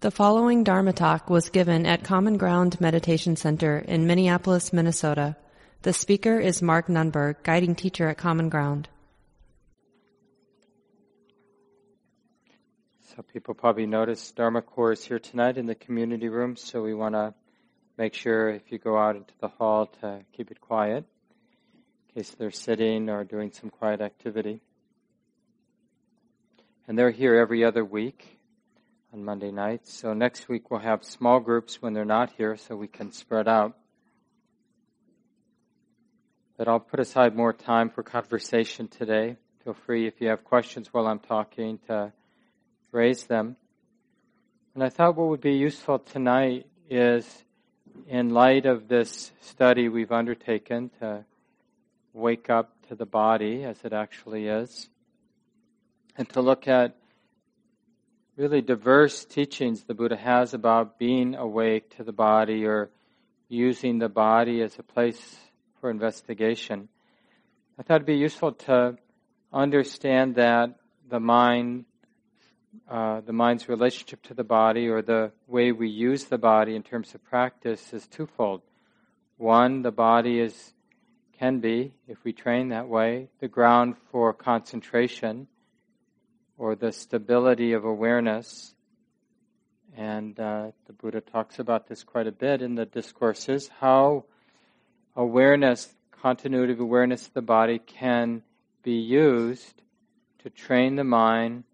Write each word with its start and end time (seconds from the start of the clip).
The 0.00 0.12
following 0.12 0.62
Dharma 0.62 0.92
talk 0.92 1.28
was 1.28 1.50
given 1.50 1.84
at 1.84 2.04
Common 2.04 2.36
Ground 2.36 2.80
Meditation 2.80 3.34
Center 3.34 3.78
in 3.78 4.06
Minneapolis, 4.06 4.72
Minnesota. 4.72 5.34
The 5.82 5.92
speaker 5.92 6.38
is 6.38 6.62
Mark 6.62 6.86
Nunberg, 6.86 7.42
guiding 7.42 7.74
teacher 7.74 8.08
at 8.08 8.16
Common 8.16 8.48
Ground. 8.48 8.88
So 13.08 13.22
people 13.22 13.54
probably 13.54 13.86
noticed 13.86 14.36
Dharma 14.36 14.62
Core 14.62 14.92
is 14.92 15.04
here 15.04 15.18
tonight 15.18 15.58
in 15.58 15.66
the 15.66 15.74
community 15.74 16.28
room, 16.28 16.54
so 16.54 16.80
we 16.80 16.94
want 16.94 17.16
to 17.16 17.34
make 17.96 18.14
sure 18.14 18.50
if 18.50 18.70
you 18.70 18.78
go 18.78 18.96
out 18.96 19.16
into 19.16 19.34
the 19.40 19.48
hall 19.48 19.86
to 20.00 20.20
keep 20.32 20.52
it 20.52 20.60
quiet 20.60 21.06
in 22.14 22.14
case 22.14 22.30
they're 22.38 22.52
sitting 22.52 23.10
or 23.10 23.24
doing 23.24 23.50
some 23.50 23.68
quiet 23.68 24.00
activity. 24.00 24.60
And 26.86 26.96
they're 26.96 27.10
here 27.10 27.34
every 27.34 27.64
other 27.64 27.84
week 27.84 28.37
on 29.18 29.24
Monday 29.24 29.50
nights. 29.50 29.92
So 29.92 30.14
next 30.14 30.48
week 30.48 30.70
we'll 30.70 30.78
have 30.78 31.02
small 31.02 31.40
groups 31.40 31.82
when 31.82 31.92
they're 31.92 32.04
not 32.04 32.30
here 32.38 32.56
so 32.56 32.76
we 32.76 32.86
can 32.86 33.10
spread 33.10 33.48
out. 33.48 33.76
But 36.56 36.68
I'll 36.68 36.78
put 36.78 37.00
aside 37.00 37.34
more 37.34 37.52
time 37.52 37.90
for 37.90 38.04
conversation 38.04 38.86
today. 38.86 39.36
Feel 39.64 39.74
free 39.74 40.06
if 40.06 40.20
you 40.20 40.28
have 40.28 40.44
questions 40.44 40.94
while 40.94 41.08
I'm 41.08 41.18
talking 41.18 41.80
to 41.88 42.12
raise 42.92 43.24
them. 43.24 43.56
And 44.74 44.84
I 44.84 44.88
thought 44.88 45.16
what 45.16 45.30
would 45.30 45.40
be 45.40 45.54
useful 45.54 45.98
tonight 45.98 46.66
is 46.88 47.42
in 48.06 48.30
light 48.30 48.66
of 48.66 48.86
this 48.86 49.32
study 49.40 49.88
we've 49.88 50.12
undertaken 50.12 50.92
to 51.00 51.24
wake 52.12 52.48
up 52.50 52.70
to 52.88 52.94
the 52.94 53.06
body 53.06 53.64
as 53.64 53.78
it 53.82 53.92
actually 53.92 54.46
is, 54.46 54.88
and 56.16 56.28
to 56.28 56.40
look 56.40 56.68
at 56.68 56.94
really 58.38 58.62
diverse 58.62 59.24
teachings 59.24 59.82
the 59.82 59.94
Buddha 59.94 60.16
has 60.16 60.54
about 60.54 60.96
being 60.96 61.34
awake 61.34 61.96
to 61.96 62.04
the 62.04 62.12
body 62.12 62.64
or 62.64 62.88
using 63.48 63.98
the 63.98 64.08
body 64.08 64.62
as 64.62 64.78
a 64.78 64.82
place 64.84 65.36
for 65.80 65.90
investigation. 65.90 66.88
I 67.76 67.82
thought 67.82 67.96
it'd 67.96 68.06
be 68.06 68.14
useful 68.14 68.52
to 68.52 68.96
understand 69.52 70.36
that 70.36 70.76
the 71.10 71.18
mind, 71.18 71.86
uh, 72.88 73.22
the 73.22 73.32
mind's 73.32 73.68
relationship 73.68 74.22
to 74.22 74.34
the 74.34 74.44
body 74.44 74.86
or 74.86 75.02
the 75.02 75.32
way 75.48 75.72
we 75.72 75.88
use 75.88 76.26
the 76.26 76.38
body 76.38 76.76
in 76.76 76.84
terms 76.84 77.16
of 77.16 77.24
practice 77.24 77.92
is 77.92 78.06
twofold. 78.06 78.62
One, 79.36 79.82
the 79.82 79.90
body 79.90 80.38
is, 80.38 80.74
can 81.40 81.58
be, 81.58 81.92
if 82.06 82.22
we 82.22 82.32
train 82.32 82.68
that 82.68 82.86
way, 82.86 83.30
the 83.40 83.48
ground 83.48 83.96
for 84.12 84.32
concentration 84.32 85.48
or 86.58 86.74
the 86.74 86.92
stability 86.92 87.72
of 87.72 87.84
awareness. 87.84 88.74
And 89.96 90.38
uh, 90.38 90.72
the 90.86 90.92
Buddha 90.92 91.20
talks 91.20 91.58
about 91.58 91.88
this 91.88 92.02
quite 92.02 92.26
a 92.26 92.32
bit 92.32 92.60
in 92.60 92.74
the 92.74 92.84
discourses 92.84 93.70
how 93.80 94.24
awareness, 95.16 95.88
continuity 96.10 96.72
of 96.72 96.80
awareness 96.80 97.26
of 97.26 97.32
the 97.32 97.42
body, 97.42 97.78
can 97.78 98.42
be 98.82 98.98
used 98.98 99.82
to 100.40 100.50
train 100.50 100.96
the 100.96 101.04
mind 101.04 101.64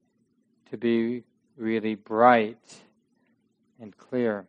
to 0.71 0.77
be 0.77 1.25
really 1.57 1.95
bright 1.95 2.83
and 3.81 3.97
clear. 3.97 4.47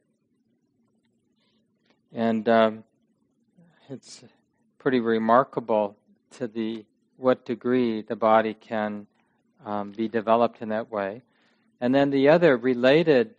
And 2.13 2.47
um, 2.47 2.83
it's 3.89 4.23
pretty 4.78 5.00
remarkable 5.00 5.97
to 6.31 6.47
the 6.47 6.86
what 7.17 7.45
degree 7.45 8.02
the 8.02 8.16
body 8.16 8.53
can 8.53 9.08
um, 9.66 9.91
be 9.91 10.08
developed 10.08 10.61
in 10.61 10.69
that 10.69 10.91
way. 10.91 11.23
And 11.81 11.94
then 11.94 12.09
the 12.11 12.30
other 12.30 12.55
related 12.55 13.35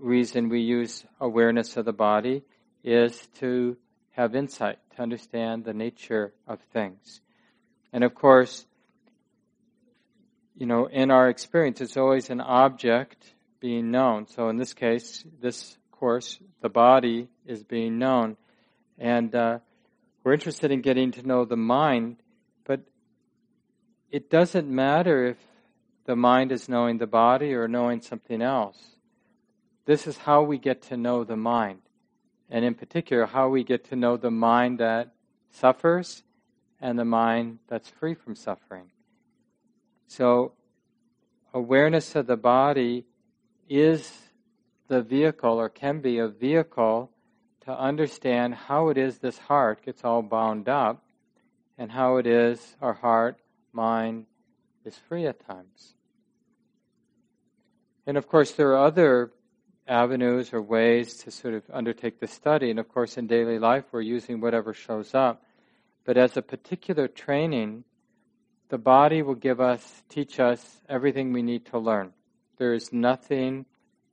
reason 0.00 0.48
we 0.48 0.60
use 0.60 1.04
awareness 1.20 1.76
of 1.76 1.84
the 1.84 1.92
body 1.92 2.42
is 2.82 3.28
to 3.38 3.76
have 4.12 4.34
insight, 4.34 4.78
to 4.96 5.02
understand 5.02 5.64
the 5.64 5.72
nature 5.72 6.32
of 6.46 6.60
things. 6.72 7.20
And 7.92 8.02
of 8.02 8.14
course, 8.14 8.66
you 10.56 10.66
know, 10.66 10.86
in 10.86 11.10
our 11.10 11.28
experience, 11.28 11.80
it's 11.80 11.96
always 11.96 12.30
an 12.30 12.40
object 12.40 13.24
being 13.60 13.90
known. 13.90 14.26
So 14.28 14.48
in 14.48 14.56
this 14.56 14.72
case, 14.72 15.24
this 15.40 15.76
course, 15.90 16.38
the 16.60 16.68
body 16.68 17.28
is 17.46 17.62
being 17.62 17.98
known. 17.98 18.36
And 18.98 19.34
uh, 19.34 19.58
we're 20.22 20.34
interested 20.34 20.70
in 20.70 20.80
getting 20.80 21.12
to 21.12 21.26
know 21.26 21.44
the 21.44 21.56
mind 21.56 22.16
it 24.14 24.30
doesn't 24.30 24.68
matter 24.68 25.26
if 25.26 25.38
the 26.04 26.14
mind 26.14 26.52
is 26.52 26.68
knowing 26.68 26.98
the 26.98 27.06
body 27.08 27.52
or 27.52 27.66
knowing 27.66 28.00
something 28.00 28.40
else. 28.42 28.78
This 29.86 30.06
is 30.06 30.16
how 30.16 30.44
we 30.44 30.56
get 30.56 30.82
to 30.82 30.96
know 30.96 31.24
the 31.24 31.36
mind. 31.36 31.80
And 32.48 32.64
in 32.64 32.76
particular, 32.76 33.26
how 33.26 33.48
we 33.48 33.64
get 33.64 33.86
to 33.86 33.96
know 33.96 34.16
the 34.16 34.30
mind 34.30 34.78
that 34.78 35.12
suffers 35.50 36.22
and 36.80 36.96
the 36.96 37.04
mind 37.04 37.58
that's 37.66 37.88
free 37.88 38.14
from 38.14 38.36
suffering. 38.36 38.92
So, 40.06 40.52
awareness 41.52 42.14
of 42.14 42.28
the 42.28 42.36
body 42.36 43.06
is 43.68 44.12
the 44.86 45.02
vehicle, 45.02 45.58
or 45.58 45.68
can 45.68 45.98
be 45.98 46.18
a 46.18 46.28
vehicle, 46.28 47.10
to 47.62 47.76
understand 47.76 48.54
how 48.54 48.90
it 48.90 48.96
is 48.96 49.18
this 49.18 49.38
heart 49.38 49.84
gets 49.84 50.04
all 50.04 50.22
bound 50.22 50.68
up 50.68 51.02
and 51.76 51.90
how 51.90 52.18
it 52.18 52.28
is 52.28 52.76
our 52.80 52.94
heart 52.94 53.40
mind 53.74 54.26
is 54.84 54.96
free 55.08 55.26
at 55.26 55.44
times. 55.46 55.94
And 58.06 58.16
of 58.16 58.28
course, 58.28 58.52
there 58.52 58.72
are 58.72 58.86
other 58.86 59.32
avenues 59.86 60.52
or 60.52 60.62
ways 60.62 61.14
to 61.18 61.30
sort 61.30 61.54
of 61.54 61.62
undertake 61.72 62.20
the 62.20 62.26
study. 62.26 62.70
And 62.70 62.78
of 62.78 62.88
course, 62.88 63.16
in 63.16 63.26
daily 63.26 63.58
life, 63.58 63.84
we're 63.92 64.00
using 64.00 64.40
whatever 64.40 64.72
shows 64.72 65.14
up. 65.14 65.42
But 66.04 66.16
as 66.16 66.36
a 66.36 66.42
particular 66.42 67.08
training, 67.08 67.84
the 68.68 68.78
body 68.78 69.22
will 69.22 69.34
give 69.34 69.60
us, 69.60 70.02
teach 70.08 70.40
us 70.40 70.80
everything 70.88 71.32
we 71.32 71.42
need 71.42 71.66
to 71.66 71.78
learn. 71.78 72.12
There 72.58 72.74
is 72.74 72.92
nothing 72.92 73.66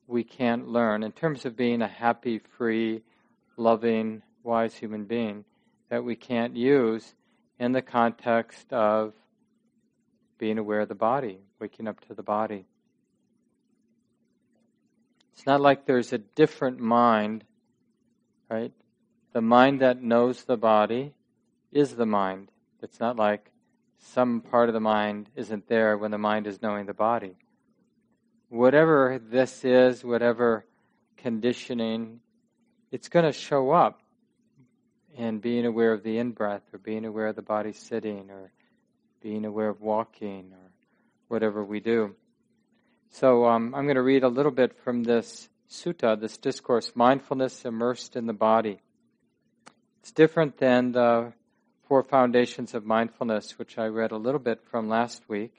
we 0.07 0.23
can't 0.23 0.67
learn 0.67 1.03
in 1.03 1.11
terms 1.11 1.45
of 1.45 1.55
being 1.55 1.81
a 1.81 1.87
happy, 1.87 2.39
free, 2.39 3.01
loving, 3.57 4.21
wise 4.43 4.75
human 4.75 5.05
being 5.05 5.45
that 5.89 6.03
we 6.03 6.15
can't 6.15 6.55
use 6.55 7.13
in 7.59 7.71
the 7.73 7.81
context 7.81 8.71
of 8.73 9.13
being 10.41 10.57
aware 10.57 10.79
of 10.79 10.89
the 10.89 10.95
body, 10.95 11.37
waking 11.59 11.87
up 11.87 11.99
to 12.07 12.15
the 12.15 12.23
body. 12.23 12.65
It's 15.33 15.45
not 15.45 15.61
like 15.61 15.85
there's 15.85 16.13
a 16.13 16.17
different 16.17 16.79
mind, 16.79 17.43
right? 18.49 18.71
The 19.33 19.41
mind 19.41 19.81
that 19.81 20.01
knows 20.01 20.43
the 20.43 20.57
body 20.57 21.13
is 21.71 21.95
the 21.95 22.07
mind. 22.07 22.49
It's 22.81 22.99
not 22.99 23.17
like 23.17 23.51
some 23.99 24.41
part 24.41 24.67
of 24.67 24.73
the 24.73 24.79
mind 24.79 25.29
isn't 25.35 25.67
there 25.67 25.95
when 25.95 26.09
the 26.09 26.17
mind 26.17 26.47
is 26.47 26.59
knowing 26.59 26.87
the 26.87 26.93
body. 26.95 27.35
Whatever 28.49 29.21
this 29.23 29.63
is, 29.63 30.03
whatever 30.03 30.65
conditioning, 31.17 32.19
it's 32.91 33.09
going 33.09 33.25
to 33.25 33.31
show 33.31 33.69
up 33.69 34.01
in 35.15 35.37
being 35.37 35.67
aware 35.67 35.93
of 35.93 36.01
the 36.01 36.17
in 36.17 36.31
breath 36.31 36.63
or 36.73 36.79
being 36.79 37.05
aware 37.05 37.27
of 37.27 37.35
the 37.35 37.43
body 37.43 37.73
sitting 37.73 38.31
or 38.31 38.51
being 39.21 39.45
aware 39.45 39.69
of 39.69 39.81
walking 39.81 40.51
or 40.51 40.71
whatever 41.27 41.63
we 41.63 41.79
do. 41.79 42.15
So 43.11 43.45
um, 43.45 43.75
I'm 43.75 43.83
going 43.83 43.95
to 43.95 44.01
read 44.01 44.23
a 44.23 44.29
little 44.29 44.51
bit 44.51 44.77
from 44.83 45.03
this 45.03 45.49
sutta, 45.69 46.19
this 46.19 46.37
discourse, 46.37 46.91
mindfulness 46.95 47.63
immersed 47.65 48.15
in 48.15 48.25
the 48.25 48.33
body. 48.33 48.79
It's 49.99 50.11
different 50.11 50.57
than 50.57 50.91
the 50.93 51.33
four 51.87 52.03
foundations 52.03 52.73
of 52.73 52.85
mindfulness, 52.85 53.59
which 53.59 53.77
I 53.77 53.85
read 53.87 54.11
a 54.11 54.17
little 54.17 54.39
bit 54.39 54.61
from 54.69 54.89
last 54.89 55.21
week. 55.27 55.53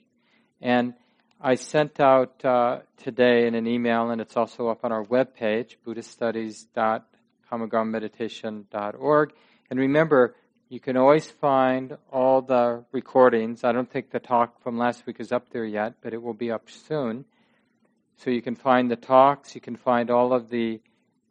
And 0.60 0.94
I 1.40 1.56
sent 1.56 2.00
out 2.00 2.44
uh, 2.44 2.78
today 2.96 3.46
in 3.46 3.54
an 3.54 3.66
email, 3.66 4.10
and 4.10 4.20
it's 4.20 4.36
also 4.36 4.68
up 4.68 4.84
on 4.84 4.92
our 4.92 5.04
webpage, 5.04 5.76
buddhiststudies.common 5.86 7.70
And 9.70 9.78
remember, 9.78 10.34
you 10.72 10.80
can 10.80 10.97
always 10.97 11.30
find 11.30 11.98
all 12.10 12.41
the 12.41 12.83
recordings. 12.92 13.63
I 13.63 13.72
don't 13.72 13.91
think 13.91 14.10
the 14.10 14.19
talk 14.19 14.63
from 14.63 14.78
last 14.78 15.04
week 15.04 15.21
is 15.21 15.30
up 15.30 15.51
there 15.51 15.66
yet, 15.66 15.97
but 16.01 16.15
it 16.15 16.22
will 16.22 16.33
be 16.33 16.51
up 16.51 16.71
soon. 16.71 17.27
So 18.16 18.30
you 18.30 18.41
can 18.41 18.54
find 18.54 18.91
the 18.91 18.97
talks, 18.97 19.54
you 19.54 19.60
can 19.60 19.77
find 19.77 20.10
all 20.10 20.33
of 20.33 20.48
the 20.48 20.80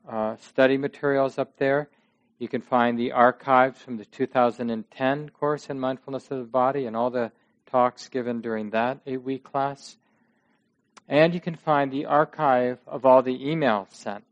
uh, 0.08 0.36
study 0.36 0.78
materials 0.78 1.40
up 1.40 1.58
there. 1.58 1.90
You 2.38 2.48
can 2.48 2.62
find 2.62 3.00
the 3.00 3.14
archives 3.14 3.82
from 3.82 3.98
the 3.98 4.06
2010 4.06 5.30
course 5.30 5.72
in 5.72 5.80
Mindfulness 5.80 6.30
of 6.30 6.38
the 6.38 6.44
Body 6.44 6.86
and 6.86 6.96
all 6.96 7.10
the 7.10 7.32
talks 7.66 8.10
given 8.10 8.42
during 8.42 8.70
that 8.70 9.00
eight 9.08 9.24
week 9.24 9.44
class. 9.44 9.98
And 11.10 11.34
you 11.34 11.42
can 11.42 11.56
find 11.56 11.92
the 11.92 12.06
archive 12.06 12.78
of 12.86 13.08
all 13.08 13.24
the 13.24 13.40
emails 13.40 13.92
sent. 13.92 14.24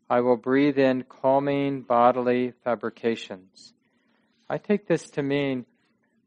I 0.10 0.20
will 0.20 0.36
breathe 0.36 0.78
in, 0.78 1.04
calming 1.04 1.84
bodily 1.84 2.54
fabrications. 2.64 3.74
I 4.50 4.58
take 4.58 4.86
this 4.86 5.10
to 5.12 5.24
mean 5.24 5.66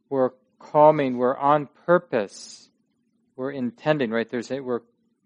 we're 0.09 0.31
calming, 0.59 1.19
we're 1.19 1.37
on 1.37 1.69
purpose, 1.85 2.71
we're 3.37 3.51
intending, 3.51 4.11
right? 4.11 4.29
There's 4.29 4.51
a, 4.51 4.61
we're 4.61 4.81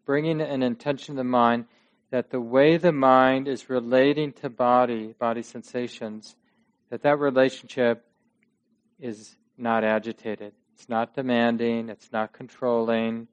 bringing 0.05 0.41
an 0.41 0.63
intention 0.63 1.15
to 1.15 1.21
the 1.21 1.25
mind 1.25 1.67
that 2.11 2.31
the 2.31 2.41
way 2.41 2.77
the 2.77 2.93
mind 2.93 3.47
is 3.47 3.71
relating 3.71 4.33
to 4.33 4.49
body, 4.49 5.15
body 5.19 5.43
sensations, 5.43 6.35
that 6.91 7.03
that 7.03 7.19
relationship 7.19 8.05
is 8.99 9.37
not 9.57 9.85
agitated. 9.85 10.53
It's 10.79 10.89
not 10.89 11.13
demanding, 11.13 11.89
it's 11.89 12.13
not 12.13 12.33
controlling, 12.33 13.27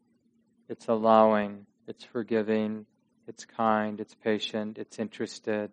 it's 0.68 0.88
allowing, 0.88 1.68
it's 1.88 2.04
forgiving, 2.04 2.88
it's 3.28 3.46
kind, 3.46 4.00
it's 4.00 4.16
patient, 4.16 4.80
it's 4.80 4.98
interested. 4.98 5.70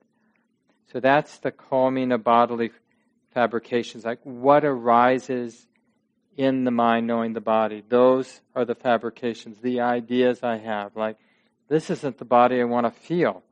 So 0.93 1.01
that's 1.01 1.39
the 1.39 1.51
calming 1.51 2.13
of 2.13 2.23
bodily 2.23 2.73
fabrications, 3.33 4.05
like 4.05 4.19
what 4.23 4.67
arises 4.67 5.67
in 6.37 6.65
the 6.65 6.71
mind 6.71 7.07
knowing 7.07 7.33
the 7.33 7.41
body. 7.41 7.83
Those 7.89 8.43
are 8.55 8.67
the 8.67 8.75
fabrications, 8.75 9.57
the 9.63 9.81
ideas 9.81 10.41
I 10.43 10.59
have. 10.59 10.95
Like, 10.95 11.17
this 11.71 11.89
isn't 11.89 12.19
the 12.19 12.27
body 12.27 12.61
I 12.61 12.65
want 12.65 12.85
to 12.85 13.01
feel. 13.01 13.43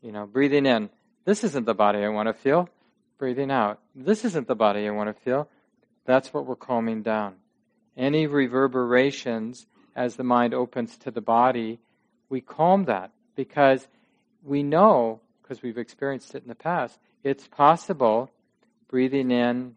You 0.00 0.12
know, 0.12 0.24
breathing 0.24 0.64
in, 0.64 0.88
this 1.26 1.44
isn't 1.44 1.66
the 1.66 1.74
body 1.74 1.98
I 1.98 2.08
want 2.08 2.28
to 2.28 2.34
feel. 2.34 2.70
Breathing 3.18 3.50
out, 3.50 3.78
this 3.94 4.24
isn't 4.24 4.48
the 4.48 4.54
body 4.54 4.88
I 4.88 4.90
want 4.90 5.14
to 5.14 5.22
feel. 5.22 5.50
That's 6.06 6.32
what 6.32 6.46
we're 6.46 6.56
calming 6.56 7.02
down 7.02 7.34
any 7.96 8.26
reverberations 8.26 9.66
as 9.94 10.16
the 10.16 10.24
mind 10.24 10.54
opens 10.54 10.96
to 10.98 11.10
the 11.10 11.20
body, 11.20 11.78
we 12.28 12.40
calm 12.40 12.84
that 12.86 13.10
because 13.36 13.86
we 14.42 14.62
know, 14.62 15.20
because 15.42 15.62
we've 15.62 15.78
experienced 15.78 16.34
it 16.34 16.42
in 16.42 16.48
the 16.48 16.54
past, 16.54 16.98
it's 17.22 17.46
possible 17.46 18.30
breathing 18.88 19.30
in, 19.30 19.76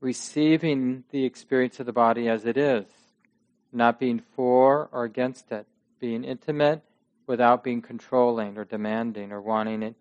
receiving 0.00 1.04
the 1.10 1.24
experience 1.24 1.80
of 1.80 1.86
the 1.86 1.92
body 1.92 2.28
as 2.28 2.44
it 2.44 2.56
is, 2.56 2.86
not 3.72 3.98
being 3.98 4.20
for 4.34 4.88
or 4.92 5.04
against 5.04 5.50
it, 5.52 5.66
being 6.00 6.24
intimate 6.24 6.82
without 7.26 7.62
being 7.62 7.80
controlling 7.80 8.58
or 8.58 8.64
demanding 8.64 9.32
or 9.32 9.40
wanting 9.40 9.82
it, 9.82 9.94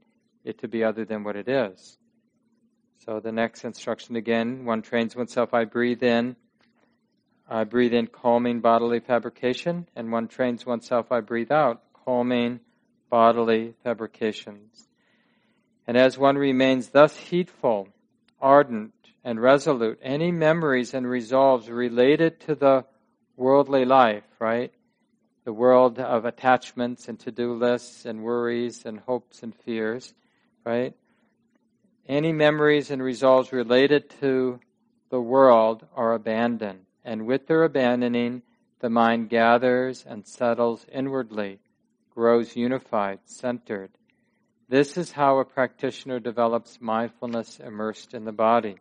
it 0.44 0.58
to 0.58 0.68
be 0.68 0.84
other 0.84 1.06
than 1.06 1.24
what 1.24 1.36
it 1.36 1.48
is. 1.48 1.98
So 3.06 3.20
the 3.20 3.32
next 3.32 3.64
instruction 3.64 4.16
again, 4.16 4.66
one 4.66 4.82
trains 4.82 5.16
oneself, 5.16 5.54
I 5.54 5.66
breathe 5.66 6.04
in 6.04 6.36
I 7.52 7.66
breathe 7.66 7.94
in 7.94 8.08
calming 8.08 8.62
bodily 8.62 9.02
fabrication, 9.02 9.86
and 9.94 10.10
one 10.10 10.30
trains 10.30 10.66
oneself, 10.66 11.12
I 11.12 11.20
breathe 11.20 11.52
out 11.52 11.82
calming 12.06 12.62
bodily 13.10 13.74
fabrications. 13.84 14.88
And 15.86 15.98
as 15.98 16.18
one 16.18 16.38
remains 16.38 16.92
thus 16.92 17.18
heedful, 17.18 17.90
ardent, 18.40 18.94
and 19.26 19.42
resolute, 19.42 20.00
any 20.02 20.32
memories 20.32 20.94
and 20.94 21.06
resolves 21.06 21.70
related 21.70 22.40
to 22.42 22.56
the 22.56 22.86
worldly 23.36 23.84
life, 23.84 24.24
right? 24.40 24.72
The 25.44 25.52
world 25.52 26.00
of 26.00 26.24
attachments 26.24 27.10
and 27.10 27.20
to 27.20 27.32
do 27.32 27.54
lists 27.54 28.06
and 28.06 28.24
worries 28.24 28.86
and 28.86 28.98
hopes 28.98 29.44
and 29.44 29.54
fears, 29.54 30.14
right? 30.64 30.96
Any 32.08 32.32
memories 32.32 32.92
and 32.92 33.04
resolves 33.04 33.52
related 33.52 34.10
to 34.22 34.62
the 35.10 35.20
world 35.20 35.86
are 35.98 36.14
abandoned 36.14 36.86
and 37.04 37.26
with 37.26 37.48
their 37.48 37.64
abandoning, 37.64 38.42
the 38.80 38.90
mind 38.90 39.30
gathers 39.30 40.04
and 40.08 40.26
settles 40.26 40.86
inwardly, 40.92 41.60
grows 42.14 42.56
unified, 42.56 43.20
centered. 43.26 43.92
This 44.70 44.98
is 44.98 45.12
how 45.12 45.40
a 45.40 45.46
practitioner 45.46 46.20
develops 46.20 46.80
mindfulness 46.80 47.60
immersed 47.60 48.14
in 48.14 48.26
the 48.26 48.32
body. 48.32 48.78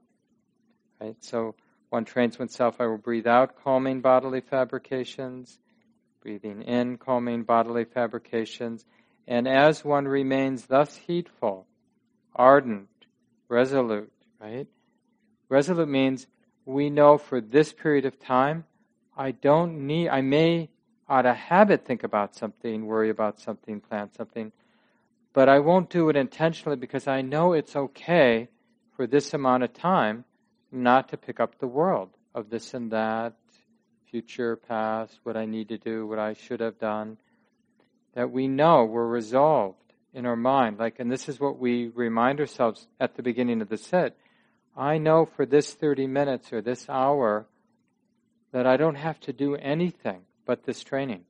Right? 1.00 1.16
So 1.20 1.54
one 1.88 2.04
trains 2.04 2.38
oneself, 2.38 2.76
I 2.78 2.86
will 2.86 2.98
breathe 2.98 3.26
out 3.26 3.62
calming 3.64 4.00
bodily 4.00 4.40
fabrications, 4.40 5.58
breathing 6.22 6.62
in 6.62 6.98
calming 6.98 7.42
bodily 7.42 7.84
fabrications, 7.84 8.84
and 9.26 9.48
as 9.48 9.84
one 9.84 10.06
remains 10.06 10.66
thus 10.66 10.96
heedful, 10.96 11.66
ardent, 12.34 12.88
resolute, 13.48 14.12
right? 14.40 14.68
Resolute 15.48 15.88
means 15.88 16.26
we 16.64 16.90
know 16.90 17.18
for 17.18 17.40
this 17.40 17.72
period 17.72 18.04
of 18.04 18.18
time, 18.18 18.64
I 19.16 19.32
don't 19.32 19.86
need, 19.86 20.08
I 20.08 20.20
may 20.20 20.70
out 21.08 21.26
of 21.26 21.36
habit 21.36 21.84
think 21.84 22.04
about 22.04 22.34
something, 22.34 22.86
worry 22.86 23.10
about 23.10 23.40
something, 23.40 23.80
plan 23.80 24.10
something, 24.16 24.52
but 25.32 25.48
I 25.48 25.58
won't 25.58 25.90
do 25.90 26.08
it 26.08 26.16
intentionally 26.16 26.76
because 26.76 27.06
I 27.06 27.22
know 27.22 27.52
it's 27.52 27.76
okay 27.76 28.48
for 28.96 29.06
this 29.06 29.34
amount 29.34 29.62
of 29.62 29.72
time 29.72 30.24
not 30.70 31.08
to 31.08 31.16
pick 31.16 31.40
up 31.40 31.58
the 31.58 31.66
world 31.66 32.10
of 32.34 32.50
this 32.50 32.74
and 32.74 32.90
that, 32.92 33.34
future, 34.10 34.56
past, 34.56 35.18
what 35.22 35.36
I 35.36 35.46
need 35.46 35.68
to 35.68 35.78
do, 35.78 36.06
what 36.06 36.18
I 36.18 36.34
should 36.34 36.60
have 36.60 36.78
done. 36.78 37.16
That 38.14 38.30
we 38.30 38.48
know 38.48 38.84
we're 38.84 39.06
resolved 39.06 39.78
in 40.12 40.26
our 40.26 40.36
mind. 40.36 40.78
Like, 40.78 40.98
and 40.98 41.10
this 41.10 41.28
is 41.28 41.38
what 41.38 41.58
we 41.58 41.88
remind 41.88 42.40
ourselves 42.40 42.88
at 42.98 43.14
the 43.14 43.22
beginning 43.22 43.62
of 43.62 43.68
the 43.68 43.76
sit 43.76 44.16
I 44.76 44.98
know 44.98 45.26
for 45.26 45.44
this 45.44 45.74
30 45.74 46.06
minutes 46.06 46.52
or 46.52 46.60
this 46.60 46.88
hour 46.88 47.46
that 48.52 48.66
I 48.66 48.76
don't 48.76 48.94
have 48.96 49.20
to 49.20 49.32
do 49.32 49.54
anything 49.56 50.22
but 50.44 50.64
this 50.64 50.82
training. 50.82 51.24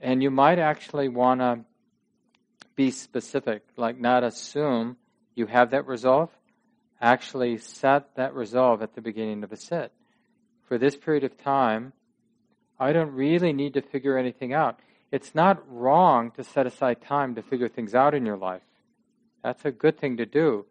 And 0.00 0.22
you 0.22 0.30
might 0.30 0.58
actually 0.58 1.08
want 1.08 1.40
to 1.40 1.60
be 2.76 2.90
specific, 2.90 3.62
like 3.76 3.98
not 3.98 4.22
assume 4.22 4.96
you 5.34 5.46
have 5.46 5.70
that 5.70 5.86
resolve. 5.86 6.30
Actually, 7.00 7.58
set 7.58 8.14
that 8.16 8.34
resolve 8.34 8.82
at 8.82 8.94
the 8.94 9.00
beginning 9.00 9.44
of 9.44 9.52
a 9.52 9.56
sit. 9.56 9.92
For 10.68 10.78
this 10.78 10.96
period 10.96 11.24
of 11.24 11.38
time, 11.38 11.92
I 12.78 12.92
don't 12.92 13.12
really 13.12 13.52
need 13.52 13.74
to 13.74 13.82
figure 13.82 14.16
anything 14.16 14.52
out. 14.52 14.78
It's 15.10 15.34
not 15.34 15.62
wrong 15.68 16.30
to 16.32 16.44
set 16.44 16.66
aside 16.66 17.00
time 17.00 17.34
to 17.34 17.42
figure 17.42 17.68
things 17.68 17.94
out 17.94 18.14
in 18.14 18.26
your 18.26 18.36
life. 18.36 18.62
That's 19.42 19.64
a 19.64 19.70
good 19.70 19.98
thing 19.98 20.16
to 20.18 20.26
do. 20.26 20.66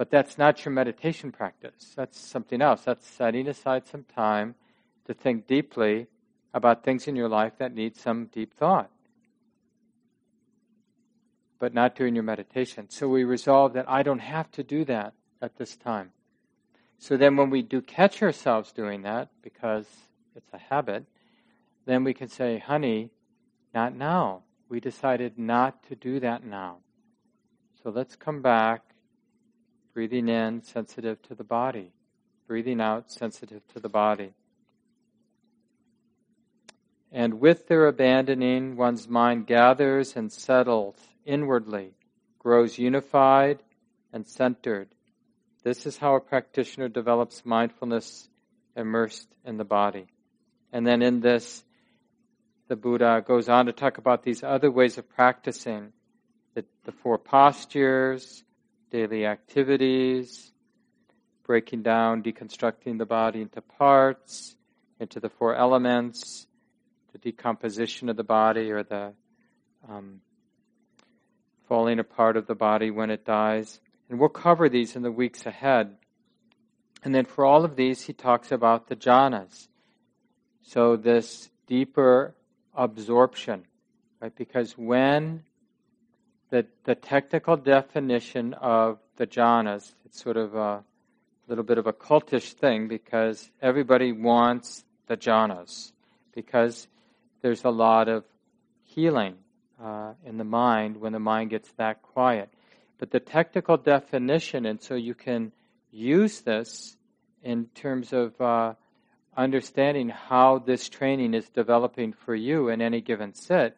But 0.00 0.08
that's 0.08 0.38
not 0.38 0.64
your 0.64 0.72
meditation 0.72 1.30
practice. 1.30 1.92
That's 1.94 2.18
something 2.18 2.62
else. 2.62 2.80
That's 2.80 3.06
setting 3.06 3.46
aside 3.46 3.86
some 3.86 4.04
time 4.04 4.54
to 5.04 5.12
think 5.12 5.46
deeply 5.46 6.06
about 6.54 6.82
things 6.84 7.06
in 7.06 7.16
your 7.16 7.28
life 7.28 7.58
that 7.58 7.74
need 7.74 7.98
some 7.98 8.30
deep 8.32 8.54
thought. 8.54 8.90
But 11.58 11.74
not 11.74 11.96
doing 11.96 12.14
your 12.14 12.24
meditation. 12.24 12.88
So 12.88 13.08
we 13.08 13.24
resolve 13.24 13.74
that 13.74 13.90
I 13.90 14.02
don't 14.02 14.20
have 14.20 14.50
to 14.52 14.62
do 14.62 14.86
that 14.86 15.12
at 15.42 15.58
this 15.58 15.76
time. 15.76 16.12
So 16.98 17.18
then 17.18 17.36
when 17.36 17.50
we 17.50 17.60
do 17.60 17.82
catch 17.82 18.22
ourselves 18.22 18.72
doing 18.72 19.02
that, 19.02 19.28
because 19.42 19.86
it's 20.34 20.50
a 20.54 20.58
habit, 20.58 21.04
then 21.84 22.04
we 22.04 22.14
can 22.14 22.30
say, 22.30 22.56
honey, 22.58 23.10
not 23.74 23.94
now. 23.94 24.44
We 24.70 24.80
decided 24.80 25.38
not 25.38 25.86
to 25.88 25.94
do 25.94 26.20
that 26.20 26.42
now. 26.42 26.78
So 27.82 27.90
let's 27.90 28.16
come 28.16 28.40
back, 28.40 28.89
breathing 30.00 30.30
in, 30.30 30.62
sensitive 30.62 31.20
to 31.20 31.34
the 31.34 31.44
body, 31.44 31.92
breathing 32.48 32.80
out, 32.80 33.12
sensitive 33.12 33.60
to 33.68 33.78
the 33.78 33.88
body. 33.90 34.32
And 37.12 37.38
with 37.38 37.68
their 37.68 37.86
abandoning, 37.86 38.76
one's 38.76 39.06
mind 39.06 39.46
gathers 39.46 40.16
and 40.16 40.32
settles 40.32 40.96
inwardly, 41.26 41.92
grows 42.38 42.78
unified 42.78 43.62
and 44.10 44.26
centered. 44.26 44.88
This 45.64 45.84
is 45.84 45.98
how 45.98 46.14
a 46.14 46.20
practitioner 46.20 46.88
develops 46.88 47.44
mindfulness 47.44 48.26
immersed 48.74 49.28
in 49.44 49.58
the 49.58 49.64
body. 49.64 50.06
And 50.72 50.86
then 50.86 51.02
in 51.02 51.20
this, 51.20 51.62
the 52.68 52.76
Buddha 52.76 53.22
goes 53.28 53.50
on 53.50 53.66
to 53.66 53.72
talk 53.72 53.98
about 53.98 54.22
these 54.22 54.42
other 54.42 54.70
ways 54.70 54.96
of 54.96 55.10
practicing 55.10 55.92
the, 56.54 56.64
the 56.86 56.92
four 56.92 57.18
postures, 57.18 58.42
daily 58.90 59.26
activities, 59.26 60.52
breaking 61.44 61.82
down, 61.82 62.22
deconstructing 62.22 62.98
the 62.98 63.06
body 63.06 63.40
into 63.40 63.60
parts, 63.60 64.56
into 64.98 65.20
the 65.20 65.28
four 65.28 65.54
elements, 65.54 66.46
the 67.12 67.18
decomposition 67.18 68.08
of 68.08 68.16
the 68.16 68.24
body 68.24 68.70
or 68.70 68.82
the 68.82 69.12
um, 69.88 70.20
falling 71.68 71.98
apart 71.98 72.36
of 72.36 72.46
the 72.46 72.54
body 72.54 72.90
when 72.90 73.10
it 73.10 73.24
dies. 73.24 73.80
And 74.08 74.18
we'll 74.18 74.28
cover 74.28 74.68
these 74.68 74.96
in 74.96 75.02
the 75.02 75.12
weeks 75.12 75.46
ahead. 75.46 75.96
And 77.02 77.14
then 77.14 77.24
for 77.24 77.44
all 77.44 77.64
of 77.64 77.76
these, 77.76 78.02
he 78.02 78.12
talks 78.12 78.52
about 78.52 78.88
the 78.88 78.96
jhanas. 78.96 79.68
So 80.62 80.96
this 80.96 81.48
deeper 81.66 82.34
absorption, 82.74 83.64
right? 84.20 84.34
Because 84.34 84.76
when 84.76 85.44
the, 86.50 86.66
the 86.84 86.94
technical 86.94 87.56
definition 87.56 88.54
of 88.54 88.98
the 89.16 89.26
jhanas, 89.26 89.92
it's 90.04 90.22
sort 90.22 90.36
of 90.36 90.54
a 90.54 90.84
little 91.48 91.64
bit 91.64 91.78
of 91.78 91.86
a 91.86 91.92
cultish 91.92 92.52
thing 92.52 92.88
because 92.88 93.50
everybody 93.62 94.12
wants 94.12 94.84
the 95.06 95.16
jhanas 95.16 95.92
because 96.34 96.86
there's 97.42 97.64
a 97.64 97.70
lot 97.70 98.08
of 98.08 98.24
healing 98.84 99.36
uh, 99.82 100.12
in 100.24 100.38
the 100.38 100.44
mind 100.44 100.96
when 100.96 101.12
the 101.12 101.18
mind 101.18 101.50
gets 101.50 101.70
that 101.72 102.02
quiet. 102.02 102.50
But 102.98 103.10
the 103.10 103.20
technical 103.20 103.76
definition, 103.76 104.66
and 104.66 104.80
so 104.82 104.94
you 104.94 105.14
can 105.14 105.52
use 105.90 106.40
this 106.42 106.96
in 107.42 107.66
terms 107.74 108.12
of 108.12 108.38
uh, 108.40 108.74
understanding 109.36 110.10
how 110.10 110.58
this 110.58 110.88
training 110.88 111.34
is 111.34 111.48
developing 111.48 112.12
for 112.12 112.34
you 112.34 112.68
in 112.68 112.82
any 112.82 113.00
given 113.00 113.34
sit, 113.34 113.76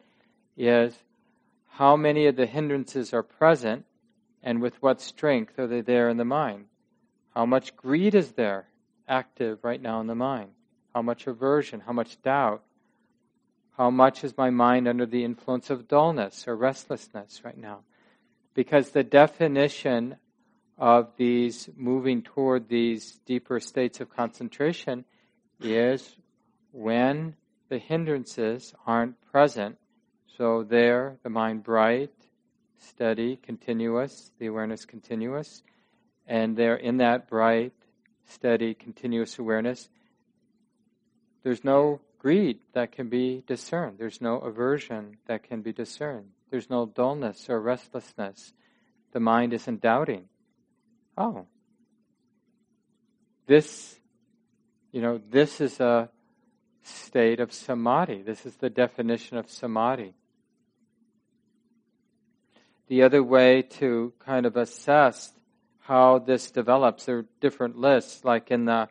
is 0.56 0.94
how 1.76 1.96
many 1.96 2.26
of 2.26 2.36
the 2.36 2.44
hindrances 2.44 3.14
are 3.14 3.22
present 3.22 3.86
and 4.42 4.60
with 4.60 4.74
what 4.82 5.00
strength 5.00 5.58
are 5.58 5.66
they 5.66 5.80
there 5.80 6.10
in 6.10 6.18
the 6.18 6.24
mind? 6.24 6.66
How 7.34 7.46
much 7.46 7.74
greed 7.76 8.14
is 8.14 8.32
there 8.32 8.68
active 9.08 9.58
right 9.62 9.80
now 9.80 9.98
in 10.02 10.06
the 10.06 10.14
mind? 10.14 10.50
How 10.94 11.00
much 11.00 11.26
aversion? 11.26 11.80
How 11.80 11.94
much 11.94 12.20
doubt? 12.20 12.62
How 13.78 13.90
much 13.90 14.22
is 14.22 14.36
my 14.36 14.50
mind 14.50 14.86
under 14.86 15.06
the 15.06 15.24
influence 15.24 15.70
of 15.70 15.88
dullness 15.88 16.46
or 16.46 16.54
restlessness 16.56 17.40
right 17.42 17.56
now? 17.56 17.80
Because 18.52 18.90
the 18.90 19.02
definition 19.02 20.16
of 20.76 21.12
these 21.16 21.70
moving 21.74 22.20
toward 22.20 22.68
these 22.68 23.18
deeper 23.24 23.60
states 23.60 23.98
of 23.98 24.14
concentration 24.14 25.06
is 25.58 26.16
when 26.72 27.34
the 27.70 27.78
hindrances 27.78 28.74
aren't 28.86 29.18
present. 29.32 29.78
So 30.38 30.62
there, 30.62 31.18
the 31.22 31.30
mind 31.30 31.62
bright, 31.62 32.10
steady, 32.78 33.36
continuous, 33.36 34.30
the 34.38 34.46
awareness 34.46 34.84
continuous, 34.84 35.62
and 36.26 36.56
there 36.56 36.76
in 36.76 36.98
that 36.98 37.28
bright, 37.28 37.72
steady, 38.26 38.74
continuous 38.74 39.38
awareness, 39.38 39.88
there's 41.42 41.64
no 41.64 42.00
greed 42.18 42.60
that 42.72 42.92
can 42.92 43.08
be 43.08 43.42
discerned. 43.46 43.98
There's 43.98 44.20
no 44.20 44.38
aversion 44.38 45.18
that 45.26 45.42
can 45.42 45.60
be 45.60 45.72
discerned. 45.72 46.30
There's 46.50 46.70
no 46.70 46.86
dullness 46.86 47.50
or 47.50 47.60
restlessness. 47.60 48.52
The 49.12 49.20
mind 49.20 49.52
isn't 49.52 49.82
doubting. 49.82 50.28
Oh, 51.16 51.46
this, 53.46 53.98
you 54.92 55.02
know, 55.02 55.20
this 55.30 55.60
is 55.60 55.78
a 55.80 56.08
state 56.82 57.40
of 57.40 57.52
samadhi. 57.52 58.22
This 58.22 58.46
is 58.46 58.56
the 58.56 58.70
definition 58.70 59.36
of 59.36 59.50
samadhi. 59.50 60.14
The 62.88 63.02
other 63.02 63.22
way 63.22 63.62
to 63.62 64.12
kind 64.18 64.44
of 64.44 64.56
assess 64.56 65.32
how 65.80 66.18
this 66.18 66.50
develops, 66.50 67.06
there 67.06 67.18
are 67.18 67.26
different 67.40 67.76
lists, 67.76 68.24
like 68.24 68.50
in 68.50 68.64
the 68.66 68.88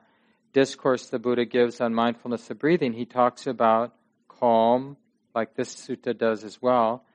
discourse 0.53 1.07
the 1.07 1.19
Buddha 1.19 1.45
gives 1.45 1.79
on 1.81 1.93
mindfulness 1.93 2.49
of 2.49 2.59
breathing, 2.59 2.93
he 2.93 3.05
talks 3.05 3.47
about 3.47 3.93
calm, 4.27 4.97
like 5.33 5.55
this 5.55 5.73
sutta 5.73 6.17
does 6.17 6.43
as 6.43 6.61
well, 6.61 7.05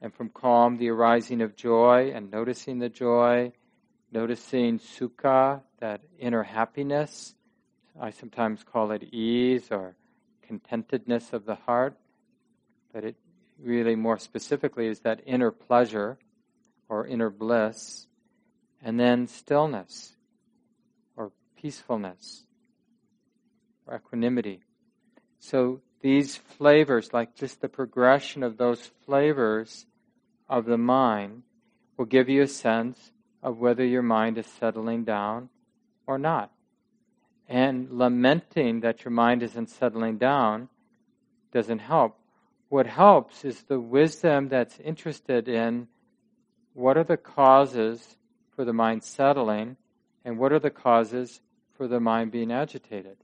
and 0.00 0.12
from 0.12 0.28
calm, 0.28 0.76
the 0.76 0.90
arising 0.90 1.40
of 1.40 1.56
joy 1.56 2.12
and 2.14 2.30
noticing 2.30 2.78
the 2.78 2.88
joy, 2.88 3.52
noticing 4.10 4.78
sukha, 4.78 5.62
that 5.78 6.02
inner 6.18 6.42
happiness. 6.42 7.34
I 8.00 8.10
sometimes 8.10 8.64
call 8.64 8.90
it 8.90 9.02
ease 9.12 9.68
or 9.70 9.96
contentedness 10.46 11.32
of 11.32 11.44
the 11.44 11.54
heart, 11.54 11.96
but 12.92 13.04
it 13.04 13.16
really 13.62 13.96
more 13.96 14.18
specifically 14.18 14.86
is 14.86 15.00
that 15.00 15.20
inner 15.26 15.50
pleasure 15.50 16.18
or 16.88 17.06
inner 17.06 17.30
bliss, 17.30 18.06
and 18.82 18.98
then 18.98 19.26
stillness 19.26 20.12
or 21.16 21.32
peacefulness 21.56 22.44
or 23.86 23.96
equanimity. 23.96 24.60
So 25.38 25.80
these 26.00 26.36
flavors, 26.36 27.12
like 27.12 27.34
just 27.34 27.60
the 27.60 27.68
progression 27.68 28.42
of 28.42 28.56
those 28.56 28.90
flavors 29.06 29.86
of 30.48 30.66
the 30.66 30.76
mind, 30.76 31.42
will 31.96 32.04
give 32.04 32.28
you 32.28 32.42
a 32.42 32.48
sense 32.48 33.12
of 33.42 33.58
whether 33.58 33.84
your 33.84 34.02
mind 34.02 34.38
is 34.38 34.46
settling 34.46 35.04
down 35.04 35.48
or 36.06 36.18
not. 36.18 36.50
And 37.48 37.90
lamenting 37.90 38.80
that 38.80 39.04
your 39.04 39.12
mind 39.12 39.42
isn't 39.42 39.70
settling 39.70 40.18
down 40.18 40.68
doesn't 41.52 41.80
help. 41.80 42.18
What 42.72 42.86
helps 42.86 43.44
is 43.44 43.62
the 43.62 43.78
wisdom 43.78 44.48
that's 44.48 44.80
interested 44.80 45.46
in 45.46 45.88
what 46.72 46.96
are 46.96 47.04
the 47.04 47.18
causes 47.18 48.16
for 48.56 48.64
the 48.64 48.72
mind 48.72 49.04
settling 49.04 49.76
and 50.24 50.38
what 50.38 50.52
are 50.52 50.58
the 50.58 50.70
causes 50.70 51.40
for 51.76 51.86
the 51.86 52.00
mind 52.00 52.32
being 52.32 52.50
agitated 52.50 53.18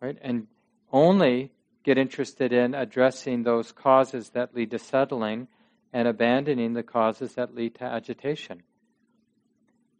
right? 0.00 0.18
And 0.20 0.46
only 0.92 1.52
get 1.84 1.98
interested 1.98 2.52
in 2.52 2.74
addressing 2.74 3.42
those 3.42 3.72
causes 3.72 4.30
that 4.30 4.54
lead 4.54 4.70
to 4.70 4.78
settling 4.78 5.48
and 5.92 6.08
abandoning 6.08 6.74
the 6.74 6.82
causes 6.82 7.34
that 7.34 7.54
lead 7.54 7.74
to 7.76 7.84
agitation. 7.84 8.62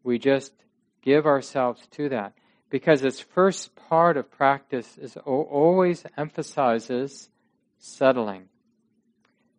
We 0.03 0.19
just 0.19 0.53
give 1.03 1.26
ourselves 1.26 1.87
to 1.93 2.09
that 2.11 2.35
because 2.71 3.03
its 3.03 3.21
first 3.21 3.75
part 3.76 4.17
of 4.17 4.31
practice 4.31 4.99
is 4.99 5.17
always 5.17 6.05
emphasizes 6.17 7.31
settling. 7.78 8.49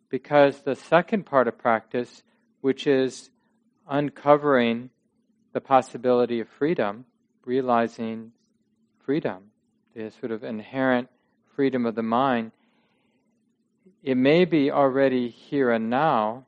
Because 0.08 0.62
the 0.62 0.74
second 0.74 1.26
part 1.26 1.48
of 1.48 1.58
practice, 1.58 2.22
which 2.60 2.86
is 2.86 3.30
uncovering 3.88 4.90
the 5.52 5.60
possibility 5.60 6.40
of 6.40 6.48
freedom, 6.48 7.04
realizing 7.44 8.32
freedom, 9.04 9.44
the 9.94 10.10
sort 10.20 10.32
of 10.32 10.44
inherent 10.44 11.08
freedom 11.54 11.86
of 11.86 11.94
the 11.94 12.02
mind, 12.02 12.52
it 14.02 14.16
may 14.16 14.44
be 14.44 14.70
already 14.70 15.28
here 15.28 15.70
and 15.70 15.90
now, 15.90 16.46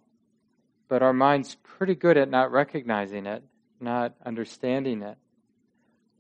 but 0.89 1.03
our 1.03 1.13
mind's 1.13 1.57
pretty 1.57 1.95
good 1.95 2.17
at 2.17 2.31
not 2.31 2.53
recognizing 2.53 3.27
it, 3.27 3.43
not 3.81 4.15
understanding 4.25 5.03
it. 5.03 5.17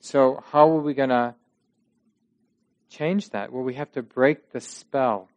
So, 0.01 0.43
how 0.51 0.71
are 0.71 0.81
we 0.81 0.95
going 0.95 1.11
to 1.11 1.35
change 2.89 3.31
that? 3.31 3.53
Well, 3.53 3.63
we 3.63 3.75
have 3.75 3.93
to 3.93 4.03
break 4.03 4.53
the 4.53 4.61
spell 4.61 5.29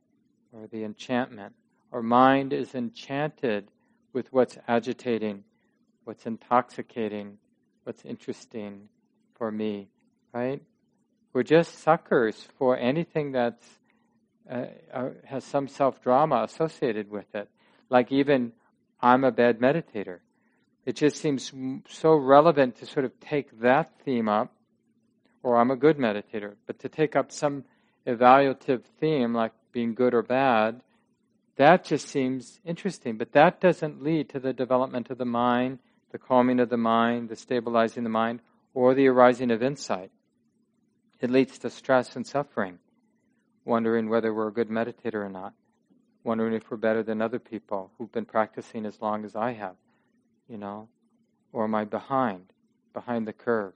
or 0.54 0.68
the 0.68 0.84
enchantment. 0.84 1.54
Our 1.92 2.04
mind 2.04 2.54
is 2.54 2.76
enchanted 2.76 3.70
with 4.14 4.32
what's 4.32 4.58
agitating, 4.68 5.44
what's 6.04 6.26
intoxicating, 6.26 7.38
what's 7.84 8.06
interesting 8.06 8.90
for 9.36 9.52
me, 9.52 9.90
right? 10.34 10.62
We're 11.34 11.44
just 11.44 11.80
suckers 11.80 12.48
for 12.58 12.78
anything 12.78 13.32
that 13.32 13.60
uh, 14.50 14.66
uh, 14.94 15.10
has 15.26 15.44
some 15.44 15.68
self 15.68 16.02
drama 16.02 16.44
associated 16.44 17.10
with 17.10 17.34
it. 17.34 17.50
Like 17.90 18.12
even, 18.12 18.52
I'm 19.02 19.24
a 19.24 19.32
bad 19.32 19.60
meditator. 19.60 20.20
It 20.86 20.96
just 20.96 21.18
seems 21.18 21.52
so 21.90 22.14
relevant 22.14 22.78
to 22.78 22.86
sort 22.86 23.06
of 23.06 23.20
take 23.20 23.62
that 23.62 23.92
theme 24.04 24.28
up, 24.28 24.54
or 25.42 25.58
I'm 25.58 25.72
a 25.72 25.76
good 25.76 25.98
meditator, 25.98 26.56
but 26.68 26.80
to 26.80 26.90
take 26.90 27.16
up 27.16 27.32
some 27.32 27.64
evaluative 28.08 28.84
theme, 29.00 29.34
like 29.34 29.52
being 29.72 29.94
good 29.94 30.14
or 30.14 30.22
bad, 30.22 30.82
that 31.56 31.84
just 31.84 32.08
seems 32.08 32.60
interesting. 32.66 33.18
But 33.18 33.34
that 33.34 33.62
doesn't 33.62 34.04
lead 34.04 34.30
to 34.30 34.40
the 34.40 34.54
development 34.54 35.10
of 35.10 35.18
the 35.18 35.26
mind, 35.26 35.80
the 36.12 36.18
calming 36.18 36.60
of 36.60 36.70
the 36.70 36.78
mind, 36.78 37.30
the 37.30 37.36
stabilizing 37.36 38.04
the 38.04 38.10
mind, 38.10 38.42
or 38.74 38.94
the 38.94 39.08
arising 39.08 39.52
of 39.52 39.62
insight. 39.62 40.12
It 41.20 41.30
leads 41.30 41.58
to 41.60 41.70
stress 41.70 42.16
and 42.16 42.26
suffering, 42.26 42.80
wondering 43.66 44.10
whether 44.10 44.34
we're 44.34 44.50
a 44.50 44.54
good 44.54 44.70
meditator 44.70 45.26
or 45.26 45.30
not, 45.30 45.54
wondering 46.24 46.54
if 46.54 46.70
we're 46.70 46.78
better 46.78 47.04
than 47.04 47.22
other 47.22 47.40
people 47.40 47.92
who've 47.98 48.12
been 48.12 48.26
practicing 48.26 48.86
as 48.86 49.02
long 49.02 49.24
as 49.24 49.36
I 49.36 49.54
have, 49.54 49.76
you 50.50 50.58
know, 50.58 50.90
or 51.52 51.64
am 51.66 51.76
I 51.76 51.86
behind, 51.86 52.52
behind 52.94 53.28
the 53.28 53.34
curve? 53.34 53.74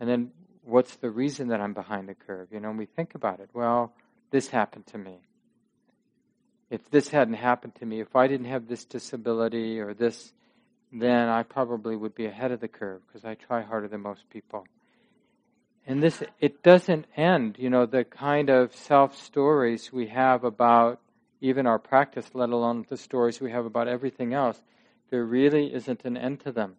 And 0.00 0.08
then 0.08 0.30
what's 0.66 0.96
the 0.96 1.10
reason 1.10 1.48
that 1.48 1.60
I'm 1.60 1.72
behind 1.72 2.08
the 2.08 2.14
curve? 2.14 2.48
You 2.52 2.60
know, 2.60 2.70
and 2.70 2.78
we 2.78 2.86
think 2.86 3.14
about 3.14 3.40
it. 3.40 3.50
Well, 3.54 3.92
this 4.30 4.48
happened 4.48 4.86
to 4.88 4.98
me. 4.98 5.20
If 6.68 6.90
this 6.90 7.08
hadn't 7.08 7.34
happened 7.34 7.76
to 7.76 7.86
me, 7.86 8.00
if 8.00 8.16
I 8.16 8.26
didn't 8.26 8.46
have 8.46 8.66
this 8.66 8.84
disability 8.84 9.78
or 9.78 9.94
this, 9.94 10.32
then 10.92 11.28
I 11.28 11.44
probably 11.44 11.96
would 11.96 12.14
be 12.14 12.26
ahead 12.26 12.50
of 12.50 12.60
the 12.60 12.68
curve 12.68 13.02
because 13.06 13.24
I 13.24 13.34
try 13.34 13.62
harder 13.62 13.86
than 13.86 14.00
most 14.00 14.28
people. 14.30 14.66
And 15.86 16.02
this, 16.02 16.22
it 16.40 16.64
doesn't 16.64 17.06
end, 17.16 17.56
you 17.58 17.70
know, 17.70 17.86
the 17.86 18.02
kind 18.04 18.50
of 18.50 18.74
self 18.74 19.16
stories 19.16 19.92
we 19.92 20.08
have 20.08 20.42
about 20.42 21.00
even 21.40 21.66
our 21.66 21.78
practice, 21.78 22.28
let 22.34 22.50
alone 22.50 22.84
the 22.88 22.96
stories 22.96 23.40
we 23.40 23.52
have 23.52 23.66
about 23.66 23.86
everything 23.86 24.34
else. 24.34 24.60
There 25.10 25.24
really 25.24 25.72
isn't 25.72 26.04
an 26.04 26.16
end 26.16 26.40
to 26.40 26.50
them. 26.50 26.76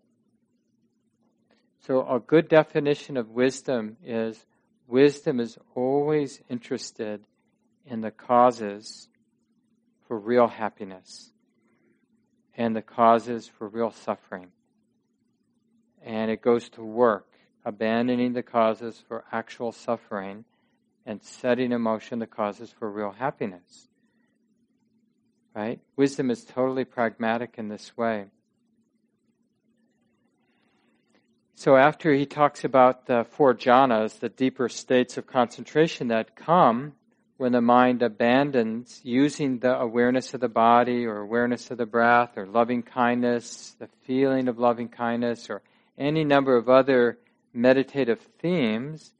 So, 1.87 2.05
a 2.05 2.19
good 2.19 2.49
definition 2.49 3.15
of 3.15 3.29
wisdom 3.29 3.95
is 4.03 4.45
wisdom 4.87 5.39
is 5.39 5.57
always 5.73 6.41
interested 6.49 7.23
in 7.85 8.01
the 8.01 8.11
causes 8.11 9.07
for 10.05 10.19
real 10.19 10.49
happiness 10.49 11.31
and 12.57 12.75
the 12.75 12.81
causes 12.81 13.47
for 13.47 13.69
real 13.69 13.91
suffering. 13.91 14.47
And 16.05 16.29
it 16.29 16.41
goes 16.41 16.67
to 16.71 16.83
work, 16.83 17.29
abandoning 17.63 18.33
the 18.33 18.43
causes 18.43 19.01
for 19.07 19.23
actual 19.31 19.71
suffering 19.71 20.43
and 21.05 21.23
setting 21.23 21.71
in 21.71 21.81
motion 21.81 22.19
the 22.19 22.27
causes 22.27 22.69
for 22.69 22.91
real 22.91 23.11
happiness. 23.11 23.87
Right? 25.55 25.79
Wisdom 25.95 26.31
is 26.31 26.43
totally 26.43 26.83
pragmatic 26.83 27.55
in 27.57 27.69
this 27.69 27.95
way. 27.95 28.25
So 31.59 31.75
after 31.75 32.13
he 32.13 32.27
talks 32.27 32.63
about 32.63 33.07
the 33.07 33.25
four 33.31 33.55
jhanas, 33.55 34.19
the 34.19 34.29
deeper 34.29 34.69
states 34.69 35.17
of 35.17 35.25
concentration 35.25 36.09
that 36.09 36.35
come 36.35 36.93
when 37.37 37.51
the 37.51 37.61
mind 37.61 38.03
abandons 38.03 39.01
using 39.03 39.57
the 39.57 39.75
awareness 39.75 40.35
of 40.35 40.39
the 40.39 40.49
body 40.49 41.07
or 41.07 41.17
awareness 41.17 41.71
of 41.71 41.79
the 41.79 41.87
breath 41.87 42.37
or 42.37 42.45
loving 42.45 42.83
kindness, 42.83 43.75
the 43.79 43.89
feeling 44.03 44.47
of 44.47 44.59
loving 44.59 44.87
kindness, 44.87 45.49
or 45.49 45.63
any 45.97 46.23
number 46.23 46.55
of 46.55 46.69
other 46.69 47.17
meditative 47.53 48.21
themes, 48.37 49.11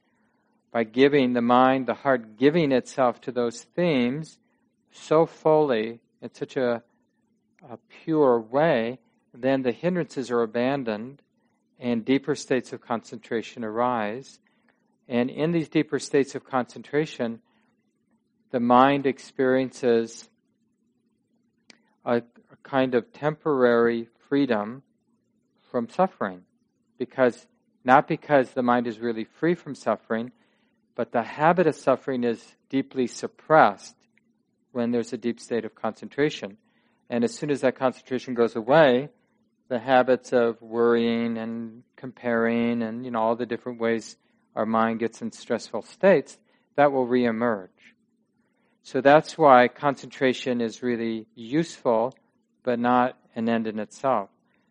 by 0.70 0.84
giving 0.84 1.32
the 1.32 1.42
mind, 1.42 1.88
the 1.88 1.94
heart 1.94 2.36
giving 2.36 2.70
itself 2.70 3.20
to 3.22 3.32
those 3.32 3.62
themes 3.62 4.38
so 4.92 5.26
fully, 5.26 5.98
in 6.22 6.32
such 6.32 6.56
a, 6.56 6.84
a 7.68 7.78
pure 8.04 8.38
way, 8.38 9.00
then 9.34 9.62
the 9.62 9.72
hindrances 9.72 10.30
are 10.30 10.42
abandoned 10.42 11.20
and 11.78 12.04
deeper 12.04 12.34
states 12.34 12.72
of 12.72 12.80
concentration 12.80 13.64
arise. 13.64 14.38
And 15.08 15.30
in 15.30 15.52
these 15.52 15.68
deeper 15.68 15.98
states 15.98 16.34
of 16.34 16.44
concentration, 16.44 17.40
the 18.50 18.60
mind 18.60 19.06
experiences 19.06 20.28
a, 22.04 22.16
a, 22.16 22.22
kind 22.62 22.94
of 22.94 23.12
temporary 23.12 24.08
freedom 24.28 24.82
from 25.70 25.88
suffering. 25.88 26.42
Because, 26.98 27.46
not 27.84 28.08
because 28.08 28.50
the 28.50 28.62
mind 28.62 28.86
is 28.86 28.98
really 28.98 29.24
free 29.24 29.54
from 29.54 29.74
suffering, 29.74 30.32
but 30.94 31.12
the 31.12 31.22
habit 31.22 31.66
of 31.66 31.76
suffering 31.76 32.24
is 32.24 32.56
deeply 32.68 33.06
suppressed 33.06 33.94
when 34.72 34.90
there's 34.90 35.12
a 35.12 35.16
deep 35.16 35.38
state 35.38 35.64
of 35.64 35.74
concentration. 35.74 36.56
And 37.08 37.24
as 37.24 37.34
soon 37.34 37.50
as 37.50 37.60
that 37.60 37.76
concentration 37.76 38.34
goes 38.34 38.56
away, 38.56 39.10
the 39.68 39.78
habits 39.78 40.32
of 40.32 40.60
worrying 40.62 41.36
and 41.38 41.82
comparing 41.96 42.82
and 42.82 43.04
you 43.04 43.10
know 43.10 43.20
all 43.20 43.36
the 43.36 43.46
different 43.46 43.80
ways 43.80 44.16
our 44.56 44.66
mind 44.66 44.98
gets 44.98 45.22
in 45.22 45.30
stressful 45.30 45.82
states, 45.82 46.38
that 46.74 46.90
will 46.90 47.06
reemerge. 47.06 47.68
So 48.82 49.00
that's 49.00 49.36
why 49.36 49.68
concentration 49.68 50.60
is 50.60 50.82
really 50.82 51.26
useful, 51.34 52.14
but 52.64 52.78
not 52.78 53.16
an 53.36 53.48
end 53.48 53.66
in 53.66 53.78
itself. 53.78 54.30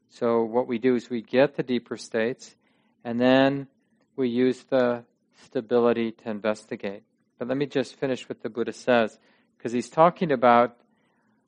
So 0.09 0.43
what 0.43 0.67
we 0.67 0.77
do 0.77 0.95
is 0.95 1.09
we 1.09 1.21
get 1.21 1.55
the 1.55 1.63
deeper 1.63 1.95
states, 1.95 2.55
and 3.03 3.19
then 3.19 3.67
we 4.15 4.29
use 4.29 4.63
the 4.63 5.03
stability 5.45 6.11
to 6.11 6.29
investigate. 6.29 7.03
But 7.37 7.47
let 7.47 7.57
me 7.57 7.65
just 7.65 7.95
finish 7.95 8.27
what 8.27 8.41
the 8.41 8.49
Buddha 8.49 8.73
says, 8.73 9.17
because 9.57 9.71
he's 9.71 9.89
talking 9.89 10.31
about 10.31 10.75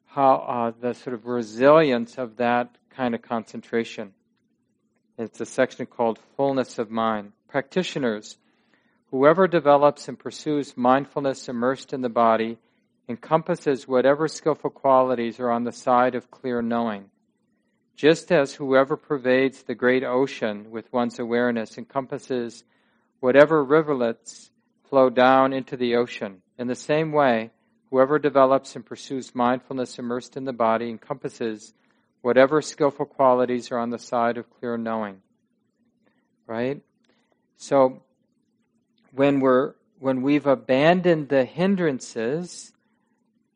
how 0.05 0.35
uh, 0.35 0.71
the 0.79 0.93
sort 0.93 1.13
of 1.13 1.25
resilience 1.25 2.17
of 2.17 2.37
that 2.37 2.75
kind 2.99 3.15
of 3.15 3.21
concentration. 3.21 4.11
It's 5.17 5.39
a 5.39 5.45
section 5.45 5.85
called 5.85 6.19
Fullness 6.35 6.79
of 6.79 6.91
Mind. 6.91 7.31
Practitioners, 7.47 8.37
whoever 9.09 9.47
develops 9.47 10.09
and 10.09 10.19
pursues 10.19 10.75
mindfulness 10.75 11.47
immersed 11.47 11.93
in 11.93 12.01
the 12.01 12.09
body 12.09 12.57
encompasses 13.07 13.87
whatever 13.87 14.27
skillful 14.27 14.69
qualities 14.69 15.39
are 15.39 15.49
on 15.49 15.63
the 15.63 15.71
side 15.71 16.13
of 16.13 16.29
clear 16.29 16.61
knowing. 16.61 17.05
Just 17.95 18.33
as 18.33 18.55
whoever 18.55 18.97
pervades 18.97 19.63
the 19.63 19.75
great 19.75 20.03
ocean 20.03 20.69
with 20.69 20.91
one's 20.91 21.19
awareness 21.19 21.77
encompasses 21.77 22.65
whatever 23.21 23.63
rivulets 23.63 24.51
flow 24.89 25.09
down 25.09 25.53
into 25.53 25.77
the 25.77 25.95
ocean, 25.95 26.41
in 26.57 26.67
the 26.67 26.75
same 26.75 27.13
way, 27.13 27.51
whoever 27.91 28.19
develops 28.19 28.75
and 28.75 28.85
pursues 28.85 29.33
mindfulness 29.33 29.97
immersed 29.97 30.35
in 30.35 30.43
the 30.43 30.51
body 30.51 30.89
encompasses 30.89 31.73
whatever 32.21 32.61
skillful 32.61 33.05
qualities 33.05 33.71
are 33.71 33.77
on 33.77 33.89
the 33.89 33.99
side 33.99 34.37
of 34.37 34.49
clear 34.59 34.77
knowing. 34.77 35.21
Right? 36.47 36.81
So 37.57 38.01
when 39.13 39.39
we're 39.39 39.73
when 39.99 40.21
we've 40.21 40.47
abandoned 40.47 41.27
the 41.27 41.43
hindrances, 41.43 42.71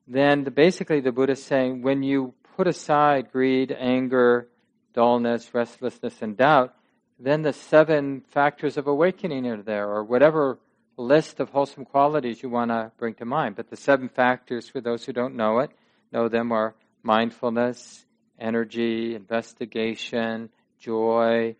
then 0.08 0.44
the, 0.44 0.52
basically 0.52 1.00
the 1.00 1.12
Buddha 1.12 1.34
is 1.34 1.44
saying 1.44 1.82
when 1.82 2.04
you 2.04 2.34
put 2.58 2.68
aside 2.68 3.32
greed, 3.32 3.72
anger, 3.72 4.50
dullness, 4.94 5.54
restlessness, 5.54 6.22
and 6.22 6.36
doubt, 6.36 6.76
then 7.18 7.42
the 7.42 7.54
seven 7.54 8.22
factors 8.30 8.76
of 8.76 8.88
awakening 8.88 9.48
are 9.48 9.62
there, 9.62 9.90
or 9.90 10.04
whatever 10.04 10.60
list 10.98 11.40
of 11.40 11.50
wholesome 11.50 11.86
qualities 11.86 12.44
you 12.44 12.50
want 12.50 12.70
to 12.70 12.92
bring 12.98 13.14
to 13.16 13.26
mind. 13.26 13.56
But 13.56 13.70
the 13.70 13.78
seven 13.78 14.10
factors, 14.10 14.68
for 14.68 14.82
those 14.82 15.06
who 15.06 15.14
don't 15.14 15.36
know 15.36 15.60
it, 15.60 15.72
know 16.12 16.28
them 16.28 16.52
are 16.52 16.76
mindfulness, 17.02 18.06
energy, 18.40 19.16
investigation, 19.16 20.50
joy, 20.80 21.56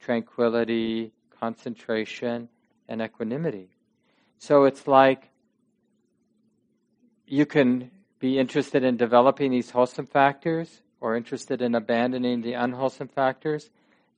tranquility, 0.00 1.12
concentration, 1.40 2.48
and 2.88 3.02
equanimity. 3.02 3.68
So 4.38 4.64
it's 4.64 4.86
like 4.86 5.28
you 7.26 7.46
can 7.46 7.90
be 8.18 8.38
interested 8.38 8.84
in 8.84 8.96
developing 8.96 9.50
these 9.50 9.70
wholesome 9.70 10.06
factors 10.06 10.82
or 11.00 11.16
interested 11.16 11.62
in 11.62 11.74
abandoning 11.74 12.42
the 12.42 12.54
unwholesome 12.54 13.08
factors. 13.08 13.70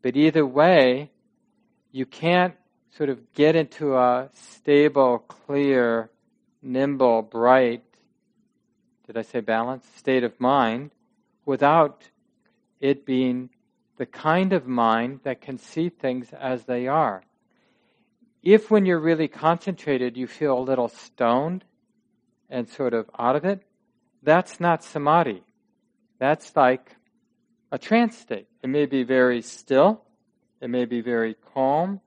But 0.02 0.16
either 0.16 0.44
way, 0.44 1.10
you 1.92 2.06
can't 2.06 2.54
sort 2.96 3.08
of 3.08 3.32
get 3.34 3.54
into 3.54 3.96
a 3.96 4.28
stable, 4.34 5.18
clear, 5.18 6.10
nimble, 6.62 7.22
bright, 7.22 7.84
did 9.06 9.16
I 9.16 9.22
say 9.22 9.40
balanced, 9.40 9.96
state 9.98 10.24
of 10.24 10.38
mind 10.40 10.90
without 11.44 12.10
it 12.80 13.04
being 13.06 13.50
the 13.96 14.06
kind 14.06 14.52
of 14.52 14.66
mind 14.66 15.20
that 15.24 15.40
can 15.40 15.58
see 15.58 15.88
things 15.88 16.32
as 16.32 16.64
they 16.64 16.88
are. 16.88 17.22
If 18.42 18.70
when 18.70 18.86
you're 18.86 18.98
really 18.98 19.28
concentrated 19.28 20.16
you 20.16 20.26
feel 20.26 20.58
a 20.58 20.60
little 20.60 20.88
stoned 20.88 21.64
and 22.50 22.68
sort 22.68 22.94
of 22.94 23.08
out 23.18 23.36
of 23.36 23.44
it, 23.44 23.62
that's 24.22 24.58
not 24.58 24.82
samadhi. 24.84 25.42
That's 26.18 26.54
like 26.56 26.96
a 27.70 27.78
trance 27.78 28.18
state. 28.18 28.48
It 28.62 28.68
may 28.68 28.86
be 28.86 29.02
very 29.02 29.42
still, 29.42 30.02
it 30.60 30.70
may 30.70 30.84
be 30.84 31.00
very 31.00 31.36
calm, 31.54 32.00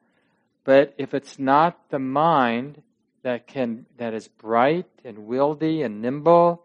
but 0.63 0.93
if 0.97 1.13
it's 1.13 1.39
not 1.39 1.89
the 1.89 1.99
mind 1.99 2.81
that 3.23 3.47
can 3.47 3.85
that 3.97 4.13
is 4.13 4.27
bright 4.27 4.87
and 5.03 5.17
wieldy 5.17 5.83
and 5.83 6.01
nimble 6.01 6.63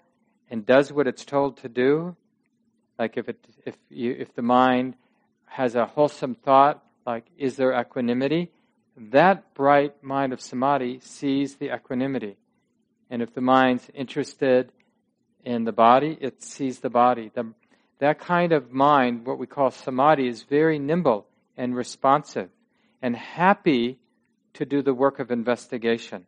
and 0.50 0.66
does 0.66 0.92
what 0.92 1.06
it's 1.06 1.24
told 1.24 1.56
to 1.59 1.68
do, 1.68 2.16
like 3.00 3.16
if 3.16 3.30
it 3.30 3.38
if 3.64 3.76
you 3.88 4.14
if 4.18 4.34
the 4.34 4.42
mind 4.42 4.94
has 5.46 5.74
a 5.74 5.86
wholesome 5.86 6.34
thought, 6.34 6.84
like 7.06 7.24
is 7.38 7.56
there 7.56 7.72
equanimity, 7.72 8.50
that 8.96 9.54
bright 9.54 10.04
mind 10.04 10.34
of 10.34 10.40
samadhi 10.40 11.00
sees 11.00 11.56
the 11.56 11.74
equanimity. 11.74 12.36
And 13.08 13.22
if 13.22 13.34
the 13.34 13.40
mind's 13.40 13.88
interested 13.94 14.70
in 15.44 15.64
the 15.64 15.72
body, 15.72 16.16
it 16.20 16.42
sees 16.42 16.80
the 16.80 16.90
body. 16.90 17.32
The, 17.34 17.52
that 17.98 18.18
kind 18.20 18.52
of 18.52 18.70
mind, 18.70 19.26
what 19.26 19.38
we 19.38 19.46
call 19.46 19.70
samadhi, 19.70 20.28
is 20.28 20.42
very 20.42 20.78
nimble 20.78 21.26
and 21.56 21.74
responsive 21.74 22.50
and 23.00 23.16
happy 23.16 23.98
to 24.54 24.66
do 24.66 24.82
the 24.82 24.94
work 24.94 25.18
of 25.18 25.30
investigation. 25.30 26.26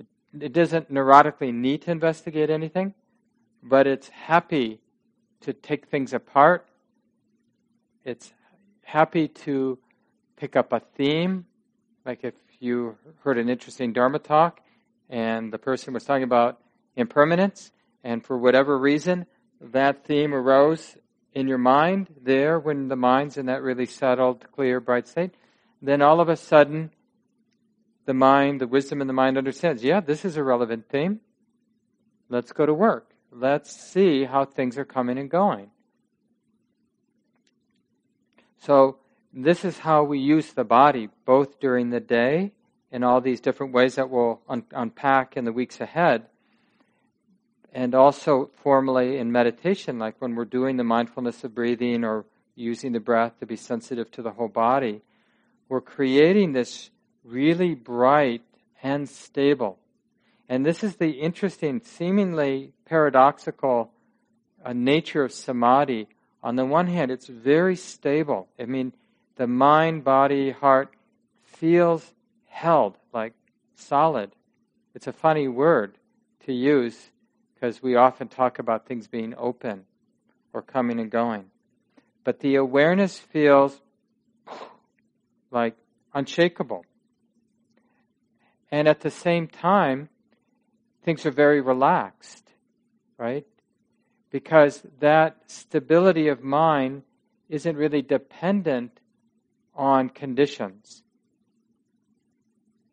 It, 0.00 0.06
it 0.40 0.52
doesn't 0.52 0.92
neurotically 0.92 1.54
need 1.54 1.82
to 1.82 1.92
investigate 1.92 2.50
anything, 2.50 2.94
but 3.62 3.86
it's 3.86 4.08
happy 4.08 4.80
to 5.42 5.52
take 5.52 5.86
things 5.86 6.12
apart. 6.12 6.66
It's 8.04 8.32
happy 8.82 9.28
to 9.28 9.78
pick 10.36 10.56
up 10.56 10.72
a 10.72 10.80
theme, 10.96 11.46
like 12.04 12.24
if 12.24 12.34
you 12.58 12.96
heard 13.22 13.38
an 13.38 13.48
interesting 13.48 13.92
Dharma 13.92 14.18
talk 14.18 14.60
and 15.08 15.52
the 15.52 15.58
person 15.58 15.92
was 15.94 16.04
talking 16.04 16.22
about 16.22 16.60
impermanence, 16.96 17.72
and 18.04 18.24
for 18.24 18.38
whatever 18.38 18.78
reason 18.78 19.26
that 19.60 20.06
theme 20.06 20.34
arose 20.34 20.96
in 21.34 21.46
your 21.46 21.58
mind 21.58 22.08
there 22.22 22.58
when 22.58 22.88
the 22.88 22.96
mind's 22.96 23.36
in 23.36 23.46
that 23.46 23.62
really 23.62 23.86
settled, 23.86 24.44
clear, 24.52 24.80
bright 24.80 25.06
state, 25.06 25.34
then 25.82 26.00
all 26.02 26.20
of 26.20 26.28
a 26.28 26.36
sudden 26.36 26.90
the 28.06 28.14
mind, 28.14 28.60
the 28.60 28.66
wisdom 28.66 29.00
in 29.00 29.06
the 29.06 29.12
mind 29.12 29.36
understands, 29.36 29.84
yeah, 29.84 30.00
this 30.00 30.24
is 30.24 30.36
a 30.36 30.42
relevant 30.42 30.88
theme. 30.88 31.20
Let's 32.28 32.52
go 32.52 32.66
to 32.66 32.74
work. 32.74 33.09
Let's 33.32 33.70
see 33.70 34.24
how 34.24 34.44
things 34.44 34.76
are 34.76 34.84
coming 34.84 35.18
and 35.18 35.30
going. 35.30 35.70
So, 38.58 38.98
this 39.32 39.64
is 39.64 39.78
how 39.78 40.02
we 40.02 40.18
use 40.18 40.52
the 40.52 40.64
body, 40.64 41.08
both 41.24 41.60
during 41.60 41.90
the 41.90 42.00
day 42.00 42.52
in 42.90 43.04
all 43.04 43.20
these 43.20 43.40
different 43.40 43.72
ways 43.72 43.94
that 43.94 44.10
we'll 44.10 44.40
un- 44.48 44.64
unpack 44.72 45.36
in 45.36 45.44
the 45.44 45.52
weeks 45.52 45.80
ahead, 45.80 46.26
and 47.72 47.94
also 47.94 48.50
formally 48.62 49.18
in 49.18 49.30
meditation, 49.30 49.98
like 49.98 50.16
when 50.18 50.34
we're 50.34 50.44
doing 50.44 50.76
the 50.76 50.84
mindfulness 50.84 51.44
of 51.44 51.54
breathing 51.54 52.04
or 52.04 52.24
using 52.56 52.92
the 52.92 53.00
breath 53.00 53.38
to 53.38 53.46
be 53.46 53.56
sensitive 53.56 54.10
to 54.10 54.22
the 54.22 54.32
whole 54.32 54.48
body, 54.48 55.02
we're 55.68 55.80
creating 55.80 56.52
this 56.52 56.90
really 57.24 57.74
bright 57.74 58.42
and 58.82 59.08
stable. 59.08 59.78
And 60.50 60.66
this 60.66 60.82
is 60.82 60.96
the 60.96 61.10
interesting, 61.10 61.80
seemingly 61.80 62.72
paradoxical 62.84 63.92
uh, 64.64 64.72
nature 64.72 65.22
of 65.22 65.30
samadhi. 65.30 66.08
On 66.42 66.56
the 66.56 66.64
one 66.64 66.88
hand, 66.88 67.12
it's 67.12 67.28
very 67.28 67.76
stable. 67.76 68.48
I 68.58 68.64
mean, 68.64 68.92
the 69.36 69.46
mind, 69.46 70.02
body, 70.02 70.50
heart 70.50 70.92
feels 71.44 72.12
held, 72.48 72.96
like 73.14 73.32
solid. 73.76 74.32
It's 74.92 75.06
a 75.06 75.12
funny 75.12 75.46
word 75.46 75.96
to 76.46 76.52
use 76.52 77.10
because 77.54 77.80
we 77.80 77.94
often 77.94 78.26
talk 78.26 78.58
about 78.58 78.86
things 78.86 79.06
being 79.06 79.34
open 79.38 79.84
or 80.52 80.62
coming 80.62 80.98
and 80.98 81.12
going. 81.12 81.44
But 82.24 82.40
the 82.40 82.56
awareness 82.56 83.20
feels 83.20 83.80
like 85.52 85.76
unshakable. 86.12 86.84
And 88.72 88.88
at 88.88 89.02
the 89.02 89.12
same 89.12 89.46
time, 89.46 90.08
things 91.04 91.26
are 91.26 91.30
very 91.30 91.60
relaxed, 91.60 92.48
right? 93.18 93.46
Because 94.30 94.82
that 95.00 95.36
stability 95.46 96.28
of 96.28 96.42
mind 96.42 97.02
isn't 97.48 97.76
really 97.76 98.02
dependent 98.02 99.00
on 99.74 100.08
conditions. 100.08 101.02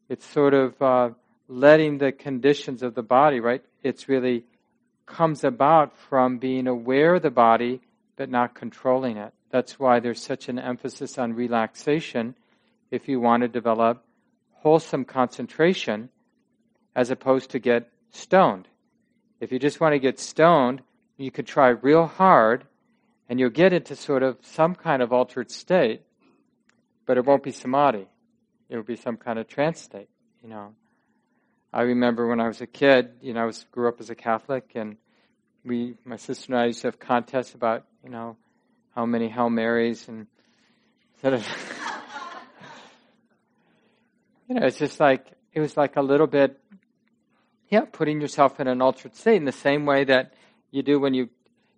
It's 0.10 0.26
sort 0.26 0.54
of 0.54 0.82
uh, 0.82 1.10
letting 1.48 1.98
the 1.98 2.12
conditions 2.12 2.82
of 2.82 2.96
the 2.96 3.04
body, 3.04 3.39
right? 3.39 3.63
It's 3.84 4.10
really 4.10 4.46
comes 5.06 5.43
about 5.43 5.96
from 5.98 6.38
being 6.38 6.67
aware 6.67 7.15
of 7.15 7.22
the 7.22 7.32
body 7.32 7.82
but 8.17 8.30
not 8.30 8.56
controlling 8.56 9.17
it. 9.17 9.34
That's 9.52 9.80
why 9.80 10.00
there's 10.00 10.22
such 10.22 10.50
an 10.50 10.60
emphasis 10.60 11.17
on 11.17 11.34
relaxation 11.34 12.36
if 12.91 13.08
you 13.08 13.20
want 13.20 13.41
to 13.41 13.48
develop 13.48 14.04
wholesome 14.52 15.06
concentration 15.06 16.10
as 16.96 17.12
opposed 17.12 17.52
to 17.52 17.60
get 17.60 17.89
stoned. 18.12 18.67
If 19.39 19.52
you 19.52 19.60
just 19.60 19.80
want 19.80 19.93
to 19.93 20.00
get 20.00 20.20
stoned, 20.20 20.82
you 21.17 21.32
could 21.32 21.48
try 21.48 21.70
real 21.70 22.06
hard 22.06 22.65
and 23.30 23.39
you'll 23.39 23.50
get 23.50 23.74
into 23.74 23.96
sort 23.96 24.24
of 24.24 24.38
some 24.41 24.76
kind 24.76 25.02
of 25.02 25.12
altered 25.12 25.52
state, 25.52 26.02
but 27.06 27.17
it 27.17 27.26
won't 27.26 27.43
be 27.43 27.52
samadhi. 27.52 28.08
It 28.70 28.76
will 28.76 28.84
be 28.84 28.96
some 28.96 29.17
kind 29.17 29.39
of 29.39 29.48
trance 29.48 29.82
state, 29.82 30.10
you 30.41 30.50
know. 30.50 30.74
I 31.74 31.82
remember 31.82 32.28
when 32.28 32.39
I 32.39 32.48
was 32.48 32.62
a 32.62 32.67
kid, 32.67 33.12
you 33.22 33.34
know, 33.34 33.41
I 33.41 33.46
was, 33.46 33.65
grew 33.72 33.88
up 33.89 34.00
as 34.00 34.10
a 34.10 34.15
Catholic, 34.15 34.72
and 34.76 34.98
we, 35.63 35.96
my 36.06 36.15
sister 36.15 36.54
and 36.54 36.62
I 36.62 36.65
used 36.67 36.82
to 36.82 36.88
have 36.88 37.00
contests 37.00 37.54
about, 37.54 37.86
you 38.04 38.10
know, 38.10 38.38
how 38.96 39.06
many 39.06 39.28
Hail 39.28 39.50
Marys 39.50 40.08
and 40.08 40.28
sort 41.22 41.34
of, 41.34 41.46
you 44.50 44.56
know, 44.56 44.65
it's 44.65 44.80
just 44.80 45.00
like, 45.00 45.28
it 45.54 45.60
was 45.60 45.76
like 45.76 45.98
a 45.98 46.02
little 46.02 46.28
bit, 46.28 46.60
yeah, 47.69 47.82
putting 47.91 48.21
yourself 48.21 48.60
in 48.60 48.67
an 48.67 48.82
altered 48.82 49.15
state 49.15 49.38
in 49.38 49.45
the 49.45 49.51
same 49.51 49.86
way 49.86 50.03
that 50.06 50.34
you 50.71 50.84
do 50.84 50.99
when 50.99 51.13
you, 51.13 51.30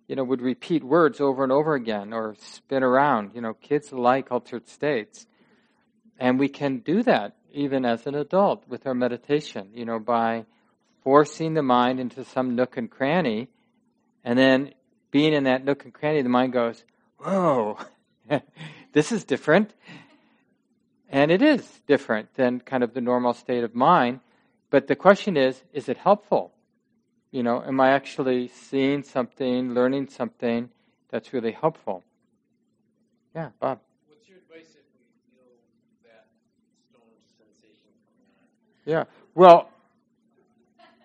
you 0.06 0.16
know, 0.16 0.24
would 0.24 0.40
repeat 0.40 0.84
words 0.84 1.20
over 1.20 1.42
and 1.42 1.52
over 1.52 1.74
again 1.74 2.12
or 2.12 2.36
spin 2.38 2.82
around. 2.82 3.32
You 3.34 3.40
know, 3.40 3.54
kids 3.54 3.92
like 3.92 4.30
altered 4.30 4.68
states. 4.68 5.26
And 6.18 6.38
we 6.38 6.48
can 6.48 6.78
do 6.78 7.02
that 7.04 7.36
even 7.52 7.84
as 7.84 8.06
an 8.06 8.14
adult 8.14 8.68
with 8.68 8.86
our 8.86 8.94
meditation, 8.94 9.70
you 9.74 9.84
know, 9.84 9.98
by 9.98 10.44
forcing 11.02 11.54
the 11.54 11.62
mind 11.62 11.98
into 11.98 12.24
some 12.24 12.54
nook 12.54 12.76
and 12.76 12.90
cranny, 12.90 13.48
and 14.24 14.38
then 14.38 14.72
being 15.10 15.32
in 15.32 15.44
that 15.44 15.64
nook 15.64 15.84
and 15.84 15.94
cranny, 15.94 16.22
the 16.22 16.28
mind 16.28 16.52
goes, 16.52 16.84
Whoa, 17.18 17.78
this 18.92 19.12
is 19.12 19.24
different. 19.24 19.74
And 21.08 21.30
it 21.32 21.42
is 21.42 21.66
different 21.88 22.34
than 22.34 22.60
kind 22.60 22.84
of 22.84 22.94
the 22.94 23.00
normal 23.00 23.34
state 23.34 23.64
of 23.64 23.74
mind. 23.74 24.20
But 24.70 24.86
the 24.86 24.96
question 24.96 25.36
is, 25.36 25.62
is 25.72 25.88
it 25.88 25.96
helpful? 25.98 26.52
You 27.32 27.42
know, 27.42 27.62
am 27.62 27.80
I 27.80 27.90
actually 27.90 28.48
seeing 28.48 29.02
something, 29.02 29.74
learning 29.74 30.08
something 30.08 30.70
that's 31.10 31.32
really 31.32 31.52
helpful? 31.52 32.02
Yeah, 33.34 33.50
Bob. 33.60 33.78
What's 34.08 34.28
your 34.28 34.38
advice 34.38 34.74
if 34.74 34.86
we 34.94 35.04
feel 35.30 35.46
that 36.04 36.26
stone 36.90 37.02
sensation 37.38 37.90
Yeah. 38.84 39.04
Well, 39.34 39.68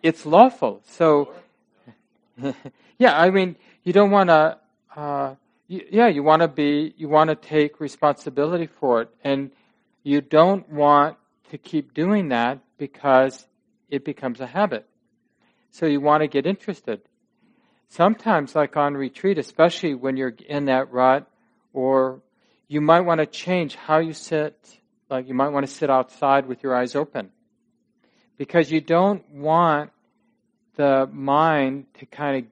it's 0.02 0.26
lawful. 0.26 0.82
So, 0.88 1.34
yeah, 2.98 3.20
I 3.20 3.30
mean, 3.30 3.56
you 3.84 3.94
don't 3.94 4.12
want 4.12 4.30
to. 4.30 4.58
Uh, 4.96 5.36
yeah, 5.68 6.08
you 6.08 6.24
want 6.24 6.42
to 6.42 6.48
be. 6.48 6.94
You 6.98 7.10
want 7.10 7.30
to 7.30 7.36
take 7.36 7.80
responsibility 7.80 8.68
for 8.68 9.02
it, 9.04 9.10
and 9.24 9.52
you 10.04 10.22
don't 10.22 10.68
want 10.70 11.18
to 11.50 11.58
keep 11.58 11.94
doing 11.94 12.30
that 12.30 12.60
because 12.78 13.46
it 13.90 14.06
becomes 14.06 14.40
a 14.40 14.48
habit. 14.48 14.88
So 15.72 15.86
you 15.86 16.02
want 16.02 16.22
to 16.22 16.28
get 16.28 16.46
interested. 16.46 17.02
Sometimes, 17.90 18.56
like 18.56 18.78
on 18.78 18.96
retreat, 18.96 19.38
especially 19.38 19.94
when 19.94 20.18
you're 20.18 20.36
in 20.48 20.66
that 20.66 20.92
rut, 20.92 21.30
or 21.74 22.22
you 22.68 22.82
might 22.82 23.02
want 23.02 23.20
to 23.20 23.26
change 23.26 23.76
how 23.76 24.00
you 24.00 24.14
sit. 24.14 24.58
Like 25.10 25.28
you 25.28 25.34
might 25.34 25.50
want 25.50 25.66
to 25.66 25.72
sit 25.72 25.90
outside 25.90 26.48
with 26.48 26.64
your 26.64 26.76
eyes 26.76 26.96
open 26.96 27.30
because 28.38 28.72
you 28.72 28.82
don't 28.82 29.30
want 29.32 29.92
the 30.76 31.08
mind 31.12 31.86
to 32.00 32.06
kind 32.06 32.44
of, 32.44 32.52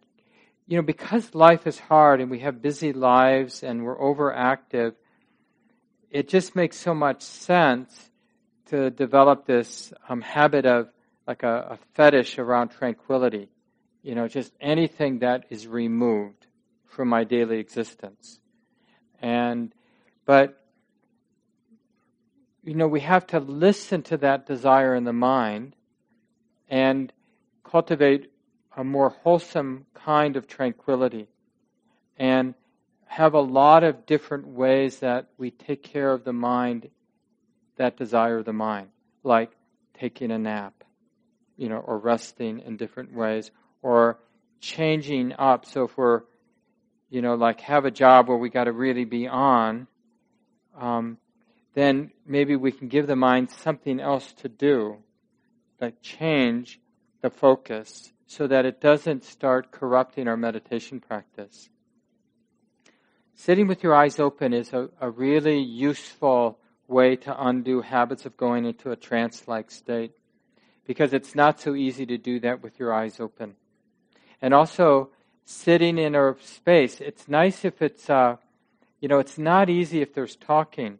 you 0.67 0.77
know, 0.77 0.83
because 0.83 1.33
life 1.33 1.67
is 1.67 1.79
hard 1.79 2.21
and 2.21 2.31
we 2.31 2.39
have 2.39 2.61
busy 2.61 2.93
lives 2.93 3.63
and 3.63 3.83
we're 3.83 3.97
overactive, 3.97 4.93
it 6.09 6.29
just 6.29 6.55
makes 6.55 6.77
so 6.77 6.93
much 6.93 7.21
sense 7.21 8.11
to 8.67 8.89
develop 8.91 9.45
this 9.45 9.91
um, 10.07 10.21
habit 10.21 10.65
of 10.65 10.89
like 11.27 11.43
a, 11.43 11.67
a 11.71 11.79
fetish 11.93 12.37
around 12.37 12.69
tranquility. 12.69 13.49
You 14.01 14.15
know, 14.15 14.27
just 14.27 14.51
anything 14.59 15.19
that 15.19 15.45
is 15.49 15.67
removed 15.67 16.47
from 16.85 17.07
my 17.07 17.23
daily 17.23 17.59
existence. 17.59 18.39
And, 19.21 19.73
but 20.25 20.63
you 22.63 22.75
know, 22.75 22.87
we 22.87 23.01
have 23.01 23.27
to 23.27 23.39
listen 23.39 24.03
to 24.03 24.17
that 24.17 24.45
desire 24.45 24.95
in 24.95 25.03
the 25.03 25.13
mind 25.13 25.75
and 26.69 27.11
cultivate 27.63 28.31
a 28.75 28.83
more 28.83 29.09
wholesome 29.09 29.85
kind 29.93 30.35
of 30.35 30.47
tranquility 30.47 31.27
and 32.17 32.53
have 33.05 33.33
a 33.33 33.39
lot 33.39 33.83
of 33.83 34.05
different 34.05 34.47
ways 34.47 34.99
that 34.99 35.27
we 35.37 35.51
take 35.51 35.83
care 35.83 36.11
of 36.11 36.23
the 36.23 36.33
mind, 36.33 36.89
that 37.75 37.97
desire 37.97 38.39
of 38.39 38.45
the 38.45 38.53
mind, 38.53 38.87
like 39.23 39.51
taking 39.93 40.31
a 40.31 40.37
nap, 40.37 40.82
you 41.57 41.69
know, 41.69 41.77
or 41.77 41.97
resting 41.97 42.59
in 42.59 42.77
different 42.77 43.13
ways, 43.13 43.51
or 43.81 44.19
changing 44.59 45.33
up. 45.37 45.65
So 45.65 45.83
if 45.85 45.97
we're, 45.97 46.21
you 47.09 47.21
know, 47.21 47.35
like 47.35 47.61
have 47.61 47.85
a 47.85 47.91
job 47.91 48.27
where 48.27 48.37
we 48.37 48.49
got 48.49 48.65
to 48.65 48.71
really 48.71 49.05
be 49.05 49.27
on, 49.27 49.87
um, 50.79 51.17
then 51.73 52.11
maybe 52.25 52.55
we 52.55 52.71
can 52.71 52.87
give 52.87 53.07
the 53.07 53.15
mind 53.15 53.51
something 53.51 53.99
else 53.99 54.31
to 54.33 54.49
do, 54.49 54.97
like 55.81 56.01
change 56.01 56.79
the 57.21 57.29
focus 57.29 58.11
so 58.25 58.47
that 58.47 58.65
it 58.65 58.81
doesn't 58.81 59.23
start 59.23 59.71
corrupting 59.71 60.27
our 60.27 60.37
meditation 60.37 60.99
practice. 60.99 61.69
Sitting 63.35 63.67
with 63.67 63.83
your 63.83 63.95
eyes 63.95 64.19
open 64.19 64.53
is 64.53 64.71
a, 64.73 64.89
a 65.01 65.09
really 65.09 65.59
useful 65.59 66.59
way 66.87 67.15
to 67.15 67.45
undo 67.45 67.81
habits 67.81 68.25
of 68.25 68.37
going 68.37 68.65
into 68.65 68.91
a 68.91 68.95
trance 68.95 69.47
like 69.47 69.71
state 69.71 70.11
because 70.85 71.13
it's 71.13 71.35
not 71.35 71.59
so 71.59 71.75
easy 71.75 72.05
to 72.05 72.17
do 72.17 72.39
that 72.41 72.61
with 72.61 72.79
your 72.79 72.93
eyes 72.93 73.19
open. 73.19 73.55
And 74.41 74.53
also, 74.53 75.09
sitting 75.45 75.97
in 75.97 76.15
a 76.15 76.35
space, 76.41 76.99
it's 77.01 77.27
nice 77.27 77.65
if 77.65 77.81
it's, 77.81 78.09
uh, 78.09 78.37
you 78.99 79.07
know, 79.07 79.19
it's 79.19 79.37
not 79.37 79.69
easy 79.69 80.01
if 80.01 80.13
there's 80.13 80.35
talking, 80.35 80.99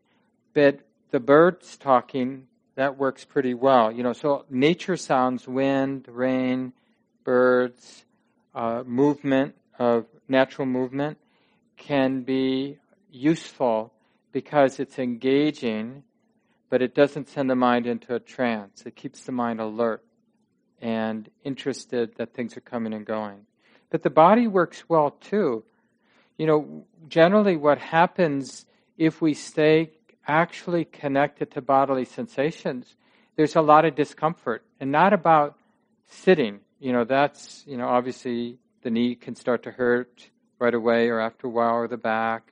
but 0.54 0.80
the 1.12 1.20
birds 1.20 1.78
talking, 1.78 2.48
that 2.76 2.98
works 2.98 3.24
pretty 3.24 3.54
well. 3.54 3.92
You 3.92 4.04
know, 4.04 4.14
so 4.14 4.46
nature 4.50 4.98
sounds, 4.98 5.48
wind, 5.48 6.08
rain, 6.08 6.74
birds, 7.24 8.06
uh, 8.56 8.84
movement 8.86 9.56
of 9.80 10.06
natural 10.28 10.66
movement 10.66 11.18
can 11.78 12.22
be 12.22 12.78
useful 13.12 13.94
because 14.32 14.80
it's 14.80 14.98
engaging, 14.98 16.04
but 16.74 16.82
it 16.82 16.96
doesn't 16.96 17.30
send 17.30 17.48
the 17.52 17.56
mind 17.56 17.86
into 17.86 18.16
a 18.16 18.20
trance. 18.20 18.82
It 18.84 18.96
keeps 18.96 19.26
the 19.26 19.32
mind 19.32 19.60
alert 19.60 20.04
and 20.82 21.30
interested 21.44 22.16
that 22.16 22.34
things 22.34 22.58
are 22.58 22.62
coming 22.62 22.96
and 22.96 23.06
going. 23.06 23.46
But 23.92 24.02
the 24.02 24.10
body 24.10 24.48
works 24.48 24.84
well 24.90 25.12
too. 25.12 25.64
You 26.36 26.48
know, 26.48 26.88
generally 27.08 27.58
what 27.58 27.78
happens 27.78 28.66
if 28.98 29.22
we 29.22 29.36
stay 29.36 29.92
actually 30.28 30.86
connected 30.86 31.52
to 31.52 31.62
bodily 31.62 32.06
sensations, 32.06 32.96
there's 33.36 33.56
a 33.56 33.62
lot 33.62 33.86
of 33.86 33.94
discomfort 33.94 34.66
and 34.80 34.92
not 34.92 35.14
about 35.14 35.56
sitting. 36.08 36.60
You 36.80 36.92
know, 36.92 37.04
that's, 37.04 37.64
you 37.68 37.78
know, 37.78 37.88
obviously 37.88 38.58
the 38.82 38.90
knee 38.90 39.14
can 39.14 39.36
start 39.36 39.62
to 39.66 39.72
hurt 39.72 40.28
right 40.58 40.74
away 40.74 41.10
or 41.10 41.20
after 41.20 41.46
a 41.46 41.52
while 41.52 41.76
or 41.76 41.88
the 41.88 41.98
back. 41.98 42.52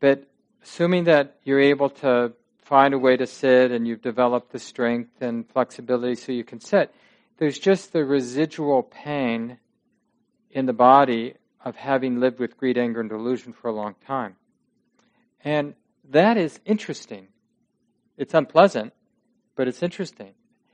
But 0.00 0.26
assuming 0.64 1.04
that 1.04 1.36
you're 1.44 1.60
able 1.60 1.90
to 2.02 2.32
find 2.72 2.94
a 2.94 2.98
way 2.98 3.18
to 3.18 3.26
sit 3.26 3.70
and 3.70 3.86
you've 3.86 4.00
developed 4.00 4.50
the 4.50 4.58
strength 4.58 5.20
and 5.20 5.46
flexibility 5.50 6.14
so 6.14 6.32
you 6.32 6.42
can 6.42 6.58
sit, 6.58 6.90
there's 7.36 7.58
just 7.58 7.92
the 7.92 8.02
residual 8.02 8.82
pain 8.82 9.58
in 10.50 10.64
the 10.64 10.72
body 10.72 11.34
of 11.62 11.76
having 11.76 12.18
lived 12.18 12.38
with 12.38 12.56
greed, 12.56 12.78
anger, 12.78 12.98
and 13.02 13.10
delusion 13.10 13.52
for 13.52 13.68
a 13.68 13.74
long 13.74 13.94
time. 14.06 14.36
And 15.44 15.74
that 16.12 16.38
is 16.38 16.60
interesting. 16.64 17.28
It's 18.16 18.32
unpleasant, 18.32 18.94
but 19.54 19.68
it's 19.68 19.82
interesting. 19.82 20.32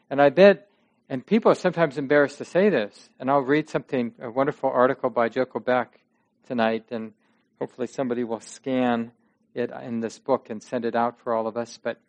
And 0.09 0.23
I 0.23 0.29
bet, 0.29 0.69
and 1.09 1.27
people 1.27 1.51
are 1.51 1.57
sometimes 1.57 1.99
embarrassed 1.99 2.39
to 2.39 2.45
say 2.45 2.69
this, 2.69 3.11
and 3.19 3.29
I'll 3.29 3.41
read 3.41 3.69
something, 3.69 4.13
a 4.23 4.31
wonderful 4.31 4.71
article 4.71 5.11
by 5.11 5.31
Joko 5.31 5.59
Beck 5.59 5.99
tonight, 6.47 6.85
and 6.93 7.13
hopefully 7.59 7.89
somebody 7.89 8.23
will 8.23 8.39
scan 8.39 9.11
it 9.59 9.71
in 9.83 10.01
this 10.01 10.19
book 10.19 10.51
and 10.51 10.63
send 10.63 10.85
it 10.85 10.95
out 10.95 11.19
for 11.21 11.35
all 11.35 11.47
of 11.47 11.57
us. 11.57 11.79
But 11.83 12.01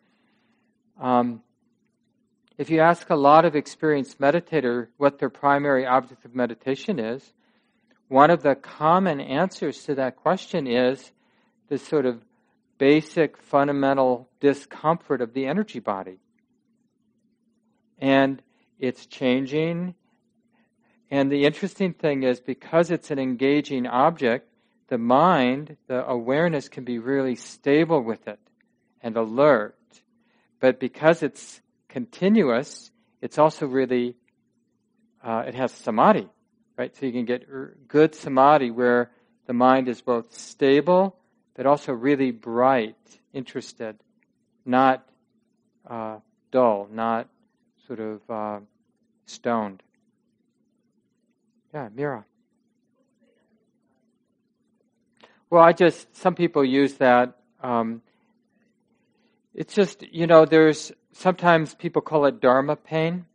um, 1.00 1.42
if 2.58 2.70
you 2.70 2.80
ask 2.80 3.08
a 3.10 3.16
lot 3.16 3.44
of 3.44 3.56
experienced 3.56 4.20
meditator 4.20 4.88
what 4.96 5.18
their 5.18 5.30
primary 5.30 5.86
object 5.86 6.24
of 6.24 6.34
meditation 6.34 6.98
is, 6.98 7.32
one 8.08 8.30
of 8.30 8.42
the 8.42 8.54
common 8.54 9.20
answers 9.20 9.84
to 9.84 9.94
that 9.94 10.16
question 10.16 10.66
is 10.66 11.12
this 11.68 11.86
sort 11.86 12.06
of 12.06 12.22
basic 12.76 13.36
fundamental 13.36 14.28
discomfort 14.40 15.20
of 15.20 15.32
the 15.32 15.46
energy 15.46 15.78
body. 15.78 16.18
And 17.98 18.42
it's 18.78 19.06
changing. 19.06 19.94
And 21.10 21.30
the 21.30 21.44
interesting 21.44 21.92
thing 21.92 22.24
is 22.24 22.40
because 22.40 22.90
it's 22.90 23.10
an 23.10 23.18
engaging 23.18 23.86
object, 23.86 24.49
the 24.90 24.98
mind, 24.98 25.76
the 25.86 26.06
awareness 26.06 26.68
can 26.68 26.84
be 26.84 26.98
really 26.98 27.36
stable 27.36 28.02
with 28.02 28.28
it 28.28 28.40
and 29.00 29.16
alert. 29.16 29.76
But 30.60 30.78
because 30.78 31.22
it's 31.22 31.62
continuous, 31.88 32.90
it's 33.22 33.38
also 33.38 33.66
really, 33.66 34.16
uh, 35.24 35.44
it 35.46 35.54
has 35.54 35.72
samadhi, 35.72 36.28
right? 36.76 36.94
So 36.94 37.06
you 37.06 37.12
can 37.12 37.24
get 37.24 37.46
good 37.88 38.14
samadhi 38.14 38.70
where 38.70 39.10
the 39.46 39.54
mind 39.54 39.88
is 39.88 40.02
both 40.02 40.36
stable 40.36 41.16
but 41.54 41.66
also 41.66 41.92
really 41.92 42.30
bright, 42.30 42.96
interested, 43.32 43.96
not 44.64 45.06
uh, 45.88 46.18
dull, 46.50 46.88
not 46.90 47.28
sort 47.86 48.00
of 48.00 48.20
uh, 48.30 48.60
stoned. 49.26 49.82
Yeah, 51.74 51.88
Mira. 51.94 52.24
Well, 55.50 55.62
I 55.62 55.72
just, 55.72 56.16
some 56.16 56.36
people 56.36 56.64
use 56.64 56.94
that. 56.94 57.36
Um, 57.60 58.02
it's 59.52 59.74
just, 59.74 60.02
you 60.02 60.28
know, 60.28 60.44
there's 60.44 60.92
sometimes 61.12 61.74
people 61.74 62.02
call 62.02 62.24
it 62.26 62.40
dharma 62.40 62.76
pain, 62.76 63.26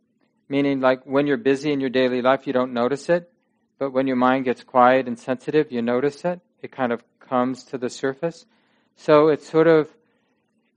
meaning 0.48 0.80
like 0.80 1.04
when 1.04 1.26
you're 1.26 1.36
busy 1.36 1.72
in 1.72 1.80
your 1.80 1.90
daily 1.90 2.22
life, 2.22 2.46
you 2.46 2.54
don't 2.54 2.72
notice 2.72 3.10
it. 3.10 3.30
But 3.78 3.90
when 3.92 4.06
your 4.06 4.16
mind 4.16 4.46
gets 4.46 4.64
quiet 4.64 5.06
and 5.06 5.18
sensitive, 5.18 5.70
you 5.70 5.82
notice 5.82 6.24
it. 6.24 6.40
It 6.62 6.72
kind 6.72 6.90
of 6.90 7.04
comes 7.20 7.64
to 7.64 7.76
the 7.76 7.90
surface. 7.90 8.46
So 8.96 9.28
it's 9.28 9.46
sort 9.46 9.66
of, 9.66 9.90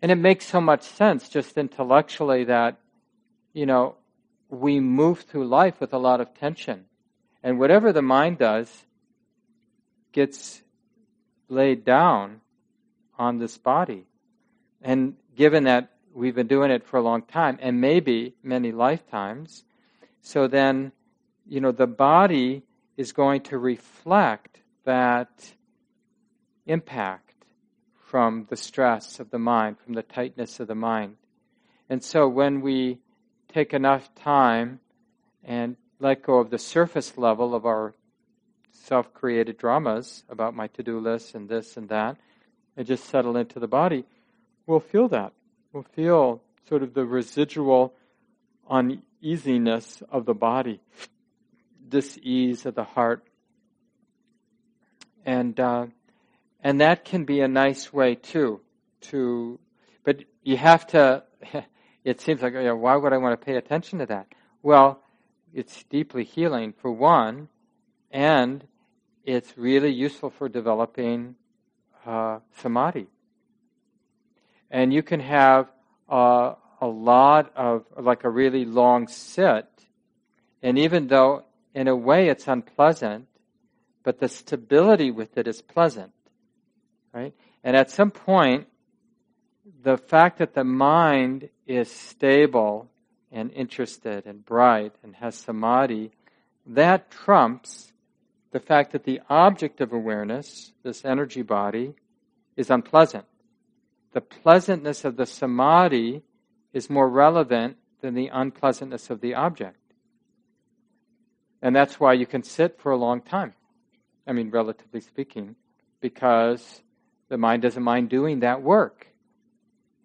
and 0.02 0.12
it 0.12 0.16
makes 0.16 0.46
so 0.46 0.60
much 0.60 0.84
sense 0.84 1.30
just 1.30 1.58
intellectually 1.58 2.44
that, 2.46 2.78
you 3.54 3.66
know, 3.66 3.96
we 4.50 4.82
move 4.82 5.22
through 5.22 5.48
life 5.48 5.80
with 5.80 5.94
a 5.94 5.98
lot 5.98 6.20
of 6.20 6.34
tension. 6.34 6.86
And 7.42 7.60
whatever 7.60 7.94
the 7.94 8.02
mind 8.02 8.40
does 8.40 8.86
gets 10.12 10.62
laid 11.50 11.84
down 11.84 12.42
on 13.18 13.40
this 13.40 13.58
body. 13.58 14.06
And 14.82 15.16
given 15.36 15.66
that 15.66 15.90
we've 16.14 16.36
been 16.36 16.48
doing 16.48 16.72
it 16.72 16.86
for 16.86 16.98
a 16.98 17.02
long 17.02 17.24
time, 17.24 17.60
and 17.62 17.82
maybe 17.82 18.36
many 18.44 18.72
lifetimes, 18.72 19.64
so 20.22 20.48
then, 20.48 20.92
you 21.46 21.60
know, 21.60 21.72
the 21.72 21.88
body 21.88 22.64
is 22.98 23.12
going 23.12 23.42
to 23.42 23.58
reflect 23.58 24.60
that 24.86 25.54
impact 26.66 27.46
from 28.10 28.48
the 28.50 28.56
stress 28.56 29.20
of 29.20 29.30
the 29.30 29.40
mind, 29.40 29.78
from 29.80 29.94
the 29.94 30.04
tightness 30.04 30.60
of 30.60 30.68
the 30.68 30.76
mind. 30.76 31.16
And 31.90 32.04
so 32.04 32.28
when 32.28 32.62
we 32.62 33.00
take 33.54 33.74
enough 33.74 34.14
time 34.16 34.80
and 35.44 35.76
let 36.00 36.24
go 36.24 36.40
of 36.40 36.50
the 36.50 36.58
surface 36.58 37.18
level 37.18 37.54
of 37.56 37.66
our 37.66 37.94
self 38.90 39.14
created 39.14 39.56
dramas 39.56 40.24
about 40.30 40.56
my 40.56 40.66
to 40.68 40.82
do 40.82 41.00
list 41.00 41.36
and 41.36 41.48
this 41.48 41.78
and 41.78 41.90
that, 41.90 42.18
and 42.76 42.88
just 42.88 43.06
settle 43.06 43.38
into 43.38 43.60
the 43.60 43.68
body, 43.68 44.04
we'll 44.66 44.80
feel 44.80 45.08
that. 45.08 45.32
We'll 45.72 45.84
feel 45.94 46.42
sort 46.68 46.82
of 46.82 46.96
the 46.96 47.06
residual 47.06 47.94
uneasiness 48.68 50.02
of 50.12 50.26
the 50.26 50.34
body, 50.34 50.82
dis 51.88 52.18
ease 52.24 52.66
of 52.66 52.74
the 52.74 52.84
heart. 52.84 53.24
And, 55.24 55.60
uh, 55.60 55.86
and 56.64 56.82
that 56.82 57.06
can 57.06 57.26
be 57.26 57.42
a 57.42 57.48
nice 57.48 57.94
way 57.94 58.16
too, 58.16 58.60
to, 59.02 59.60
but 60.04 60.24
you 60.44 60.58
have 60.58 60.88
to, 60.88 61.24
it 62.04 62.22
seems 62.22 62.42
like, 62.42 62.54
you 62.54 62.64
know, 62.64 62.76
why 62.76 62.96
would 62.96 63.14
I 63.14 63.18
want 63.18 63.40
to 63.40 63.46
pay 63.46 63.56
attention 63.56 64.00
to 64.00 64.08
that? 64.08 64.28
Well, 64.64 65.04
it's 65.54 65.84
deeply 65.84 66.24
healing 66.24 66.74
for 66.74 66.92
one, 66.92 67.50
and 68.12 68.66
it's 69.36 69.58
really 69.58 69.92
useful 69.92 70.30
for 70.30 70.50
developing 70.50 71.36
uh, 72.06 72.40
samadhi. 72.58 73.08
And 74.72 74.94
you 74.94 75.04
can 75.04 75.20
have 75.20 75.72
uh, 76.10 76.56
a 76.82 76.88
lot 76.88 77.52
of, 77.56 77.86
like 77.98 78.24
a 78.24 78.30
really 78.30 78.66
long 78.66 79.08
sit, 79.08 79.68
and 80.64 80.78
even 80.78 81.08
though 81.08 81.44
in 81.74 81.88
a 81.88 81.96
way 81.96 82.30
it's 82.30 82.48
unpleasant, 82.48 83.28
but 84.04 84.20
the 84.20 84.28
stability 84.28 85.12
with 85.12 85.38
it 85.38 85.48
is 85.48 85.62
pleasant. 85.62 86.12
Right? 87.14 87.34
And 87.64 87.76
at 87.76 87.92
some 87.92 88.12
point, 88.12 88.68
the 89.84 89.98
fact 89.98 90.40
that 90.40 90.54
the 90.54 90.64
mind 90.64 91.50
is 91.68 91.92
stable 91.92 92.90
and 93.32 93.52
interested 93.52 94.26
and 94.26 94.44
bright 94.44 94.94
and 95.04 95.16
has 95.18 95.36
samadhi, 95.36 96.12
that 96.66 97.12
trumps 97.12 97.92
the 98.52 98.60
fact 98.60 98.92
that 98.94 99.04
the 99.04 99.22
object 99.30 99.82
of 99.82 99.94
awareness, 99.94 100.74
this 100.84 101.06
energy 101.06 101.42
body, 101.42 101.94
is 102.56 102.70
unpleasant. 102.70 103.26
The 104.14 104.22
pleasantness 104.22 105.06
of 105.06 105.18
the 105.18 105.26
samadhi 105.26 106.24
is 106.74 106.90
more 106.90 107.08
relevant 107.08 107.78
than 108.02 108.16
the 108.16 108.30
unpleasantness 108.34 109.10
of 109.10 109.22
the 109.22 109.36
object. 109.36 109.78
And 111.62 111.76
that's 111.76 112.00
why 112.00 112.14
you 112.14 112.26
can 112.26 112.44
sit 112.44 112.80
for 112.80 112.92
a 112.92 112.98
long 112.98 113.22
time. 113.22 113.54
I 114.26 114.32
mean, 114.32 114.50
relatively 114.50 115.02
speaking, 115.02 115.56
because 116.02 116.82
the 117.28 117.38
mind 117.38 117.62
doesn't 117.62 117.84
mind 117.84 118.10
doing 118.10 118.40
that 118.40 118.62
work. 118.64 119.08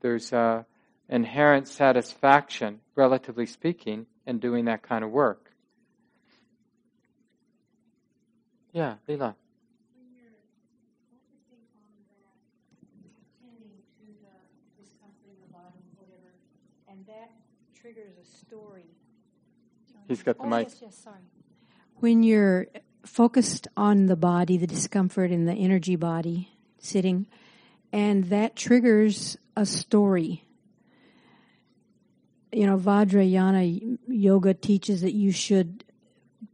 there's 0.01 0.33
inherent 1.09 1.67
satisfaction, 1.69 2.81
relatively 2.95 3.47
speaking, 3.47 4.07
in 4.27 4.39
doing 4.39 4.67
that 4.67 4.83
kind 4.83 5.03
of 5.03 5.11
work. 5.11 5.44
Yeah, 8.75 8.97
Leela. 9.09 9.37
triggers 17.85 18.17
a 18.17 18.47
story. 18.47 18.87
He's 20.09 20.23
got 20.23 20.39
the 20.39 20.45
oh, 20.45 20.49
mic. 20.49 20.69
Yes, 20.69 20.79
yes, 20.81 20.97
sorry. 20.97 21.19
When 21.97 22.23
you're 22.23 22.67
focused 23.05 23.69
on 23.77 24.07
the 24.07 24.17
body, 24.17 24.57
the 24.57 24.67
discomfort 24.67 25.31
in 25.31 25.45
the 25.45 25.53
energy 25.53 25.95
body, 25.95 26.49
sitting, 26.79 27.27
and 27.93 28.25
that 28.31 28.57
triggers 28.57 29.37
a 29.55 29.67
story. 29.67 30.45
You 32.53 32.67
know, 32.67 32.79
Vajrayana 32.79 33.99
yoga 34.09 34.55
teaches 34.55 35.03
that 35.03 35.13
you 35.13 35.31
should 35.31 35.85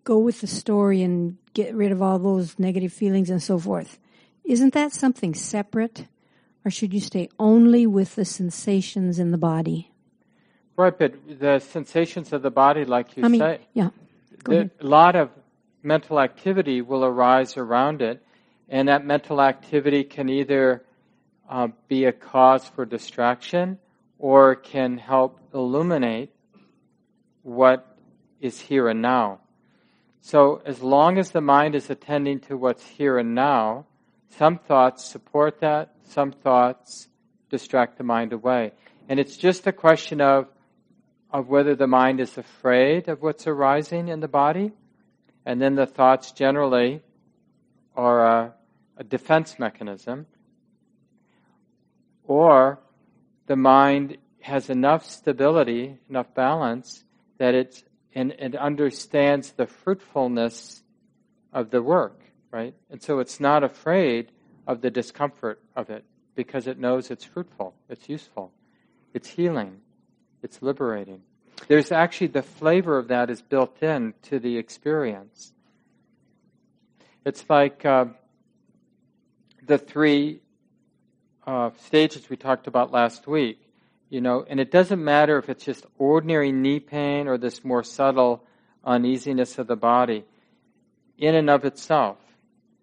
go 0.05 0.19
with 0.19 0.41
the 0.41 0.47
story 0.47 1.03
and 1.03 1.37
get 1.55 1.75
rid 1.75 1.93
of 1.93 2.03
all 2.03 2.19
those 2.19 2.59
negative 2.59 2.93
feelings 2.93 3.31
and 3.31 3.43
so 3.43 3.59
forth. 3.59 3.99
Isn't 4.45 4.75
that 4.75 4.93
something 4.93 5.35
separate? 5.35 6.07
Or 6.65 6.71
should 6.71 6.93
you 6.93 7.01
stay 7.01 7.29
only 7.39 7.87
with 7.87 8.17
the 8.17 8.25
sensations 8.25 9.19
in 9.19 9.31
the 9.31 9.39
body? 9.39 9.91
Right, 10.77 10.97
but 10.97 11.15
the 11.39 11.59
sensations 11.59 12.33
of 12.33 12.43
the 12.43 12.51
body, 12.51 12.85
like 12.85 13.17
you 13.17 13.25
I 13.25 13.29
mean, 13.29 13.41
say, 13.41 13.61
yeah, 13.73 13.91
a 14.49 14.71
lot 14.81 15.17
of 15.17 15.31
mental 15.83 16.21
activity 16.21 16.83
will 16.83 17.05
arise 17.05 17.57
around 17.57 18.03
it, 18.03 18.23
and 18.69 18.89
that 18.89 19.05
mental 19.05 19.41
activity 19.41 20.05
can 20.05 20.29
either 20.29 20.85
uh, 21.49 21.69
be 21.89 22.05
a 22.05 22.13
cause 22.13 22.67
for 22.67 22.85
distraction 22.85 23.79
or 24.19 24.55
can 24.55 24.99
help 24.99 25.41
illuminate 25.53 26.31
what 27.43 27.97
is 28.41 28.61
here 28.61 28.89
and 28.89 29.03
now. 29.03 29.41
So, 30.21 30.63
as 30.67 30.83
long 30.83 31.19
as 31.19 31.31
the 31.31 31.41
mind 31.41 31.75
is 31.75 31.89
attending 31.89 32.41
to 32.41 32.57
what's 32.57 32.87
here 32.87 33.19
and 33.19 33.35
now, 33.35 33.87
some 34.37 34.59
thoughts 34.59 35.05
support 35.05 35.61
that, 35.61 35.95
some 36.05 36.33
thoughts 36.33 37.09
distract 37.49 37.99
the 37.99 38.05
mind 38.05 38.33
away. 38.33 38.73
And 39.09 39.19
it's 39.19 39.37
just 39.37 39.67
a 39.67 39.73
question 39.73 40.21
of, 40.21 40.47
of 41.33 41.49
whether 41.49 41.75
the 41.75 41.87
mind 41.87 42.21
is 42.21 42.37
afraid 42.39 43.09
of 43.09 43.23
what's 43.23 43.47
arising 43.47 44.09
in 44.09 44.21
the 44.21 44.29
body 44.29 44.73
and 45.47 45.61
then 45.61 45.75
the 45.75 45.87
thoughts 45.87 46.33
generally 46.33 47.03
are 47.97 48.25
a, 48.25 48.55
a 48.99 49.05
defense 49.05 49.59
mechanism. 49.59 50.27
Or 52.25 52.79
the 53.47 53.57
mind 53.57 54.19
has 54.41 54.71
enough 54.71 55.05
stability, 55.05 55.99
enough 56.09 56.33
balance, 56.35 57.05
that 57.39 57.55
it, 57.55 57.83
and 58.15 58.57
understands 58.57 59.53
the 59.53 59.67
fruitfulness 59.67 60.83
of 61.53 61.71
the 61.71 61.83
work, 61.83 62.21
right? 62.51 62.75
And 62.91 63.03
so 63.03 63.19
it's 63.19 63.41
not 63.41 63.63
afraid 63.63 64.33
of 64.67 64.81
the 64.81 64.91
discomfort 64.91 65.63
of 65.77 65.91
it 65.91 66.05
because 66.35 66.67
it 66.67 66.79
knows 66.79 67.11
it's 67.11 67.25
fruitful, 67.25 67.75
it's 67.89 68.09
useful, 68.09 68.53
it's 69.15 69.29
healing, 69.29 69.79
it's 70.43 70.63
liberating. 70.63 71.23
There's 71.69 71.93
actually 71.93 72.29
the 72.29 72.43
flavor 72.43 72.99
of 72.99 73.09
that 73.09 73.31
is 73.31 73.43
built 73.43 73.83
in 73.83 74.15
to 74.23 74.39
the 74.39 74.57
experience. 74.57 75.53
It's 77.25 77.45
like 77.49 77.85
uh, 77.85 78.07
the 79.67 79.79
three 79.79 80.41
uh, 81.47 81.71
stages 81.85 82.31
we 82.31 82.37
talked 82.37 82.67
about 82.67 82.93
last 82.93 83.27
week, 83.27 83.61
you 84.11 84.21
know, 84.21 84.45
and 84.47 84.59
it 84.59 84.71
doesn't 84.71 85.03
matter 85.03 85.39
if 85.39 85.49
it's 85.49 85.65
just 85.65 85.87
ordinary 85.97 86.51
knee 86.53 86.81
pain 86.81 87.29
or 87.29 87.39
this 87.39 87.65
more 87.65 87.85
subtle 87.85 88.45
uneasiness 88.85 89.57
of 89.59 89.69
the 89.69 89.77
body 89.77 90.25
in 91.17 91.35
and 91.37 91.49
of 91.49 91.65
itself, 91.65 92.19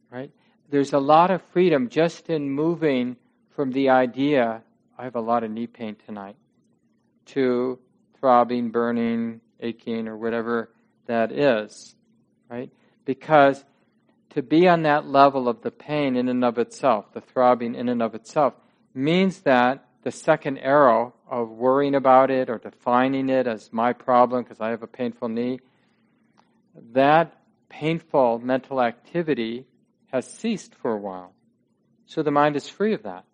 right? 0.09 0.31
There's 0.69 0.93
a 0.93 0.99
lot 0.99 1.29
of 1.29 1.41
freedom 1.51 1.89
just 1.89 2.29
in 2.29 2.49
moving 2.49 3.17
from 3.55 3.71
the 3.71 3.89
idea, 3.89 4.61
I 4.97 5.03
have 5.03 5.15
a 5.15 5.21
lot 5.21 5.43
of 5.43 5.51
knee 5.51 5.67
pain 5.67 5.97
tonight, 6.05 6.37
to 7.27 7.77
throbbing, 8.19 8.69
burning, 8.69 9.41
aching, 9.59 10.07
or 10.07 10.15
whatever 10.15 10.69
that 11.07 11.31
is, 11.31 11.95
right? 12.49 12.71
Because 13.03 13.65
to 14.31 14.41
be 14.41 14.67
on 14.67 14.83
that 14.83 15.07
level 15.07 15.49
of 15.49 15.61
the 15.61 15.71
pain 15.71 16.15
in 16.15 16.29
and 16.29 16.45
of 16.45 16.57
itself, 16.57 17.11
the 17.13 17.21
throbbing 17.21 17.75
in 17.75 17.89
and 17.89 18.01
of 18.01 18.15
itself, 18.15 18.53
means 18.93 19.39
that 19.41 19.83
the 20.03 20.11
second 20.11 20.59
arrow 20.59 21.13
of 21.29 21.49
worrying 21.49 21.95
about 21.95 22.31
it 22.31 22.49
or 22.49 22.57
defining 22.57 23.29
it 23.29 23.47
as 23.47 23.71
my 23.71 23.93
problem 23.93 24.43
because 24.43 24.61
I 24.61 24.69
have 24.69 24.83
a 24.83 24.87
painful 24.87 25.29
knee, 25.29 25.59
that 26.93 27.33
painful 27.69 28.39
mental 28.39 28.81
activity 28.81 29.65
has 30.11 30.25
ceased 30.25 30.73
for 30.75 30.93
a 30.93 30.97
while. 30.97 31.33
So 32.05 32.23
the 32.23 32.31
mind 32.31 32.55
is 32.55 32.69
free 32.69 32.93
of 32.93 33.03
that. 33.03 33.25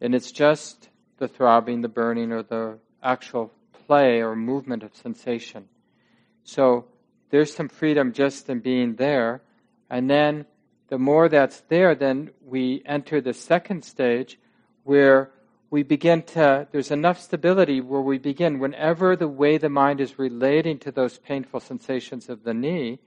And 0.00 0.14
it's 0.14 0.32
just 0.32 0.88
the 1.18 1.28
throbbing, 1.28 1.82
the 1.82 1.88
burning, 1.88 2.32
or 2.32 2.42
the 2.42 2.78
actual 3.02 3.52
play 3.86 4.20
or 4.20 4.34
movement 4.34 4.82
of 4.82 4.94
sensation. 4.96 5.68
So 6.44 6.86
there's 7.30 7.54
some 7.54 7.68
freedom 7.68 8.12
just 8.12 8.48
in 8.48 8.60
being 8.60 8.94
there. 8.94 9.42
And 9.90 10.08
then 10.08 10.46
the 10.88 10.98
more 10.98 11.28
that's 11.28 11.60
there, 11.68 11.94
then 11.94 12.30
we 12.44 12.82
enter 12.86 13.20
the 13.20 13.34
second 13.34 13.84
stage 13.84 14.38
where 14.84 15.30
we 15.70 15.82
begin 15.82 16.22
to, 16.22 16.66
there's 16.72 16.90
enough 16.90 17.20
stability 17.20 17.80
where 17.80 18.00
we 18.00 18.18
begin, 18.18 18.58
whenever 18.58 19.16
the 19.16 19.28
way 19.28 19.58
the 19.58 19.68
mind 19.68 20.00
is 20.00 20.18
relating 20.18 20.78
to 20.78 20.90
those 20.90 21.18
painful 21.18 21.60
sensations 21.60 22.28
of 22.28 22.42
the 22.42 22.54
knee, 22.54 22.98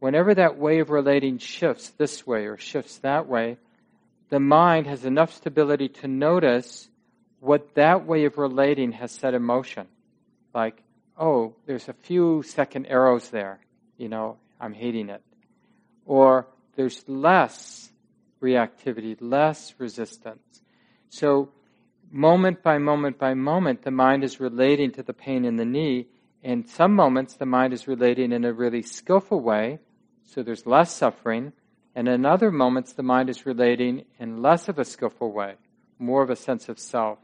whenever 0.00 0.34
that 0.34 0.58
way 0.58 0.80
of 0.80 0.90
relating 0.90 1.38
shifts 1.38 1.90
this 1.90 2.26
way 2.26 2.46
or 2.46 2.56
shifts 2.56 2.98
that 2.98 3.28
way, 3.28 3.58
the 4.30 4.40
mind 4.40 4.86
has 4.86 5.04
enough 5.04 5.32
stability 5.32 5.88
to 5.88 6.08
notice 6.08 6.88
what 7.38 7.74
that 7.74 8.06
way 8.06 8.24
of 8.24 8.38
relating 8.38 8.92
has 8.92 9.12
set 9.12 9.34
in 9.34 9.42
motion. 9.42 9.86
Like, 10.52 10.82
oh, 11.16 11.54
there's 11.66 11.88
a 11.88 11.92
few 11.92 12.42
second 12.42 12.86
arrows 12.86 13.28
there. 13.28 13.60
You 13.98 14.08
know, 14.08 14.38
I'm 14.60 14.72
hating 14.72 15.10
it. 15.10 15.22
Or 16.06 16.46
there's 16.74 17.04
less 17.06 17.90
reactivity, 18.42 19.16
less 19.20 19.74
resistance. 19.78 20.62
So, 21.10 21.50
moment 22.14 22.62
by 22.62 22.78
moment 22.78 23.18
by 23.18 23.34
moment, 23.34 23.82
the 23.82 23.90
mind 23.90 24.24
is 24.24 24.40
relating 24.40 24.92
to 24.92 25.02
the 25.02 25.12
pain 25.12 25.44
in 25.44 25.56
the 25.56 25.64
knee. 25.64 26.06
In 26.42 26.66
some 26.66 26.94
moments, 26.94 27.34
the 27.34 27.46
mind 27.46 27.72
is 27.72 27.88
relating 27.88 28.32
in 28.32 28.44
a 28.44 28.52
really 28.52 28.82
skillful 28.82 29.40
way, 29.40 29.80
so 30.22 30.42
there's 30.42 30.66
less 30.66 30.94
suffering. 30.94 31.52
And 31.94 32.08
in 32.08 32.24
other 32.24 32.50
moments, 32.50 32.92
the 32.92 33.02
mind 33.02 33.28
is 33.28 33.44
relating 33.46 34.04
in 34.18 34.42
less 34.42 34.68
of 34.68 34.78
a 34.78 34.84
skillful 34.84 35.32
way, 35.32 35.54
more 35.98 36.22
of 36.22 36.30
a 36.30 36.36
sense 36.36 36.68
of 36.68 36.78
self 36.78 37.18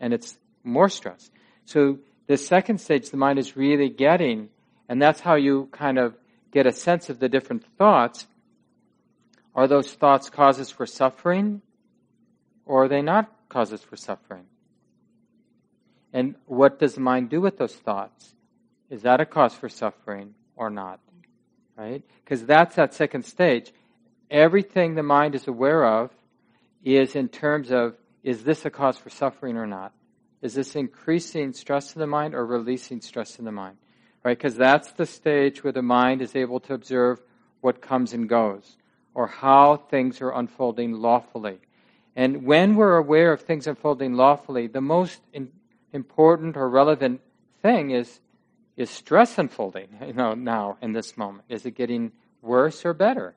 and 0.00 0.12
it's 0.12 0.38
more 0.62 0.88
stress. 0.88 1.30
So 1.64 1.98
the 2.26 2.36
second 2.36 2.78
stage, 2.78 3.10
the 3.10 3.16
mind 3.16 3.38
is 3.38 3.56
really 3.56 3.88
getting, 3.88 4.50
and 4.88 5.00
that's 5.00 5.20
how 5.20 5.36
you 5.36 5.68
kind 5.72 5.98
of 5.98 6.14
get 6.52 6.66
a 6.66 6.72
sense 6.72 7.10
of 7.10 7.18
the 7.18 7.28
different 7.28 7.64
thoughts. 7.78 8.26
Are 9.54 9.66
those 9.66 9.92
thoughts 9.92 10.30
causes 10.30 10.70
for 10.70 10.86
suffering, 10.86 11.62
or 12.66 12.84
are 12.84 12.88
they 12.88 13.02
not 13.02 13.32
causes 13.54 13.82
for 13.82 13.96
suffering? 13.96 14.46
And 16.12 16.34
what 16.46 16.80
does 16.80 16.96
the 16.96 17.00
mind 17.00 17.30
do 17.30 17.40
with 17.40 17.56
those 17.56 17.74
thoughts? 17.74 18.34
Is 18.90 19.02
that 19.02 19.20
a 19.20 19.24
cause 19.24 19.54
for 19.54 19.68
suffering 19.68 20.34
or 20.56 20.70
not? 20.70 20.98
Right? 21.76 22.02
Because 22.24 22.44
that's 22.44 22.74
that 22.74 22.94
second 22.94 23.24
stage. 23.24 23.72
Everything 24.28 24.96
the 24.96 25.04
mind 25.04 25.36
is 25.36 25.46
aware 25.46 25.84
of 25.84 26.10
is 26.82 27.14
in 27.14 27.28
terms 27.28 27.70
of 27.70 27.96
is 28.24 28.42
this 28.42 28.64
a 28.64 28.70
cause 28.70 28.98
for 28.98 29.10
suffering 29.10 29.56
or 29.56 29.68
not? 29.68 29.92
Is 30.42 30.54
this 30.54 30.74
increasing 30.74 31.52
stress 31.52 31.94
in 31.94 32.00
the 32.00 32.08
mind 32.08 32.34
or 32.34 32.44
releasing 32.44 33.00
stress 33.00 33.38
in 33.38 33.44
the 33.44 33.52
mind? 33.52 33.76
Right? 34.24 34.36
Because 34.36 34.56
that's 34.56 34.90
the 34.92 35.06
stage 35.06 35.62
where 35.62 35.72
the 35.72 35.82
mind 35.82 36.22
is 36.22 36.34
able 36.34 36.58
to 36.60 36.74
observe 36.74 37.20
what 37.60 37.80
comes 37.80 38.14
and 38.14 38.28
goes 38.28 38.76
or 39.14 39.28
how 39.28 39.76
things 39.76 40.20
are 40.20 40.32
unfolding 40.32 40.92
lawfully. 40.94 41.60
And 42.16 42.44
when 42.44 42.76
we're 42.76 42.96
aware 42.96 43.32
of 43.32 43.40
things 43.40 43.66
unfolding 43.66 44.14
lawfully, 44.14 44.66
the 44.66 44.80
most 44.80 45.20
in, 45.32 45.50
important 45.92 46.56
or 46.56 46.68
relevant 46.68 47.20
thing 47.62 47.90
is 47.90 48.20
is 48.76 48.90
stress 48.90 49.38
unfolding, 49.38 49.88
you 50.06 50.12
know, 50.12 50.34
now 50.34 50.76
in 50.82 50.92
this 50.92 51.16
moment? 51.16 51.44
Is 51.48 51.64
it 51.64 51.72
getting 51.72 52.12
worse 52.42 52.84
or 52.84 52.92
better? 52.92 53.34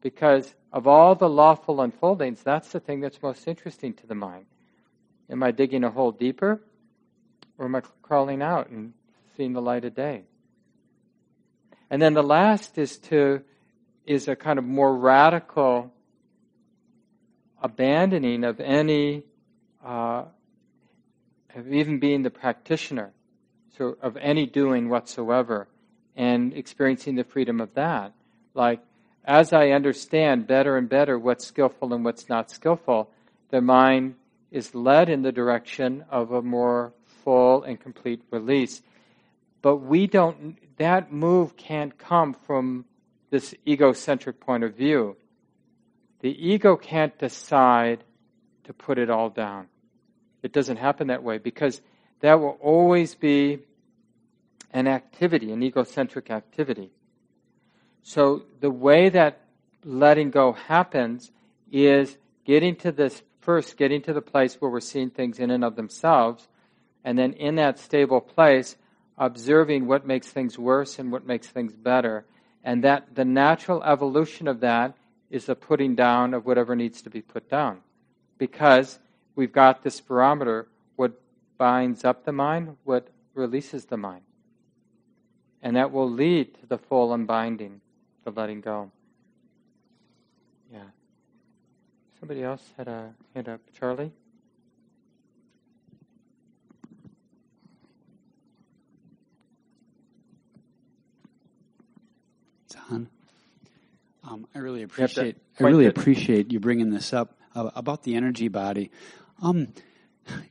Because 0.00 0.54
of 0.72 0.86
all 0.86 1.14
the 1.14 1.28
lawful 1.28 1.80
unfoldings, 1.80 2.42
that's 2.42 2.72
the 2.72 2.80
thing 2.80 3.00
that's 3.00 3.22
most 3.22 3.46
interesting 3.46 3.94
to 3.94 4.06
the 4.06 4.14
mind. 4.14 4.46
Am 5.30 5.42
I 5.42 5.52
digging 5.52 5.84
a 5.84 5.90
hole 5.90 6.12
deeper? 6.12 6.60
Or 7.56 7.66
am 7.66 7.76
I 7.76 7.82
crawling 8.02 8.42
out 8.42 8.68
and 8.68 8.92
seeing 9.36 9.52
the 9.52 9.62
light 9.62 9.84
of 9.84 9.94
day? 9.94 10.24
And 11.88 12.02
then 12.02 12.14
the 12.14 12.22
last 12.22 12.76
is 12.76 12.98
to 12.98 13.42
is 14.04 14.28
a 14.28 14.36
kind 14.36 14.58
of 14.58 14.64
more 14.64 14.94
radical 14.94 15.93
abandoning 17.64 18.44
of 18.44 18.60
any 18.60 19.24
uh, 19.84 20.24
of 21.56 21.72
even 21.72 21.98
being 21.98 22.22
the 22.22 22.30
practitioner 22.30 23.12
so 23.76 23.96
of 24.02 24.16
any 24.16 24.46
doing 24.46 24.88
whatsoever 24.88 25.66
and 26.16 26.52
experiencing 26.54 27.16
the 27.16 27.24
freedom 27.24 27.60
of 27.60 27.74
that. 27.74 28.12
Like, 28.54 28.80
as 29.24 29.52
I 29.52 29.70
understand 29.70 30.46
better 30.46 30.76
and 30.76 30.88
better 30.88 31.18
what's 31.18 31.46
skillful 31.46 31.92
and 31.92 32.04
what's 32.04 32.28
not 32.28 32.50
skillful, 32.50 33.10
the 33.50 33.60
mind 33.60 34.14
is 34.50 34.74
led 34.74 35.08
in 35.08 35.22
the 35.22 35.32
direction 35.32 36.04
of 36.10 36.30
a 36.30 36.42
more 36.42 36.92
full 37.24 37.64
and 37.64 37.80
complete 37.80 38.22
release. 38.30 38.82
But 39.62 39.76
we 39.78 40.06
don't, 40.06 40.56
that 40.76 41.12
move 41.12 41.56
can't 41.56 41.98
come 41.98 42.34
from 42.34 42.84
this 43.30 43.54
egocentric 43.66 44.38
point 44.38 44.62
of 44.62 44.76
view. 44.76 45.16
The 46.24 46.48
ego 46.48 46.76
can't 46.76 47.18
decide 47.18 48.02
to 48.64 48.72
put 48.72 48.96
it 48.96 49.10
all 49.10 49.28
down. 49.28 49.66
It 50.42 50.54
doesn't 50.54 50.78
happen 50.78 51.08
that 51.08 51.22
way 51.22 51.36
because 51.36 51.82
that 52.20 52.40
will 52.40 52.56
always 52.62 53.14
be 53.14 53.58
an 54.72 54.86
activity, 54.88 55.52
an 55.52 55.62
egocentric 55.62 56.30
activity. 56.30 56.92
So 58.04 58.44
the 58.60 58.70
way 58.70 59.10
that 59.10 59.42
letting 59.84 60.30
go 60.30 60.52
happens 60.52 61.30
is 61.70 62.16
getting 62.46 62.76
to 62.76 62.90
this 62.90 63.22
first, 63.40 63.76
getting 63.76 64.00
to 64.00 64.14
the 64.14 64.22
place 64.22 64.54
where 64.54 64.70
we're 64.70 64.80
seeing 64.80 65.10
things 65.10 65.38
in 65.38 65.50
and 65.50 65.62
of 65.62 65.76
themselves, 65.76 66.48
and 67.04 67.18
then 67.18 67.34
in 67.34 67.56
that 67.56 67.78
stable 67.78 68.22
place, 68.22 68.76
observing 69.18 69.86
what 69.86 70.06
makes 70.06 70.28
things 70.28 70.58
worse 70.58 70.98
and 70.98 71.12
what 71.12 71.26
makes 71.26 71.48
things 71.48 71.74
better. 71.74 72.24
And 72.64 72.82
that 72.82 73.14
the 73.14 73.26
natural 73.26 73.82
evolution 73.84 74.48
of 74.48 74.60
that 74.60 74.96
is 75.30 75.46
the 75.46 75.54
putting 75.54 75.94
down 75.94 76.34
of 76.34 76.46
whatever 76.46 76.76
needs 76.76 77.02
to 77.02 77.10
be 77.10 77.22
put 77.22 77.48
down. 77.48 77.80
Because 78.38 78.98
we've 79.34 79.52
got 79.52 79.82
this 79.82 80.00
barometer 80.00 80.68
what 80.96 81.20
binds 81.58 82.04
up 82.04 82.24
the 82.24 82.32
mind, 82.32 82.76
what 82.84 83.08
releases 83.34 83.86
the 83.86 83.96
mind. 83.96 84.22
And 85.62 85.76
that 85.76 85.90
will 85.90 86.10
lead 86.10 86.54
to 86.60 86.66
the 86.66 86.78
full 86.78 87.12
unbinding, 87.12 87.80
the 88.24 88.30
letting 88.30 88.60
go. 88.60 88.90
Yeah. 90.72 90.82
Somebody 92.20 92.42
else 92.42 92.62
had 92.76 92.88
a 92.88 93.14
hand 93.34 93.48
up. 93.48 93.60
Charlie? 93.78 94.12
Don. 102.88 103.08
Um, 104.26 104.46
I 104.54 104.58
really 104.58 104.82
appreciate. 104.82 105.36
I 105.60 105.64
really 105.64 105.86
it. 105.86 105.96
appreciate 105.96 106.50
you 106.50 106.58
bringing 106.58 106.90
this 106.90 107.12
up 107.12 107.36
uh, 107.54 107.70
about 107.74 108.02
the 108.04 108.14
energy 108.14 108.48
body. 108.48 108.90
Um, 109.42 109.68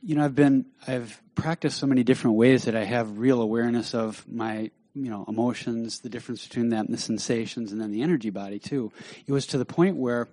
you 0.02 0.14
know, 0.14 0.24
I've 0.24 0.34
been 0.34 0.66
I've 0.86 1.20
practiced 1.34 1.78
so 1.78 1.86
many 1.86 2.04
different 2.04 2.36
ways 2.36 2.64
that 2.64 2.76
I 2.76 2.84
have 2.84 3.18
real 3.18 3.42
awareness 3.42 3.94
of 3.94 4.24
my 4.28 4.70
you 4.94 5.10
know 5.10 5.24
emotions, 5.26 6.00
the 6.00 6.08
difference 6.08 6.46
between 6.46 6.68
that 6.70 6.84
and 6.84 6.94
the 6.94 6.98
sensations, 6.98 7.72
and 7.72 7.80
then 7.80 7.90
the 7.90 8.02
energy 8.02 8.30
body 8.30 8.58
too. 8.58 8.92
It 9.26 9.32
was 9.32 9.46
to 9.48 9.58
the 9.58 9.64
point 9.64 9.96
where 9.96 10.28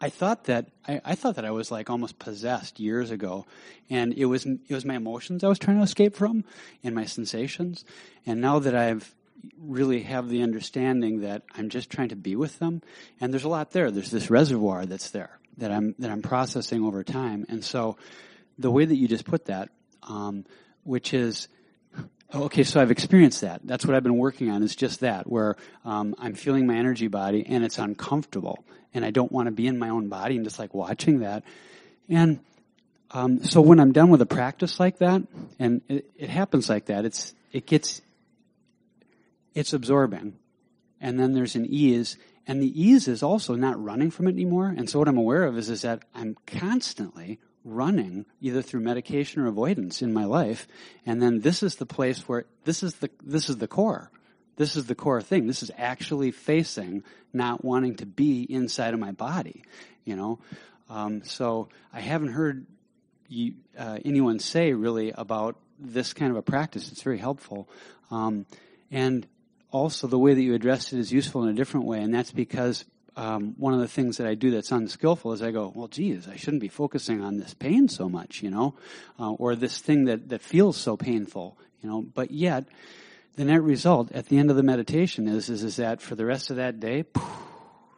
I 0.00 0.10
thought 0.10 0.44
that 0.44 0.66
I, 0.86 1.00
I, 1.04 1.14
thought 1.14 1.36
that 1.36 1.44
I 1.44 1.52
was 1.52 1.70
like 1.70 1.88
almost 1.88 2.18
possessed 2.18 2.80
years 2.80 3.10
ago, 3.10 3.46
and 3.88 4.12
it 4.12 4.26
was 4.26 4.44
it 4.44 4.74
was 4.74 4.84
my 4.84 4.96
emotions 4.96 5.42
I 5.42 5.48
was 5.48 5.58
trying 5.58 5.78
to 5.78 5.82
escape 5.82 6.16
from, 6.16 6.44
and 6.84 6.94
my 6.94 7.06
sensations. 7.06 7.84
And 8.26 8.40
now 8.40 8.58
that 8.58 8.74
I've 8.74 9.14
really 9.58 10.02
have 10.02 10.28
the 10.28 10.42
understanding 10.42 11.20
that 11.20 11.42
I'm 11.54 11.68
just 11.68 11.90
trying 11.90 12.08
to 12.10 12.16
be 12.16 12.36
with 12.36 12.58
them. 12.58 12.82
And 13.20 13.32
there's 13.32 13.44
a 13.44 13.48
lot 13.48 13.70
there. 13.72 13.90
There's 13.90 14.10
this 14.10 14.30
reservoir 14.30 14.86
that's 14.86 15.10
there 15.10 15.38
that 15.58 15.70
I'm 15.70 15.94
that 15.98 16.10
I'm 16.10 16.22
processing 16.22 16.84
over 16.84 17.04
time. 17.04 17.46
And 17.48 17.64
so, 17.64 17.96
the 18.58 18.70
way 18.70 18.84
that 18.84 18.96
you 18.96 19.08
just 19.08 19.24
put 19.24 19.46
that, 19.46 19.70
um, 20.02 20.44
which 20.84 21.14
is 21.14 21.48
okay, 22.34 22.62
so 22.62 22.80
I've 22.80 22.90
experienced 22.90 23.42
that. 23.42 23.60
That's 23.64 23.84
what 23.84 23.94
I've 23.94 24.02
been 24.02 24.16
working 24.16 24.50
on. 24.50 24.62
Is 24.62 24.76
just 24.76 25.00
that 25.00 25.28
where 25.28 25.56
um, 25.84 26.14
I'm 26.18 26.34
feeling 26.34 26.66
my 26.66 26.76
energy 26.76 27.08
body 27.08 27.44
and 27.46 27.64
it's 27.64 27.78
uncomfortable, 27.78 28.64
and 28.94 29.04
I 29.04 29.10
don't 29.10 29.32
want 29.32 29.46
to 29.46 29.52
be 29.52 29.66
in 29.66 29.78
my 29.78 29.90
own 29.90 30.08
body 30.08 30.36
and 30.36 30.44
just 30.44 30.58
like 30.58 30.74
watching 30.74 31.20
that. 31.20 31.44
And 32.08 32.40
um, 33.10 33.44
so 33.44 33.60
when 33.60 33.78
I'm 33.78 33.92
done 33.92 34.10
with 34.10 34.22
a 34.22 34.26
practice 34.26 34.80
like 34.80 34.98
that, 34.98 35.22
and 35.58 35.82
it, 35.88 36.10
it 36.16 36.30
happens 36.30 36.68
like 36.68 36.86
that, 36.86 37.04
it's 37.04 37.34
it 37.52 37.66
gets 37.66 38.00
it's 39.54 39.72
absorbing. 39.72 40.38
And 41.00 41.18
then 41.18 41.32
there's 41.32 41.56
an 41.56 41.66
ease. 41.66 42.16
And 42.46 42.62
the 42.62 42.80
ease 42.80 43.08
is 43.08 43.22
also 43.22 43.54
not 43.54 43.82
running 43.82 44.10
from 44.10 44.28
it 44.28 44.32
anymore. 44.32 44.72
And 44.76 44.88
so 44.88 44.98
what 44.98 45.08
I'm 45.08 45.18
aware 45.18 45.44
of 45.44 45.58
is, 45.58 45.68
is 45.68 45.82
that 45.82 46.04
I'm 46.14 46.36
constantly 46.46 47.38
running 47.64 48.26
either 48.40 48.62
through 48.62 48.80
medication 48.80 49.42
or 49.42 49.46
avoidance 49.46 50.02
in 50.02 50.12
my 50.12 50.24
life. 50.24 50.66
And 51.06 51.22
then 51.22 51.40
this 51.40 51.62
is 51.62 51.76
the 51.76 51.86
place 51.86 52.28
where 52.28 52.44
this 52.64 52.82
is 52.82 52.94
the, 52.94 53.10
this 53.22 53.48
is 53.48 53.58
the 53.58 53.68
core. 53.68 54.10
This 54.56 54.76
is 54.76 54.86
the 54.86 54.94
core 54.94 55.22
thing. 55.22 55.46
This 55.46 55.62
is 55.62 55.70
actually 55.78 56.30
facing 56.30 57.04
not 57.32 57.64
wanting 57.64 57.96
to 57.96 58.06
be 58.06 58.42
inside 58.42 58.94
of 58.94 59.00
my 59.00 59.12
body, 59.12 59.64
you 60.04 60.16
know? 60.16 60.38
Um, 60.90 61.24
so 61.24 61.68
I 61.92 62.00
haven't 62.00 62.28
heard 62.28 62.66
you, 63.28 63.54
uh, 63.78 63.98
anyone 64.04 64.38
say 64.38 64.72
really 64.72 65.10
about 65.10 65.56
this 65.78 66.12
kind 66.12 66.30
of 66.30 66.36
a 66.36 66.42
practice. 66.42 66.92
It's 66.92 67.02
very 67.02 67.18
helpful. 67.18 67.68
Um, 68.10 68.46
and 68.90 69.26
also 69.72 70.06
the 70.06 70.18
way 70.18 70.34
that 70.34 70.42
you 70.42 70.54
addressed 70.54 70.92
it 70.92 70.98
is 71.00 71.12
useful 71.12 71.42
in 71.42 71.48
a 71.48 71.54
different 71.54 71.86
way, 71.86 72.00
and 72.00 72.14
that's 72.14 72.30
because 72.30 72.84
um, 73.16 73.54
one 73.58 73.74
of 73.74 73.80
the 73.80 73.88
things 73.88 74.18
that 74.18 74.26
I 74.26 74.34
do 74.34 74.50
that's 74.50 74.70
unskillful 74.70 75.32
is 75.32 75.42
I 75.42 75.50
go, 75.50 75.72
well, 75.74 75.88
geez, 75.88 76.28
I 76.28 76.36
shouldn't 76.36 76.62
be 76.62 76.68
focusing 76.68 77.20
on 77.20 77.38
this 77.38 77.54
pain 77.54 77.88
so 77.88 78.08
much, 78.08 78.42
you 78.42 78.50
know, 78.50 78.74
uh, 79.18 79.32
or 79.32 79.54
this 79.54 79.78
thing 79.78 80.04
that, 80.04 80.28
that 80.30 80.42
feels 80.42 80.76
so 80.76 80.96
painful, 80.96 81.58
you 81.82 81.90
know, 81.90 82.02
but 82.02 82.30
yet 82.30 82.66
the 83.36 83.44
net 83.44 83.62
result 83.62 84.12
at 84.12 84.26
the 84.28 84.38
end 84.38 84.50
of 84.50 84.56
the 84.56 84.62
meditation 84.62 85.28
is, 85.28 85.48
is, 85.48 85.62
is 85.64 85.76
that 85.76 86.00
for 86.00 86.14
the 86.14 86.24
rest 86.24 86.50
of 86.50 86.56
that 86.56 86.80
day, 86.80 87.04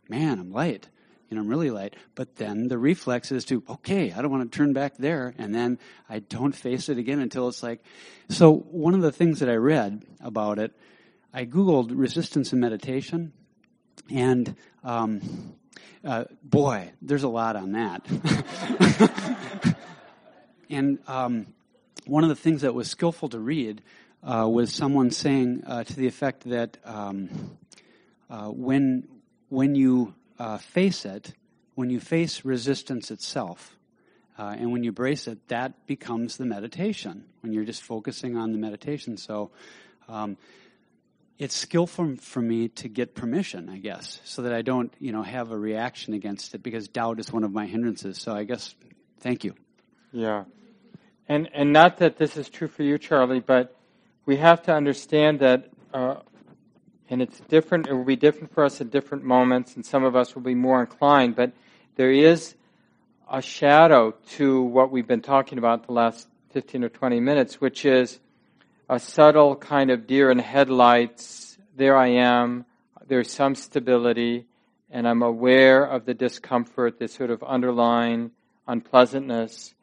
man, 0.09 0.39
I'm 0.39 0.53
light. 0.53 0.89
You 1.31 1.37
know, 1.37 1.43
I'm 1.43 1.49
really 1.49 1.71
light. 1.71 1.95
But 2.15 2.37
then 2.37 2.69
the 2.69 2.79
reflex 2.79 3.33
is 3.33 3.45
to, 3.47 3.63
okay, 3.69 4.13
I 4.13 4.23
don't 4.23 4.31
want 4.31 4.51
to 4.51 4.57
turn 4.57 4.73
back 4.73 4.97
there. 4.99 5.35
And 5.39 5.55
then 5.55 5.79
I 6.09 6.21
don't 6.21 6.55
face 6.55 6.89
it 6.89 6.99
again 6.99 7.19
until 7.19 7.49
it's 7.49 7.63
like, 7.63 7.83
so 8.29 8.53
one 8.53 8.95
of 8.95 9.01
the 9.01 9.11
things 9.11 9.41
that 9.41 9.49
I 9.49 9.55
read 9.55 10.05
about 10.21 10.59
it 10.59 10.73
I 11.37 11.47
Googled 11.47 11.91
resistance 11.93 12.53
and 12.53 12.61
meditation, 12.61 13.33
and 14.09 14.55
um, 14.85 15.57
uh, 16.05 16.27
boy, 16.45 16.93
there's 17.03 17.25
a 17.25 17.29
lot 17.29 17.57
on 17.57 17.73
that. 17.73 18.07
and 20.71 21.01
um, 21.09 21.49
one 22.07 22.23
of 22.23 22.29
the 22.29 22.37
things 22.37 22.61
that 22.61 22.73
was 22.73 22.89
skillful 22.89 23.31
to 23.31 23.41
read 23.41 23.83
uh, 24.23 24.49
was 24.49 24.73
someone 24.73 25.11
saying 25.11 25.65
uh, 25.67 25.83
to 25.83 25.97
the 25.97 26.07
effect 26.07 26.45
that 26.45 26.79
um, 26.85 27.29
uh, 28.31 28.47
when 28.47 29.09
when 29.49 29.75
you 29.75 30.15
uh, 30.39 30.59
face 30.59 31.05
it, 31.05 31.33
when 31.75 31.91
you 31.91 31.99
face 31.99 32.45
resistance 32.45 33.11
itself, 33.11 33.77
uh, 34.39 34.55
and 34.57 34.71
when 34.71 34.85
you 34.85 34.93
brace 34.93 35.27
it, 35.27 35.49
that 35.49 35.85
becomes 35.89 36.37
the 36.37 36.47
meditation. 36.47 37.25
When 37.41 37.53
you're 37.53 37.65
just 37.65 37.83
focusing 37.83 38.37
on 38.37 38.53
the 38.53 38.59
meditation, 38.59 39.17
so. 39.17 39.51
Um, 40.07 40.37
it's 41.39 41.57
skillful 41.57 42.17
for 42.17 42.41
me 42.41 42.69
to 42.69 42.89
get 42.89 43.15
permission, 43.15 43.69
I 43.69 43.79
guess, 43.79 44.21
so 44.25 44.43
that 44.43 44.53
I 44.53 44.63
don't, 44.63 44.93
you 45.01 45.11
know, 45.13 45.23
have 45.23 45.51
a 45.51 45.59
reaction 45.59 46.15
against 46.15 46.55
it 46.55 46.63
because 46.63 46.87
doubt 46.89 47.19
is 47.19 47.33
one 47.33 47.43
of 47.43 47.53
my 47.53 47.67
hindrances. 47.67 48.19
So 48.19 48.35
I 48.35 48.45
guess, 48.45 48.75
thank 49.21 49.43
you. 49.45 49.55
Yeah, 50.13 50.45
and 51.29 51.51
and 51.53 51.73
not 51.73 51.99
that 51.99 52.19
this 52.19 52.37
is 52.37 52.49
true 52.49 52.69
for 52.69 52.85
you, 52.85 52.99
Charlie, 52.99 53.41
but 53.41 53.77
we 54.27 54.37
have 54.37 54.63
to 54.65 54.73
understand 54.73 55.41
that, 55.41 55.71
uh, 55.93 56.17
and 57.11 57.21
it's 57.21 57.41
different. 57.41 57.89
It 57.89 57.95
will 57.95 58.05
be 58.05 58.17
different 58.17 58.55
for 58.55 58.65
us 58.65 58.81
at 58.81 58.93
different 58.93 59.25
moments, 59.25 59.75
and 59.75 59.85
some 59.85 60.05
of 60.05 60.15
us 60.15 60.37
will 60.37 60.43
be 60.43 60.55
more 60.55 60.81
inclined. 60.81 61.35
But 61.35 61.53
there 61.97 62.13
is 62.13 62.55
a 63.29 63.43
shadow 63.43 64.15
to 64.37 64.63
what 64.63 64.93
we've 64.93 65.07
been 65.07 65.23
talking 65.23 65.59
about 65.59 65.87
the 65.87 65.93
last 65.93 66.29
fifteen 66.51 66.85
or 66.85 66.89
twenty 66.89 67.19
minutes, 67.19 67.61
which 67.61 67.85
is 67.85 68.21
a 68.89 68.99
subtle 68.99 69.57
kind 69.57 69.91
of 69.91 70.07
deer 70.07 70.31
in 70.31 70.39
headlights. 70.39 71.57
There 71.77 71.97
I 71.97 72.09
am. 72.09 72.67
There's 73.07 73.31
some 73.31 73.55
stability, 73.55 74.47
and 74.91 75.09
I'm 75.09 75.23
aware 75.23 75.85
of 75.85 76.05
the 76.05 76.15
discomfort, 76.15 76.99
this 76.99 77.13
sort 77.13 77.31
of 77.31 77.43
underlying 77.43 78.31
unpleasantness, 78.67 79.75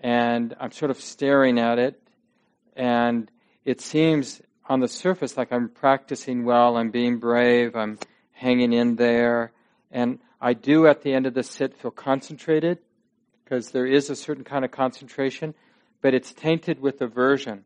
and 0.00 0.54
I'm 0.60 0.70
sort 0.70 0.90
of 0.90 1.00
staring 1.00 1.58
at 1.58 1.78
it, 1.78 2.00
and 2.76 3.30
it 3.64 3.80
seems 3.80 4.40
on 4.68 4.80
the 4.80 4.88
surface 4.88 5.36
like 5.36 5.52
I'm 5.52 5.68
practicing 5.68 6.44
well, 6.44 6.76
I'm 6.76 6.90
being 6.90 7.18
brave, 7.18 7.74
I'm 7.74 7.98
hanging 8.32 8.72
in 8.72 8.94
there, 8.96 9.50
and 9.90 10.20
I 10.40 10.52
do 10.52 10.86
at 10.86 11.02
the 11.02 11.12
end 11.12 11.26
of 11.26 11.34
the 11.34 11.42
sit 11.42 11.74
feel 11.74 11.90
concentrated, 11.90 12.78
because 13.44 13.70
there 13.70 13.86
is 13.86 14.10
a 14.10 14.16
certain 14.16 14.44
kind 14.44 14.64
of 14.64 14.70
concentration, 14.70 15.54
but 16.00 16.14
it's 16.14 16.32
tainted 16.32 16.80
with 16.80 17.00
aversion. 17.00 17.64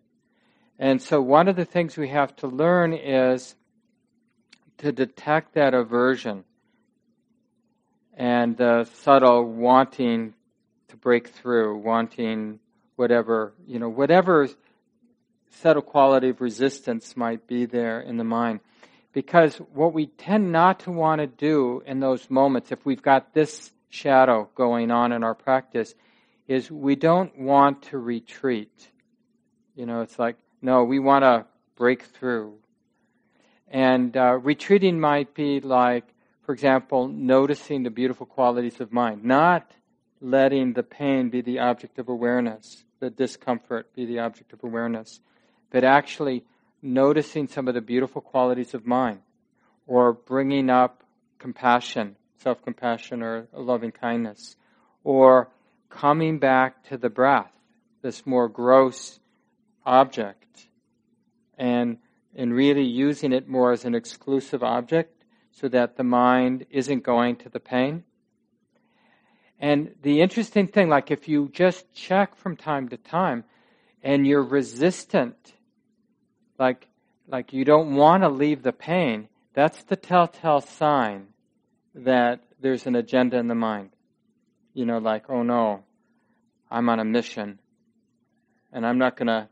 And 0.82 1.00
so 1.00 1.22
one 1.22 1.46
of 1.46 1.54
the 1.54 1.64
things 1.64 1.96
we 1.96 2.08
have 2.08 2.34
to 2.38 2.48
learn 2.48 2.92
is 2.92 3.54
to 4.78 4.90
detect 4.90 5.54
that 5.54 5.74
aversion 5.74 6.42
and 8.16 8.56
the 8.56 8.82
subtle 8.94 9.44
wanting 9.44 10.34
to 10.88 10.96
break 10.96 11.28
through, 11.28 11.78
wanting 11.78 12.58
whatever, 12.96 13.52
you 13.64 13.78
know, 13.78 13.88
whatever 13.88 14.48
subtle 15.50 15.82
quality 15.82 16.30
of 16.30 16.40
resistance 16.40 17.16
might 17.16 17.46
be 17.46 17.64
there 17.64 18.00
in 18.00 18.16
the 18.16 18.24
mind. 18.24 18.58
Because 19.12 19.58
what 19.74 19.92
we 19.92 20.06
tend 20.06 20.50
not 20.50 20.80
to 20.80 20.90
want 20.90 21.20
to 21.20 21.28
do 21.28 21.84
in 21.86 22.00
those 22.00 22.28
moments, 22.28 22.72
if 22.72 22.84
we've 22.84 23.02
got 23.02 23.32
this 23.34 23.70
shadow 23.88 24.50
going 24.56 24.90
on 24.90 25.12
in 25.12 25.22
our 25.22 25.36
practice, 25.36 25.94
is 26.48 26.72
we 26.72 26.96
don't 26.96 27.38
want 27.38 27.82
to 27.82 27.98
retreat. 27.98 28.90
You 29.76 29.86
know, 29.86 30.00
it's 30.00 30.18
like, 30.18 30.38
no, 30.62 30.84
we 30.84 31.00
want 31.00 31.24
to 31.24 31.44
break 31.74 32.04
through. 32.04 32.54
And 33.68 34.16
uh, 34.16 34.38
retreating 34.38 35.00
might 35.00 35.34
be 35.34 35.60
like, 35.60 36.04
for 36.46 36.52
example, 36.52 37.08
noticing 37.08 37.82
the 37.82 37.90
beautiful 37.90 38.26
qualities 38.26 38.80
of 38.80 38.92
mind, 38.92 39.24
not 39.24 39.70
letting 40.20 40.72
the 40.72 40.84
pain 40.84 41.30
be 41.30 41.40
the 41.40 41.58
object 41.58 41.98
of 41.98 42.08
awareness, 42.08 42.84
the 43.00 43.10
discomfort 43.10 43.92
be 43.94 44.06
the 44.06 44.20
object 44.20 44.52
of 44.52 44.62
awareness, 44.62 45.20
but 45.70 45.82
actually 45.82 46.44
noticing 46.80 47.48
some 47.48 47.66
of 47.66 47.74
the 47.74 47.80
beautiful 47.80 48.22
qualities 48.22 48.74
of 48.74 48.86
mind, 48.86 49.20
or 49.86 50.12
bringing 50.12 50.70
up 50.70 51.02
compassion, 51.38 52.14
self 52.38 52.62
compassion, 52.62 53.22
or 53.22 53.48
loving 53.52 53.90
kindness, 53.90 54.56
or 55.02 55.48
coming 55.90 56.38
back 56.38 56.84
to 56.84 56.96
the 56.96 57.10
breath, 57.10 57.50
this 58.02 58.24
more 58.26 58.48
gross 58.48 59.18
object, 59.84 60.66
and, 61.58 61.98
and 62.34 62.54
really 62.54 62.84
using 62.84 63.32
it 63.32 63.48
more 63.48 63.72
as 63.72 63.84
an 63.84 63.94
exclusive 63.94 64.62
object 64.62 65.24
so 65.52 65.68
that 65.68 65.96
the 65.96 66.04
mind 66.04 66.66
isn't 66.70 67.04
going 67.04 67.36
to 67.36 67.48
the 67.48 67.60
pain. 67.60 68.04
And 69.58 69.94
the 70.02 70.20
interesting 70.20 70.66
thing, 70.66 70.88
like 70.88 71.10
if 71.10 71.28
you 71.28 71.48
just 71.52 71.92
check 71.92 72.34
from 72.34 72.56
time 72.56 72.88
to 72.88 72.96
time 72.96 73.44
and 74.02 74.26
you're 74.26 74.42
resistant, 74.42 75.36
like, 76.58 76.88
like 77.28 77.52
you 77.52 77.64
don't 77.64 77.94
want 77.94 78.24
to 78.24 78.28
leave 78.28 78.62
the 78.62 78.72
pain, 78.72 79.28
that's 79.54 79.84
the 79.84 79.96
telltale 79.96 80.62
sign 80.62 81.28
that 81.94 82.42
there's 82.60 82.86
an 82.86 82.96
agenda 82.96 83.36
in 83.36 83.46
the 83.46 83.54
mind. 83.54 83.90
You 84.74 84.86
know, 84.86 84.98
like, 84.98 85.28
oh 85.28 85.42
no, 85.42 85.84
I'm 86.70 86.88
on 86.88 86.98
a 86.98 87.04
mission 87.04 87.60
and 88.72 88.86
I'm 88.86 88.98
not 88.98 89.16
going 89.16 89.28
to. 89.28 89.48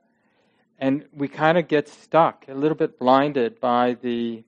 And 0.81 1.05
we 1.13 1.29
kind 1.29 1.59
of 1.59 1.69
get 1.69 1.89
stuck, 1.89 2.47
a 2.49 2.55
little 2.55 2.77
bit 2.77 2.99
blinded 2.99 3.61
by 3.61 3.97
the 4.01 4.43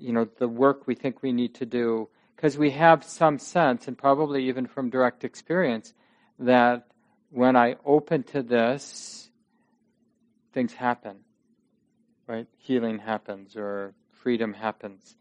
you 0.00 0.12
know, 0.12 0.26
the 0.38 0.48
work 0.48 0.86
we 0.86 0.94
think 0.94 1.22
we 1.22 1.30
need 1.30 1.54
to 1.56 1.66
do, 1.66 2.08
because 2.34 2.56
we 2.56 2.70
have 2.70 3.04
some 3.04 3.38
sense, 3.38 3.86
and 3.86 3.96
probably 3.96 4.48
even 4.48 4.66
from 4.66 4.88
direct 4.88 5.24
experience, 5.24 5.92
that 6.38 6.86
when 7.28 7.54
I 7.54 7.76
open 7.84 8.22
to 8.24 8.42
this, 8.42 9.30
things 10.52 10.72
happen, 10.72 11.18
right? 12.26 12.46
Healing 12.56 12.98
happens 12.98 13.56
or 13.56 13.92
freedom 14.10 14.54
happens. 14.54 15.16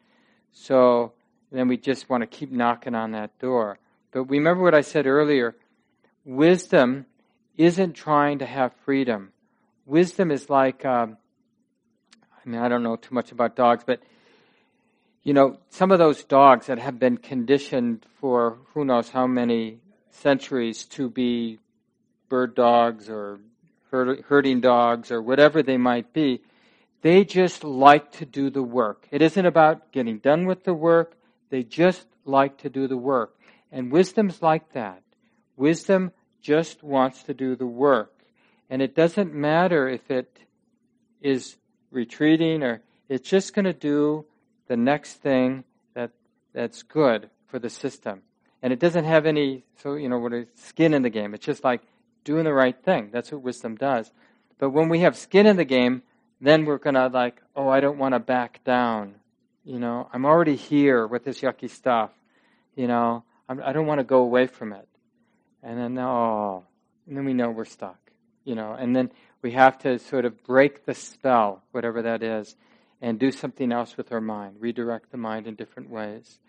So 0.53 1.13
then 1.51 1.67
we 1.67 1.77
just 1.77 2.09
want 2.09 2.21
to 2.21 2.27
keep 2.27 2.51
knocking 2.51 2.95
on 2.95 3.11
that 3.11 3.37
door. 3.37 3.79
But 4.11 4.23
remember 4.23 4.63
what 4.63 4.73
I 4.73 4.81
said 4.81 5.05
earlier 5.05 5.55
wisdom 6.25 7.05
isn't 7.57 7.93
trying 7.93 8.39
to 8.39 8.45
have 8.45 8.71
freedom. 8.85 9.31
Wisdom 9.89 10.29
is 10.29 10.51
like, 10.51 10.85
um, 10.85 11.17
I 12.23 12.47
mean, 12.47 12.61
I 12.61 12.69
don't 12.69 12.83
know 12.83 12.95
too 12.95 13.15
much 13.15 13.31
about 13.31 13.55
dogs, 13.55 13.83
but 13.83 13.99
you 15.23 15.33
know, 15.33 15.57
some 15.71 15.91
of 15.91 15.97
those 15.97 16.23
dogs 16.23 16.67
that 16.67 16.77
have 16.77 16.99
been 16.99 17.17
conditioned 17.17 18.05
for 18.21 18.59
who 18.73 18.85
knows 18.85 19.09
how 19.09 19.25
many 19.25 19.79
centuries 20.11 20.85
to 20.85 21.09
be 21.09 21.57
bird 22.29 22.53
dogs 22.53 23.09
or 23.09 23.39
herding 23.89 24.61
dogs 24.61 25.11
or 25.11 25.23
whatever 25.23 25.63
they 25.63 25.77
might 25.77 26.13
be, 26.13 26.43
they 27.01 27.25
just 27.25 27.63
like 27.63 28.11
to 28.11 28.25
do 28.27 28.51
the 28.51 28.61
work. 28.61 29.07
It 29.09 29.23
isn't 29.23 29.45
about 29.45 29.91
getting 29.91 30.19
done 30.19 30.45
with 30.45 30.65
the 30.65 30.73
work, 30.73 31.17
they 31.49 31.63
just 31.63 32.05
like 32.25 32.59
to 32.59 32.69
do 32.69 32.87
the 32.87 32.97
work. 32.97 33.35
And 33.71 33.91
wisdom's 33.91 34.39
like 34.43 34.73
that. 34.73 35.01
Wisdom 35.57 36.11
just 36.43 36.83
wants 36.83 37.23
to 37.23 37.33
do 37.33 37.55
the 37.55 37.65
work. 37.65 38.18
And 38.69 38.81
it 38.81 38.95
doesn't 38.95 39.33
matter 39.33 39.87
if 39.87 40.11
it 40.11 40.39
is 41.21 41.57
retreating 41.91 42.63
or 42.63 42.81
it's 43.07 43.27
just 43.27 43.53
going 43.53 43.65
to 43.65 43.73
do 43.73 44.25
the 44.67 44.77
next 44.77 45.15
thing 45.15 45.63
that 45.95 46.11
that's 46.53 46.83
good 46.83 47.29
for 47.47 47.59
the 47.59 47.69
system. 47.69 48.21
And 48.61 48.71
it 48.71 48.79
doesn't 48.79 49.05
have 49.05 49.25
any 49.25 49.63
so 49.81 49.95
you 49.95 50.09
know 50.09 50.19
what 50.19 50.33
skin 50.55 50.93
in 50.93 51.01
the 51.01 51.09
game. 51.09 51.33
It's 51.33 51.45
just 51.45 51.63
like 51.63 51.81
doing 52.23 52.43
the 52.43 52.53
right 52.53 52.77
thing. 52.83 53.09
That's 53.11 53.31
what 53.31 53.41
wisdom 53.41 53.75
does. 53.75 54.11
But 54.59 54.71
when 54.71 54.89
we 54.89 54.99
have 54.99 55.17
skin 55.17 55.47
in 55.47 55.55
the 55.55 55.65
game, 55.65 56.03
then 56.41 56.65
we're 56.65 56.77
gonna 56.77 57.07
like, 57.07 57.41
oh, 57.55 57.69
I 57.69 57.79
don't 57.79 57.97
want 57.97 58.13
to 58.13 58.19
back 58.19 58.63
down. 58.63 59.15
You 59.63 59.79
know, 59.79 60.09
I'm 60.13 60.25
already 60.25 60.55
here 60.55 61.07
with 61.07 61.23
this 61.23 61.41
yucky 61.41 61.69
stuff. 61.69 62.11
You 62.75 62.87
know, 62.87 63.23
I'm, 63.47 63.61
I 63.63 63.73
do 63.73 63.79
not 63.79 63.87
want 63.87 63.99
to 63.99 64.03
go 64.03 64.21
away 64.21 64.47
from 64.47 64.73
it. 64.73 64.87
And 65.63 65.79
then 65.79 65.97
oh, 65.97 66.63
and 67.07 67.17
then 67.17 67.25
we 67.25 67.33
know 67.33 67.49
we're 67.49 67.65
stuck. 67.65 68.08
You 68.45 68.55
know, 68.55 68.73
and 68.73 68.95
then 68.95 69.11
we 69.41 69.51
have 69.51 69.77
to 69.79 69.99
sort 69.99 70.25
of 70.25 70.43
break 70.43 70.85
the 70.85 70.93
spell, 70.93 71.61
whatever 71.71 72.01
that 72.01 72.23
is, 72.23 72.55
and 73.01 73.19
do 73.19 73.31
something 73.31 73.71
else 73.71 73.95
with 73.95 74.11
our 74.11 74.21
mind, 74.21 74.57
redirect 74.59 75.11
the 75.11 75.17
mind 75.17 75.47
in 75.47 75.55
different 75.55 75.89
ways. 75.89 76.39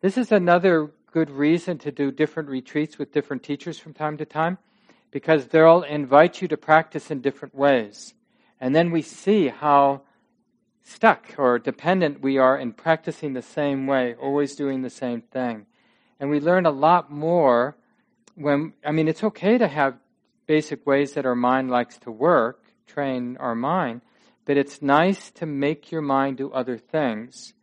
This 0.00 0.18
is 0.18 0.30
another 0.30 0.90
good 1.12 1.30
reason 1.30 1.78
to 1.78 1.90
do 1.90 2.10
different 2.10 2.48
retreats 2.48 2.98
with 2.98 3.12
different 3.12 3.42
teachers 3.42 3.78
from 3.78 3.94
time 3.94 4.18
to 4.18 4.24
time, 4.24 4.58
because 5.10 5.46
they'll 5.46 5.82
invite 5.82 6.42
you 6.42 6.48
to 6.48 6.56
practice 6.56 7.10
in 7.10 7.22
different 7.22 7.54
ways. 7.54 8.12
And 8.60 8.74
then 8.74 8.90
we 8.90 9.02
see 9.02 9.48
how 9.48 10.02
stuck 10.82 11.34
or 11.38 11.58
dependent 11.58 12.20
we 12.20 12.38
are 12.38 12.58
in 12.58 12.72
practicing 12.72 13.32
the 13.32 13.42
same 13.42 13.86
way, 13.86 14.14
always 14.14 14.54
doing 14.54 14.82
the 14.82 14.90
same 14.90 15.22
thing. 15.22 15.66
And 16.20 16.30
we 16.30 16.38
learn 16.38 16.66
a 16.66 16.70
lot 16.70 17.10
more 17.10 17.76
when, 18.34 18.74
I 18.84 18.92
mean, 18.92 19.08
it's 19.08 19.24
okay 19.24 19.58
to 19.58 19.68
have 19.68 19.94
basic 20.46 20.86
ways 20.86 21.14
that 21.14 21.26
our 21.26 21.34
mind 21.34 21.70
likes 21.70 21.98
to 21.98 22.10
work, 22.10 22.62
train 22.86 23.36
our 23.38 23.54
mind, 23.54 24.00
but 24.44 24.56
it's 24.56 24.80
nice 24.80 25.30
to 25.32 25.46
make 25.46 25.90
your 25.90 26.02
mind 26.02 26.38
do 26.38 26.50
other 26.52 26.78
things 26.78 27.54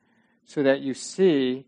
so 0.46 0.64
that 0.64 0.82
you 0.82 0.94
see, 0.94 1.66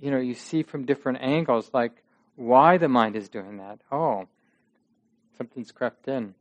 you 0.00 0.10
know, 0.10 0.18
you 0.18 0.34
see 0.34 0.62
from 0.62 0.84
different 0.84 1.18
angles, 1.20 1.70
like 1.74 2.02
why 2.36 2.78
the 2.78 2.88
mind 2.88 3.16
is 3.16 3.28
doing 3.28 3.56
that. 3.58 3.80
Oh, 3.90 4.28
something's 5.36 5.72
crept 5.72 6.06
in. 6.06 6.34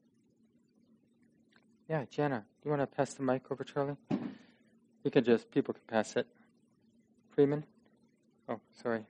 Yeah, 1.90 2.06
Jenna, 2.12 2.46
you 2.64 2.70
want 2.70 2.82
to 2.82 2.88
pass 2.88 3.14
the 3.14 3.24
mic 3.24 3.44
over, 3.50 3.64
Charlie? 3.64 3.96
You 5.04 5.12
can 5.12 5.24
just, 5.24 5.50
people 5.52 5.74
can 5.74 5.84
pass 5.88 6.16
it. 6.18 6.28
Freeman? 7.34 7.64
Oh, 8.50 8.60
sorry. 8.82 9.06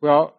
Well, 0.00 0.36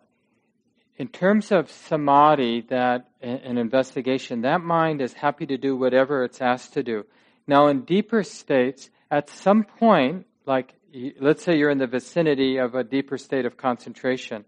in 0.97 1.07
terms 1.09 1.51
of 1.51 1.69
samadhi, 1.69 2.61
that 2.69 3.09
an 3.21 3.57
investigation, 3.57 4.41
that 4.41 4.61
mind 4.61 5.01
is 5.01 5.13
happy 5.13 5.45
to 5.45 5.57
do 5.57 5.75
whatever 5.75 6.23
it's 6.23 6.41
asked 6.41 6.73
to 6.73 6.83
do. 6.83 7.05
Now, 7.47 7.67
in 7.67 7.81
deeper 7.81 8.23
states, 8.23 8.89
at 9.11 9.29
some 9.29 9.63
point, 9.63 10.25
like 10.45 10.73
let's 11.19 11.43
say 11.43 11.57
you're 11.57 11.69
in 11.69 11.77
the 11.77 11.87
vicinity 11.87 12.57
of 12.57 12.75
a 12.75 12.83
deeper 12.83 13.17
state 13.17 13.45
of 13.45 13.57
concentration, 13.57 14.45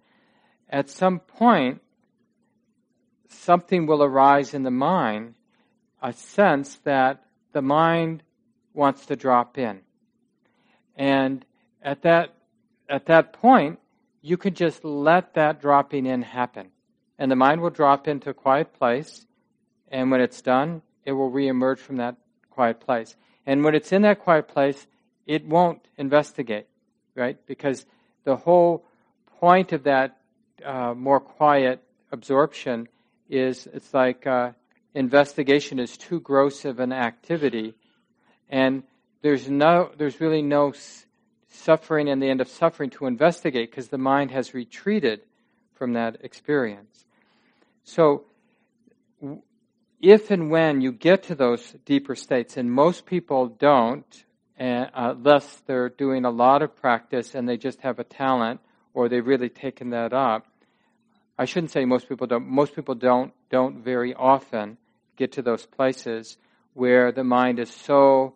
at 0.69 0.89
some 0.89 1.19
point, 1.19 1.81
something 3.29 3.85
will 3.85 4.03
arise 4.03 4.53
in 4.53 4.63
the 4.63 4.71
mind, 4.71 5.35
a 6.01 6.13
sense 6.13 6.77
that 6.83 7.25
the 7.51 7.61
mind 7.61 8.23
wants 8.73 9.05
to 9.07 9.15
drop 9.15 9.57
in. 9.57 9.81
And 10.95 11.45
at 11.81 12.03
that, 12.03 12.33
at 12.89 13.07
that 13.07 13.33
point, 13.33 13.79
you 14.21 14.37
can 14.37 14.53
just 14.53 14.83
let 14.83 15.33
that 15.35 15.61
dropping 15.61 16.05
in 16.05 16.21
happen. 16.21 16.69
And 17.19 17.31
the 17.31 17.35
mind 17.35 17.61
will 17.61 17.69
drop 17.69 18.07
into 18.07 18.29
a 18.29 18.33
quiet 18.33 18.73
place, 18.73 19.25
and 19.89 20.11
when 20.11 20.21
it's 20.21 20.41
done, 20.41 20.81
it 21.05 21.13
will 21.13 21.31
reemerge 21.31 21.79
from 21.79 21.97
that 21.97 22.15
quiet 22.49 22.79
place. 22.79 23.15
And 23.45 23.63
when 23.63 23.75
it's 23.75 23.91
in 23.91 24.01
that 24.01 24.19
quiet 24.19 24.47
place, 24.47 24.87
it 25.25 25.45
won't 25.45 25.87
investigate, 25.97 26.67
right? 27.15 27.37
Because 27.47 27.85
the 28.23 28.35
whole 28.35 28.85
point 29.39 29.71
of 29.71 29.83
that 29.83 30.17
uh, 30.65 30.93
more 30.93 31.19
quiet 31.19 31.81
absorption 32.11 32.87
is 33.29 33.67
it's 33.73 33.93
like 33.93 34.25
uh, 34.27 34.51
investigation 34.93 35.79
is 35.79 35.97
too 35.97 36.19
gross 36.19 36.65
of 36.65 36.79
an 36.79 36.91
activity, 36.91 37.73
and 38.49 38.83
there's 39.21 39.49
no, 39.49 39.91
there's 39.97 40.19
really 40.21 40.41
no 40.41 40.73
suffering 41.49 42.09
and 42.09 42.21
the 42.21 42.29
end 42.29 42.41
of 42.41 42.47
suffering 42.47 42.89
to 42.91 43.05
investigate 43.05 43.71
because 43.71 43.87
the 43.87 43.97
mind 43.97 44.31
has 44.31 44.53
retreated 44.53 45.21
from 45.75 45.93
that 45.93 46.17
experience. 46.21 47.05
So, 47.83 48.25
if 50.01 50.29
and 50.29 50.51
when 50.51 50.81
you 50.81 50.91
get 50.91 51.23
to 51.23 51.35
those 51.35 51.75
deeper 51.85 52.15
states, 52.15 52.57
and 52.57 52.71
most 52.71 53.05
people 53.05 53.47
don't, 53.47 54.23
uh, 54.59 54.85
unless 54.93 55.61
they're 55.67 55.89
doing 55.89 56.25
a 56.25 56.29
lot 56.29 56.61
of 56.61 56.75
practice 56.75 57.35
and 57.35 57.47
they 57.47 57.57
just 57.57 57.81
have 57.81 57.99
a 57.99 58.03
talent, 58.03 58.59
or 58.93 59.07
they've 59.07 59.25
really 59.25 59.49
taken 59.49 59.91
that 59.91 60.11
up. 60.11 60.47
I 61.37 61.45
shouldn't 61.45 61.71
say 61.71 61.85
most 61.85 62.09
people 62.09 62.25
don't. 62.25 62.47
Most 62.47 62.75
people 62.75 62.95
don't 62.95 63.31
don't 63.51 63.83
very 63.83 64.15
often 64.15 64.77
get 65.15 65.33
to 65.33 65.43
those 65.43 65.67
places 65.67 66.37
where 66.73 67.11
the 67.11 67.23
mind 67.23 67.59
is 67.59 67.69
so 67.69 68.35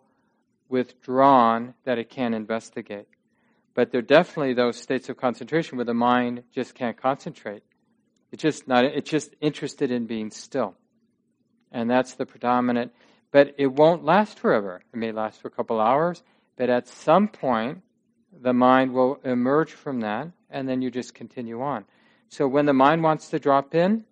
withdrawn 0.72 1.74
that 1.84 1.98
it 1.98 2.08
can't 2.08 2.34
investigate. 2.34 3.06
But 3.74 3.92
there 3.92 3.98
are 3.98 4.02
definitely 4.02 4.54
those 4.54 4.76
states 4.76 5.08
of 5.08 5.18
concentration 5.18 5.76
where 5.76 5.84
the 5.84 5.94
mind 5.94 6.42
just 6.52 6.74
can't 6.74 6.96
concentrate. 6.96 7.62
It's 8.32 8.42
just 8.42 8.66
not. 8.66 8.84
It's 8.86 9.10
just 9.10 9.34
interested 9.40 9.90
in 9.90 10.06
being 10.06 10.30
still, 10.30 10.74
and 11.70 11.90
that's 11.90 12.14
the 12.14 12.26
predominant. 12.26 12.92
But 13.30 13.54
it 13.58 13.66
won't 13.66 14.04
last 14.04 14.38
forever. 14.38 14.82
It 14.92 14.96
may 14.96 15.12
last 15.12 15.40
for 15.40 15.48
a 15.48 15.50
couple 15.50 15.80
hours, 15.80 16.22
but 16.56 16.70
at 16.70 16.88
some 16.88 17.28
point, 17.28 17.82
the 18.32 18.52
mind 18.54 18.92
will 18.92 19.20
emerge 19.24 19.72
from 19.72 20.00
that, 20.00 20.28
and 20.50 20.68
then 20.68 20.82
you 20.82 20.90
just 20.90 21.14
continue 21.14 21.62
on. 21.62 21.84
So 22.28 22.48
when 22.48 22.64
the 22.64 22.72
mind 22.72 23.02
wants 23.02 23.28
to 23.28 23.38
drop 23.38 23.74
in, 23.74 24.04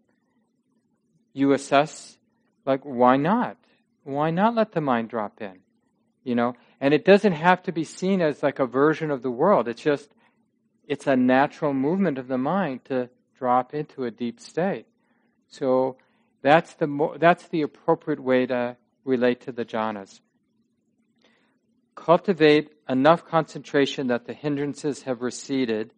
you 1.32 1.52
assess, 1.52 2.18
like, 2.66 2.82
why 2.82 3.16
not? 3.16 3.56
Why 4.04 4.30
not 4.30 4.54
let 4.54 4.72
the 4.72 4.80
mind 4.80 5.08
drop 5.08 5.40
in? 5.40 5.60
You 6.30 6.36
know, 6.36 6.54
and 6.80 6.94
it 6.94 7.04
doesn't 7.04 7.32
have 7.32 7.60
to 7.64 7.72
be 7.72 7.82
seen 7.82 8.22
as 8.22 8.40
like 8.40 8.60
a 8.60 8.64
version 8.64 9.10
of 9.10 9.20
the 9.20 9.32
world. 9.32 9.66
It's 9.66 9.82
just, 9.82 10.14
it's 10.86 11.08
a 11.08 11.16
natural 11.16 11.74
movement 11.74 12.18
of 12.18 12.28
the 12.28 12.38
mind 12.38 12.84
to 12.84 13.10
drop 13.36 13.74
into 13.74 14.04
a 14.04 14.12
deep 14.12 14.38
state. 14.38 14.86
So 15.48 15.96
that's 16.40 16.74
the 16.74 16.86
mo- 16.86 17.16
that's 17.18 17.48
the 17.48 17.62
appropriate 17.62 18.20
way 18.20 18.46
to 18.46 18.76
relate 19.04 19.40
to 19.46 19.50
the 19.50 19.64
jhanas. 19.64 20.20
Cultivate 21.96 22.70
enough 22.88 23.24
concentration 23.24 24.06
that 24.06 24.26
the 24.26 24.32
hindrances 24.32 25.02
have 25.02 25.22
receded 25.22 25.92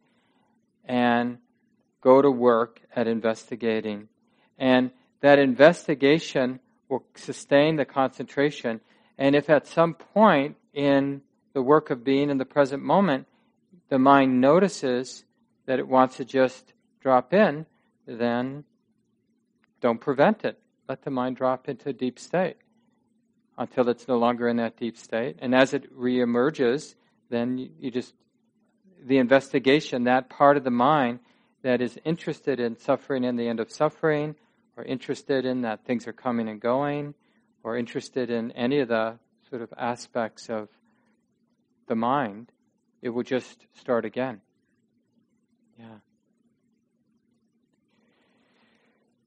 and 0.82 1.36
go 2.00 2.22
to 2.22 2.30
work 2.30 2.80
at 2.96 3.06
investigating. 3.06 4.08
And 4.56 4.92
that 5.20 5.38
investigation 5.38 6.58
will 6.88 7.04
sustain 7.16 7.76
the 7.76 7.84
concentration. 7.84 8.80
And 9.18 9.34
if 9.36 9.50
at 9.50 9.66
some 9.66 9.94
point 9.94 10.56
in 10.72 11.22
the 11.52 11.62
work 11.62 11.90
of 11.90 12.04
being 12.04 12.30
in 12.30 12.38
the 12.38 12.44
present 12.44 12.82
moment, 12.82 13.26
the 13.88 13.98
mind 13.98 14.40
notices 14.40 15.24
that 15.66 15.78
it 15.78 15.86
wants 15.86 16.16
to 16.16 16.24
just 16.24 16.72
drop 17.00 17.32
in, 17.34 17.66
then 18.06 18.64
don't 19.80 20.00
prevent 20.00 20.44
it. 20.44 20.58
Let 20.88 21.02
the 21.02 21.10
mind 21.10 21.36
drop 21.36 21.68
into 21.68 21.90
a 21.90 21.92
deep 21.92 22.18
state 22.18 22.56
until 23.58 23.88
it's 23.88 24.08
no 24.08 24.18
longer 24.18 24.48
in 24.48 24.56
that 24.56 24.76
deep 24.76 24.96
state. 24.96 25.36
And 25.40 25.54
as 25.54 25.74
it 25.74 25.94
reemerges, 25.96 26.94
then 27.28 27.58
you, 27.58 27.70
you 27.78 27.90
just, 27.90 28.14
the 29.04 29.18
investigation, 29.18 30.04
that 30.04 30.30
part 30.30 30.56
of 30.56 30.64
the 30.64 30.70
mind 30.70 31.20
that 31.62 31.80
is 31.80 31.98
interested 32.04 32.58
in 32.60 32.76
suffering 32.76 33.24
and 33.24 33.38
the 33.38 33.48
end 33.48 33.60
of 33.60 33.70
suffering, 33.70 34.34
or 34.76 34.84
interested 34.84 35.44
in 35.44 35.62
that 35.62 35.84
things 35.84 36.08
are 36.08 36.12
coming 36.12 36.48
and 36.48 36.60
going, 36.60 37.14
or 37.62 37.76
interested 37.76 38.30
in 38.30 38.50
any 38.52 38.80
of 38.80 38.88
the 38.88 39.18
sort 39.48 39.62
of 39.62 39.72
aspects 39.76 40.48
of 40.48 40.68
the 41.86 41.94
mind, 41.94 42.50
it 43.00 43.10
will 43.10 43.22
just 43.22 43.66
start 43.74 44.04
again. 44.04 44.40
Yeah. 45.78 45.86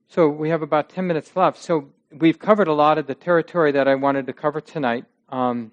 So 0.08 0.30
we 0.30 0.50
have 0.50 0.62
about 0.62 0.90
10 0.90 1.06
minutes 1.06 1.36
left. 1.36 1.58
So 1.62 1.90
we've 2.12 2.40
covered 2.40 2.68
a 2.68 2.74
lot 2.74 2.98
of 2.98 3.08
the 3.08 3.16
territory 3.16 3.72
that 3.74 3.88
I 3.88 3.96
wanted 3.96 4.28
to 4.28 4.34
cover 4.34 4.62
tonight. 4.62 5.06
Um, 5.30 5.72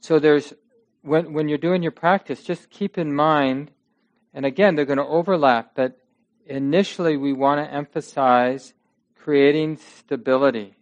so 0.00 0.18
there's 0.18 0.54
when 1.02 1.32
when 1.32 1.48
you're 1.48 1.58
doing 1.58 1.82
your 1.82 1.92
practice, 1.92 2.42
just 2.42 2.70
keep 2.70 2.98
in 2.98 3.14
mind, 3.14 3.70
and 4.34 4.44
again 4.44 4.74
they're 4.74 4.84
going 4.86 4.98
to 4.98 5.06
overlap, 5.06 5.72
but 5.74 5.98
initially 6.46 7.16
we 7.16 7.32
want 7.32 7.64
to 7.64 7.72
emphasize 7.72 8.74
creating 9.22 9.76
stability, 9.76 10.74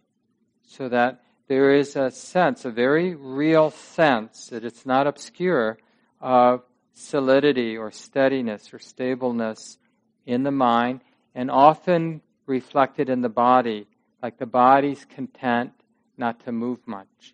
so 0.65 0.87
that 0.87 1.21
there 1.47 1.73
is 1.73 1.95
a 1.95 2.09
sense, 2.09 2.63
a 2.63 2.71
very 2.71 3.13
real 3.15 3.69
sense 3.69 4.47
that 4.47 4.63
it's 4.63 4.85
not 4.85 5.07
obscure 5.07 5.77
of 6.21 6.61
solidity 6.93 7.75
or 7.75 7.91
steadiness 7.91 8.73
or 8.73 8.79
stableness 8.79 9.77
in 10.25 10.43
the 10.43 10.51
mind, 10.51 11.01
and 11.35 11.51
often 11.51 12.21
reflected 12.45 13.09
in 13.09 13.21
the 13.21 13.29
body, 13.29 13.87
like 14.23 14.37
the 14.37 14.45
body's 14.45 15.05
content 15.05 15.71
not 16.17 16.39
to 16.45 16.51
move 16.51 16.79
much. 16.85 17.33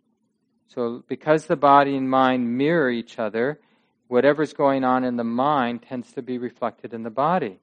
So, 0.68 1.04
because 1.08 1.46
the 1.46 1.56
body 1.56 1.96
and 1.96 2.10
mind 2.10 2.58
mirror 2.58 2.90
each 2.90 3.20
other, 3.20 3.60
whatever's 4.08 4.54
going 4.54 4.84
on 4.84 5.04
in 5.04 5.18
the 5.18 5.24
mind 5.24 5.84
tends 5.84 6.12
to 6.14 6.22
be 6.22 6.38
reflected 6.38 6.94
in 6.94 7.04
the 7.04 7.10
body. 7.10 7.60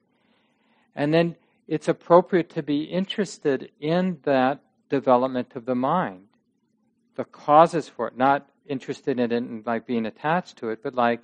And 0.95 1.13
then 1.13 1.35
it's 1.67 1.87
appropriate 1.87 2.49
to 2.51 2.63
be 2.63 2.83
interested 2.83 3.71
in 3.79 4.19
that 4.23 4.61
development 4.89 5.55
of 5.55 5.65
the 5.65 5.75
mind, 5.75 6.27
the 7.15 7.23
causes 7.25 7.87
for 7.87 8.07
it, 8.07 8.17
not 8.17 8.47
interested 8.67 9.19
in 9.19 9.31
it 9.31 9.35
and 9.35 9.65
like 9.65 9.85
being 9.85 10.05
attached 10.05 10.57
to 10.57 10.69
it, 10.69 10.81
but 10.83 10.93
like 10.93 11.23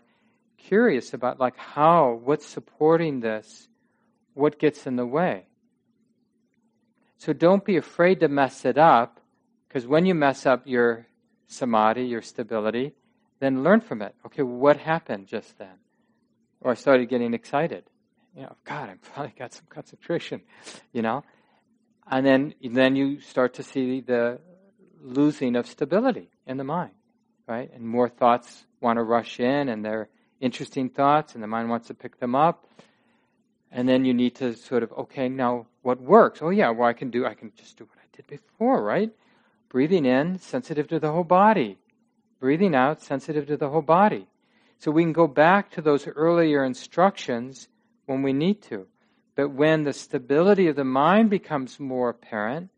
curious 0.58 1.14
about 1.14 1.40
like 1.40 1.58
how, 1.58 2.20
what's 2.24 2.46
supporting 2.46 3.20
this, 3.20 3.68
what 4.34 4.60
gets 4.60 4.88
in 4.88 4.96
the 4.96 5.06
way. 5.06 5.46
So 7.18 7.34
don't 7.34 7.66
be 7.66 7.78
afraid 7.78 8.22
to 8.22 8.28
mess 8.30 8.64
it 8.64 8.78
up, 8.78 9.20
because 9.68 9.86
when 9.86 10.06
you 10.06 10.16
mess 10.16 10.46
up 10.46 10.64
your 10.66 11.08
samadhi, 11.48 12.04
your 12.04 12.22
stability, 12.22 12.94
then 13.40 13.64
learn 13.64 13.82
from 13.82 14.02
it. 14.02 14.16
Okay, 14.26 14.44
what 14.44 14.78
happened 14.78 15.28
just 15.28 15.58
then? 15.58 15.78
Or 16.62 16.72
I 16.72 16.76
started 16.76 17.10
getting 17.10 17.34
excited. 17.34 17.84
You 18.36 18.44
know, 18.44 18.56
God, 18.64 18.90
I 18.90 18.96
finally 19.02 19.34
got 19.38 19.54
some 19.54 19.66
concentration, 19.70 20.42
you 20.94 21.02
know? 21.02 21.24
And 22.10 22.26
then, 22.26 22.54
then 22.64 22.96
you 22.96 23.20
start 23.22 23.56
to 23.56 23.64
see 23.64 24.02
the 24.02 24.40
losing 25.02 25.56
of 25.56 25.68
stability 25.68 26.30
in 26.46 26.58
the 26.58 26.64
mind, 26.64 26.92
right? 27.48 27.72
And 27.74 27.84
more 27.84 28.10
thoughts 28.10 28.66
want 28.82 28.98
to 28.98 29.04
rush 29.04 29.40
in, 29.40 29.70
and 29.70 29.84
they're 29.84 30.10
interesting 30.40 30.90
thoughts, 30.90 31.34
and 31.34 31.44
the 31.44 31.48
mind 31.48 31.70
wants 31.70 31.88
to 31.88 31.94
pick 31.94 32.20
them 32.20 32.36
up. 32.36 32.66
And 33.72 33.88
then 33.88 34.06
you 34.06 34.14
need 34.14 34.36
to 34.36 34.56
sort 34.56 34.84
of, 34.84 34.92
okay, 34.94 35.30
now 35.30 35.68
what 35.82 36.02
works? 36.02 36.42
Oh, 36.42 36.50
yeah, 36.50 36.70
well, 36.72 36.88
I 36.88 36.94
can 36.94 37.12
do, 37.12 37.26
I 37.26 37.34
can 37.34 37.52
just 37.56 37.78
do 37.78 37.86
what 37.86 37.98
I 38.00 38.16
did 38.16 38.28
before, 38.28 38.84
right? 38.84 39.12
Breathing 39.70 40.06
in, 40.06 40.40
sensitive 40.40 40.88
to 40.88 41.00
the 41.00 41.12
whole 41.12 41.24
body. 41.24 41.78
Breathing 42.40 42.74
out, 42.74 43.02
sensitive 43.02 43.48
to 43.48 43.58
the 43.58 43.70
whole 43.70 43.82
body. 43.82 44.28
So 44.80 44.92
we 44.92 45.04
can 45.04 45.14
go 45.14 45.28
back 45.28 45.72
to 45.72 45.82
those 45.82 46.08
earlier 46.08 46.64
instructions 46.64 47.68
when 48.10 48.24
we 48.24 48.34
need 48.34 48.60
to. 48.64 48.88
But 49.36 49.52
when 49.52 49.84
the 49.84 49.94
stability 49.94 50.68
of 50.68 50.76
the 50.76 50.84
mind 50.84 51.30
becomes 51.30 51.80
more 51.80 52.10
apparent, 52.10 52.72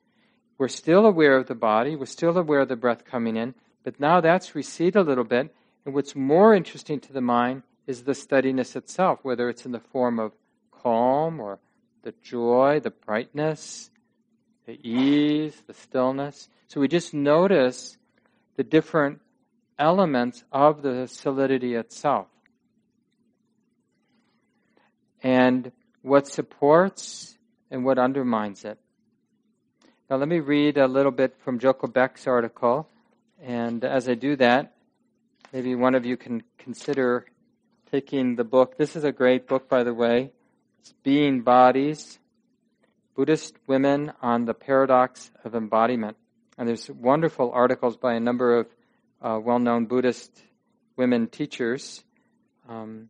we're 0.58 0.68
still 0.68 1.06
aware 1.06 1.38
of 1.38 1.48
the 1.48 1.56
body, 1.56 1.96
we're 1.96 2.06
still 2.06 2.38
aware 2.38 2.60
of 2.60 2.68
the 2.68 2.76
breath 2.76 3.06
coming 3.06 3.38
in, 3.38 3.56
but 3.84 4.00
now 4.00 4.20
that's 4.20 4.54
receded 4.54 4.98
a 4.98 5.02
little 5.02 5.24
bit. 5.24 5.56
And 5.86 5.96
what's 5.96 6.16
more 6.16 6.54
interesting 6.54 7.00
to 7.00 7.14
the 7.14 7.22
mind 7.22 7.64
is 7.88 8.04
the 8.04 8.14
steadiness 8.14 8.76
itself, 8.76 9.20
whether 9.24 9.50
it's 9.50 9.66
in 9.66 9.72
the 9.72 9.80
form 9.80 10.20
of 10.20 10.34
calm 10.72 11.40
or 11.40 11.60
the 12.04 12.14
joy, 12.22 12.82
the 12.84 12.92
brightness, 12.92 13.90
the 14.66 14.78
ease, 14.88 15.64
the 15.66 15.74
stillness. 15.74 16.50
So 16.68 16.82
we 16.82 16.90
just 16.90 17.14
notice 17.14 17.98
the 18.58 18.64
different 18.64 19.22
elements 19.80 20.44
of 20.52 20.82
the 20.82 21.08
solidity 21.08 21.74
itself. 21.76 22.28
And 25.22 25.72
what 26.02 26.28
supports 26.28 27.38
and 27.70 27.86
what 27.86 28.00
undermines 28.00 28.66
it. 28.66 28.78
Now, 30.10 30.18
let 30.18 30.28
me 30.28 30.40
read 30.40 30.78
a 30.78 30.88
little 30.88 31.12
bit 31.12 31.36
from 31.44 31.60
Joko 31.60 31.88
Beck's 31.88 32.28
article. 32.28 32.90
And 33.42 33.84
as 33.84 34.10
I 34.10 34.14
do 34.16 34.36
that, 34.38 34.74
maybe 35.54 35.76
one 35.76 35.96
of 35.96 36.06
you 36.06 36.18
can 36.18 36.44
consider 36.58 37.26
taking 37.92 38.36
the 38.36 38.44
book. 38.44 38.78
This 38.78 38.96
is 38.96 39.04
a 39.04 39.12
great 39.12 39.48
book, 39.48 39.70
by 39.70 39.84
the 39.84 39.94
way. 39.94 40.32
It's 40.80 40.94
Being 41.04 41.42
Bodies 41.42 42.20
Buddhist 43.16 43.56
Women 43.68 44.14
on 44.22 44.46
the 44.46 44.54
Paradox 44.54 45.30
of 45.44 45.54
Embodiment. 45.54 46.18
And 46.58 46.68
there's 46.68 46.90
wonderful 46.90 47.52
articles 47.52 47.98
by 47.98 48.14
a 48.14 48.20
number 48.20 48.60
of 48.60 48.68
uh, 49.22 49.40
well 49.42 49.60
known 49.60 49.86
Buddhist 49.86 50.32
women 50.96 51.28
teachers. 51.28 52.04
Um, 52.68 53.10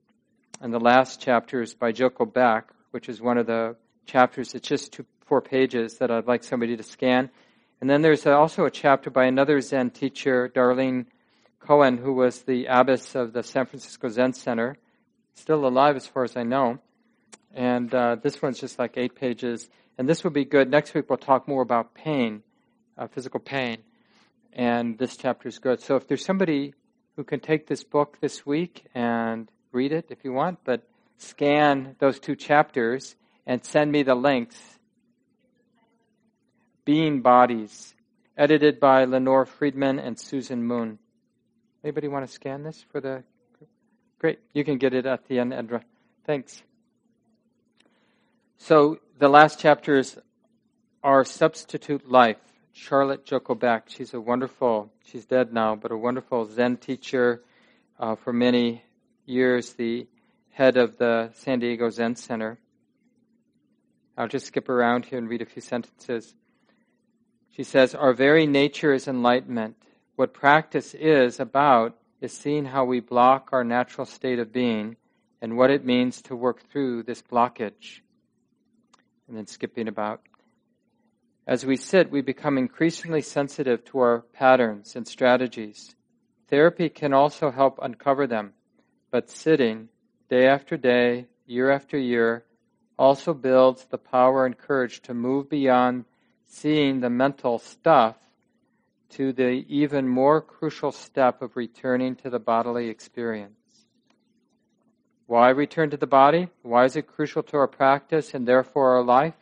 and 0.62 0.72
the 0.72 0.80
last 0.80 1.20
chapter 1.20 1.64
is 1.64 1.74
by 1.74 1.92
Joko 1.92 2.24
Beck, 2.24 2.70
which 2.92 3.10
is 3.10 3.20
one 3.20 3.40
of 3.40 3.48
the 3.48 3.76
chapters. 4.06 4.54
It's 4.54 4.68
just 4.68 4.94
two, 4.94 5.06
four 5.26 5.42
pages 5.42 5.98
that 5.98 6.12
I'd 6.12 6.28
like 6.28 6.44
somebody 6.44 6.78
to 6.78 6.84
scan. 6.84 7.32
And 7.82 7.90
then 7.90 8.04
there's 8.04 8.28
also 8.28 8.66
a 8.66 8.72
chapter 8.72 9.10
by 9.10 9.26
another 9.26 9.60
Zen 9.60 9.90
teacher, 9.90 10.52
Darlene 10.54 11.08
Cohen, 11.60 11.98
who 11.98 12.14
was 12.14 12.44
the 12.44 12.68
abbess 12.68 13.16
of 13.16 13.34
the 13.34 13.42
San 13.42 13.66
Francisco 13.66 14.08
Zen 14.10 14.34
Center, 14.34 14.78
still 15.34 15.66
alive 15.66 15.96
as 15.96 16.06
far 16.06 16.24
as 16.24 16.38
I 16.38 16.44
know. 16.44 16.78
And 17.56 17.92
uh, 17.94 18.18
this 18.22 18.40
one's 18.40 18.60
just 18.60 18.78
like 18.78 18.98
eight 18.98 19.16
pages. 19.16 19.68
And 19.98 20.08
this 20.08 20.24
would 20.24 20.34
be 20.34 20.46
good. 20.46 20.70
Next 20.70 20.94
week 20.94 21.10
we'll 21.10 21.18
talk 21.18 21.48
more 21.48 21.64
about 21.64 21.96
pain, 21.96 22.44
uh, 23.00 23.08
physical 23.08 23.40
pain. 23.40 23.78
And 24.54 25.00
this 25.00 25.18
chapter 25.18 25.48
is 25.48 25.58
good. 25.58 25.82
So 25.82 25.96
if 25.96 26.08
there's 26.08 26.24
somebody 26.24 26.76
who 27.16 27.24
can 27.24 27.40
take 27.40 27.66
this 27.66 27.84
book 27.84 28.20
this 28.22 28.46
week 28.46 28.86
and 28.94 29.50
read 29.72 29.92
it 29.92 30.08
if 30.10 30.24
you 30.24 30.34
want, 30.34 30.60
but 30.64 30.84
scan 31.18 31.96
those 32.00 32.20
two 32.20 32.36
chapters 32.36 33.16
and 33.46 33.64
send 33.64 33.92
me 33.92 34.04
the 34.04 34.16
links. 34.16 34.58
Being 36.84 37.22
Bodies, 37.22 37.94
edited 38.38 38.80
by 38.80 39.06
Lenore 39.06 39.46
Friedman 39.46 40.00
and 40.00 40.20
Susan 40.20 40.64
Moon. 40.64 40.98
Anybody 41.84 42.08
want 42.08 42.26
to 42.26 42.32
scan 42.32 42.64
this 42.64 42.84
for 42.92 43.00
the? 43.00 43.24
Great, 44.20 44.40
you 44.54 44.64
can 44.64 44.78
get 44.78 44.94
it 44.94 45.06
at 45.06 45.28
the 45.28 45.40
end, 45.40 45.54
Edra. 45.54 45.84
Thanks. 46.26 46.62
So 48.58 49.00
the 49.18 49.28
last 49.28 49.60
chapter 49.60 49.98
is 49.98 50.20
our 51.04 51.24
substitute 51.26 52.10
life. 52.10 52.38
Charlotte 52.74 53.26
Joko 53.26 53.56
Beck. 53.56 53.90
She's 53.90 54.14
a 54.14 54.22
wonderful. 54.22 54.92
She's 55.06 55.26
dead 55.26 55.54
now, 55.54 55.76
but 55.76 55.92
a 55.92 55.98
wonderful 55.98 56.46
Zen 56.46 56.78
teacher 56.78 57.44
uh, 58.00 58.16
for 58.16 58.32
many 58.32 58.84
years. 59.32 59.74
The 59.74 60.08
head 60.52 60.78
of 60.78 60.98
the 60.98 61.32
San 61.34 61.60
Diego 61.60 61.90
Zen 61.90 62.16
Center. 62.16 62.60
I'll 64.18 64.28
just 64.28 64.46
skip 64.46 64.70
around 64.70 65.06
here 65.06 65.18
and 65.18 65.30
read 65.30 65.42
a 65.42 65.46
few 65.46 65.62
sentences. 65.62 66.36
She 67.56 67.64
says, 67.64 67.96
Our 67.96 68.14
very 68.14 68.46
nature 68.46 68.94
is 68.94 69.08
enlightenment. 69.08 69.78
What 70.16 70.34
practice 70.34 70.94
is 70.94 71.40
about 71.40 71.98
is 72.20 72.34
seeing 72.34 72.66
how 72.66 72.86
we 72.86 73.00
block 73.00 73.50
our 73.52 73.64
natural 73.64 74.06
state 74.06 74.38
of 74.38 74.54
being 74.54 74.98
and 75.42 75.58
what 75.58 75.72
it 75.72 75.86
means 75.86 76.22
to 76.24 76.36
work 76.36 76.62
through 76.70 77.04
this 77.04 77.22
blockage. 77.22 78.02
And 79.28 79.36
then 79.36 79.48
skipping 79.48 79.88
about. 79.88 80.22
As 81.48 81.66
we 81.66 81.78
sit, 81.78 82.12
we 82.12 82.22
become 82.22 82.58
increasingly 82.58 83.22
sensitive 83.22 83.84
to 83.86 84.00
our 84.00 84.20
patterns 84.34 84.96
and 84.96 85.08
strategies. 85.08 85.96
Therapy 86.48 86.90
can 86.90 87.14
also 87.14 87.50
help 87.50 87.80
uncover 87.82 88.28
them, 88.28 88.54
but 89.12 89.30
sitting, 89.30 89.90
day 90.30 90.48
after 90.48 90.78
day, 90.78 91.28
year 91.46 91.70
after 91.70 91.98
year, 91.98 92.46
also 92.98 93.34
builds 93.34 93.86
the 93.86 93.98
power 93.98 94.46
and 94.46 94.58
courage 94.58 95.02
to 95.02 95.14
move 95.14 95.50
beyond 95.50 96.06
seeing 96.46 97.00
the 97.00 97.10
mental 97.10 97.60
stuff 97.60 98.16
to 99.10 99.34
the 99.34 99.66
even 99.68 100.08
more 100.08 100.42
crucial 100.42 100.92
step 100.92 101.42
of 101.42 101.58
returning 101.58 102.16
to 102.16 102.30
the 102.30 102.40
bodily 102.40 102.88
experience. 102.88 103.54
Why 105.28 105.50
return 105.50 105.90
to 105.90 105.98
the 105.98 106.08
body? 106.08 106.50
Why 106.62 106.86
is 106.86 106.96
it 106.96 107.08
crucial 107.08 107.44
to 107.44 107.58
our 107.58 107.68
practice 107.68 108.34
and 108.34 108.48
therefore 108.48 108.96
our 108.96 109.04
life? 109.04 109.36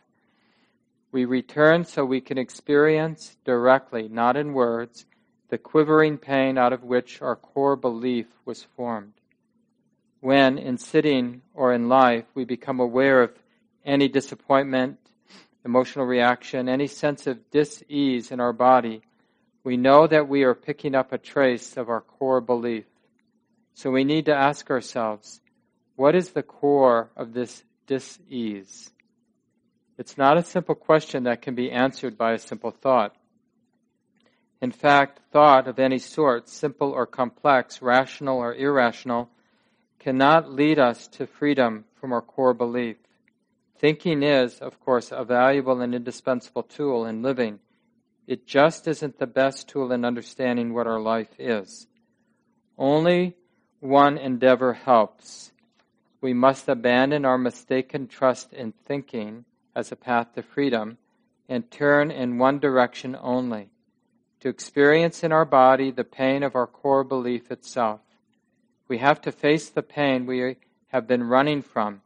We 1.12 1.24
return 1.24 1.84
so 1.84 2.04
we 2.04 2.20
can 2.20 2.38
experience 2.38 3.36
directly, 3.44 4.08
not 4.08 4.36
in 4.36 4.52
words, 4.52 5.06
the 5.48 5.58
quivering 5.58 6.18
pain 6.18 6.58
out 6.58 6.72
of 6.72 6.84
which 6.84 7.20
our 7.20 7.34
core 7.36 7.76
belief 7.76 8.26
was 8.44 8.62
formed. 8.62 9.19
When, 10.20 10.58
in 10.58 10.76
sitting 10.76 11.42
or 11.54 11.72
in 11.72 11.88
life, 11.88 12.26
we 12.34 12.44
become 12.44 12.78
aware 12.78 13.22
of 13.22 13.32
any 13.84 14.08
disappointment, 14.08 14.98
emotional 15.64 16.04
reaction, 16.04 16.68
any 16.68 16.86
sense 16.86 17.26
of 17.26 17.50
dis-ease 17.50 18.30
in 18.30 18.40
our 18.40 18.52
body, 18.52 19.02
we 19.64 19.76
know 19.76 20.06
that 20.06 20.28
we 20.28 20.42
are 20.44 20.54
picking 20.54 20.94
up 20.94 21.12
a 21.12 21.18
trace 21.18 21.76
of 21.76 21.88
our 21.88 22.00
core 22.00 22.40
belief. 22.40 22.84
So 23.74 23.90
we 23.90 24.04
need 24.04 24.26
to 24.26 24.34
ask 24.34 24.70
ourselves, 24.70 25.40
what 25.96 26.14
is 26.14 26.30
the 26.30 26.42
core 26.42 27.10
of 27.16 27.32
this 27.32 27.62
dis-ease? 27.86 28.90
It's 29.98 30.16
not 30.16 30.38
a 30.38 30.42
simple 30.42 30.74
question 30.74 31.24
that 31.24 31.42
can 31.42 31.54
be 31.54 31.70
answered 31.70 32.16
by 32.16 32.32
a 32.32 32.38
simple 32.38 32.70
thought. 32.70 33.14
In 34.62 34.72
fact, 34.72 35.20
thought 35.32 35.68
of 35.68 35.78
any 35.78 35.98
sort, 35.98 36.48
simple 36.48 36.90
or 36.90 37.06
complex, 37.06 37.80
rational 37.82 38.38
or 38.38 38.54
irrational, 38.54 39.30
cannot 40.00 40.50
lead 40.50 40.78
us 40.78 41.06
to 41.06 41.26
freedom 41.26 41.84
from 41.94 42.12
our 42.12 42.22
core 42.22 42.54
belief. 42.54 42.96
Thinking 43.78 44.22
is, 44.22 44.58
of 44.58 44.80
course, 44.80 45.12
a 45.12 45.24
valuable 45.24 45.80
and 45.80 45.94
indispensable 45.94 46.64
tool 46.64 47.06
in 47.06 47.22
living. 47.22 47.60
It 48.26 48.46
just 48.46 48.88
isn't 48.88 49.18
the 49.18 49.26
best 49.26 49.68
tool 49.68 49.92
in 49.92 50.04
understanding 50.04 50.74
what 50.74 50.86
our 50.86 51.00
life 51.00 51.38
is. 51.38 51.86
Only 52.76 53.36
one 53.78 54.18
endeavor 54.18 54.72
helps. 54.72 55.52
We 56.20 56.32
must 56.32 56.68
abandon 56.68 57.24
our 57.24 57.38
mistaken 57.38 58.08
trust 58.08 58.52
in 58.52 58.72
thinking 58.72 59.44
as 59.74 59.92
a 59.92 59.96
path 59.96 60.34
to 60.34 60.42
freedom 60.42 60.98
and 61.48 61.70
turn 61.70 62.10
in 62.10 62.38
one 62.38 62.58
direction 62.58 63.16
only 63.20 63.70
to 64.40 64.48
experience 64.48 65.22
in 65.22 65.32
our 65.32 65.44
body 65.44 65.90
the 65.90 66.04
pain 66.04 66.42
of 66.42 66.54
our 66.54 66.66
core 66.66 67.04
belief 67.04 67.50
itself. 67.50 68.00
We 68.90 68.98
have 68.98 69.20
to 69.20 69.30
face 69.30 69.68
the 69.68 69.84
pain 69.84 70.26
we 70.26 70.56
have 70.88 71.06
been 71.06 71.22
running 71.22 71.62
from. 71.62 72.02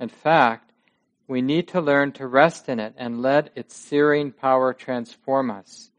In 0.00 0.08
fact, 0.08 0.72
we 1.28 1.40
need 1.40 1.68
to 1.68 1.80
learn 1.80 2.10
to 2.14 2.26
rest 2.26 2.68
in 2.68 2.80
it 2.80 2.92
and 2.96 3.22
let 3.22 3.52
its 3.54 3.76
searing 3.76 4.32
power 4.32 4.74
transform 4.74 5.52
us. 5.52 5.92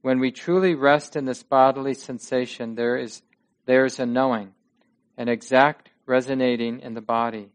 When 0.00 0.20
we 0.20 0.30
truly 0.30 0.74
rest 0.74 1.16
in 1.16 1.26
this 1.26 1.42
bodily 1.42 1.92
sensation, 1.92 2.76
there 2.76 2.96
is, 2.96 3.20
there 3.66 3.84
is 3.84 4.00
a 4.00 4.06
knowing, 4.06 4.54
an 5.18 5.28
exact 5.28 5.90
resonating 6.06 6.80
in 6.80 6.94
the 6.94 7.02
body. 7.02 7.50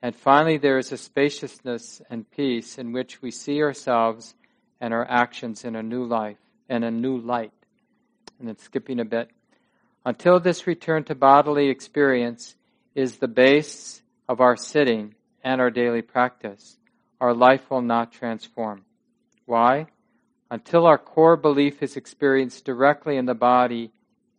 And 0.00 0.16
finally, 0.16 0.56
there 0.56 0.78
is 0.78 0.90
a 0.90 0.96
spaciousness 0.96 2.00
and 2.08 2.30
peace 2.30 2.78
in 2.78 2.92
which 2.92 3.20
we 3.20 3.30
see 3.30 3.60
ourselves 3.62 4.34
and 4.80 4.94
our 4.94 5.04
actions 5.06 5.66
in 5.66 5.76
a 5.76 5.82
new 5.82 6.06
life 6.06 6.38
and 6.66 6.82
a 6.82 6.90
new 6.90 7.18
light. 7.18 7.52
And 8.38 8.48
then 8.48 8.56
skipping 8.56 9.00
a 9.00 9.04
bit. 9.04 9.28
Until 10.04 10.40
this 10.40 10.66
return 10.66 11.04
to 11.04 11.14
bodily 11.14 11.68
experience 11.68 12.56
is 12.94 13.16
the 13.16 13.28
base 13.28 14.02
of 14.28 14.40
our 14.40 14.56
sitting 14.56 15.14
and 15.42 15.60
our 15.60 15.70
daily 15.70 16.02
practice, 16.02 16.76
our 17.20 17.34
life 17.34 17.70
will 17.70 17.82
not 17.82 18.12
transform. 18.12 18.84
Why? 19.46 19.86
Until 20.50 20.86
our 20.86 20.98
core 20.98 21.36
belief 21.36 21.82
is 21.82 21.96
experienced 21.96 22.64
directly 22.64 23.16
in 23.16 23.26
the 23.26 23.34
body, 23.34 23.92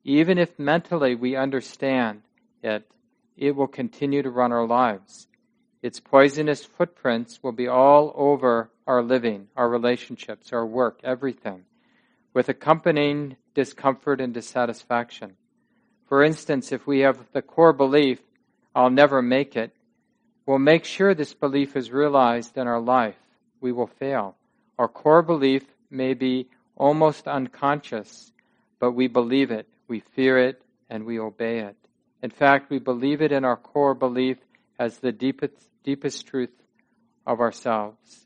even 0.04 0.38
if 0.38 0.58
mentally 0.58 1.16
we 1.16 1.36
understand 1.36 2.22
it, 2.64 2.90
it 3.38 3.56
will 3.56 3.68
continue 3.68 4.22
to 4.22 4.30
run 4.30 4.52
our 4.52 4.66
lives. 4.66 5.28
Its 5.82 6.00
poisonous 6.00 6.66
footprints 6.66 7.42
will 7.42 7.52
be 7.52 7.68
all 7.68 8.12
over 8.16 8.70
our 8.86 9.02
living, 9.02 9.48
our 9.56 9.70
relationships, 9.70 10.52
our 10.52 10.66
work, 10.66 11.00
everything, 11.04 11.64
with 12.34 12.50
accompanying 12.50 13.38
discomfort 13.54 14.20
and 14.20 14.34
dissatisfaction. 14.34 15.36
For 16.10 16.24
instance, 16.24 16.72
if 16.72 16.88
we 16.88 17.02
have 17.02 17.20
the 17.34 17.44
core 17.44 17.72
belief, 17.72 18.20
I'll 18.76 18.90
never 18.90 19.22
make 19.22 19.56
it, 19.56 19.72
we'll 20.48 20.58
make 20.58 20.84
sure 20.84 21.14
this 21.14 21.36
belief 21.36 21.76
is 21.76 21.92
realized 21.92 22.58
in 22.58 22.68
our 22.68 22.82
life. 22.82 23.16
We 23.62 23.72
will 23.72 23.88
fail. 23.88 24.36
Our 24.80 24.88
core 24.88 25.22
belief 25.22 25.64
may 25.92 26.16
be 26.16 26.48
almost 26.76 27.28
unconscious, 27.28 28.32
but 28.80 28.94
we 28.94 29.08
believe 29.08 29.52
it, 29.52 29.68
we 29.88 30.00
fear 30.00 30.40
it, 30.40 30.64
and 30.90 31.06
we 31.06 31.20
obey 31.20 31.60
it. 31.60 31.76
In 32.24 32.32
fact, 32.32 32.72
we 32.72 32.80
believe 32.80 33.22
it 33.22 33.32
in 33.32 33.46
our 33.46 33.58
core 33.58 33.94
belief 33.94 34.38
as 34.80 34.98
the 34.98 35.12
deepest, 35.12 35.54
deepest 35.84 36.26
truth 36.26 36.50
of 37.28 37.40
ourselves. 37.40 38.26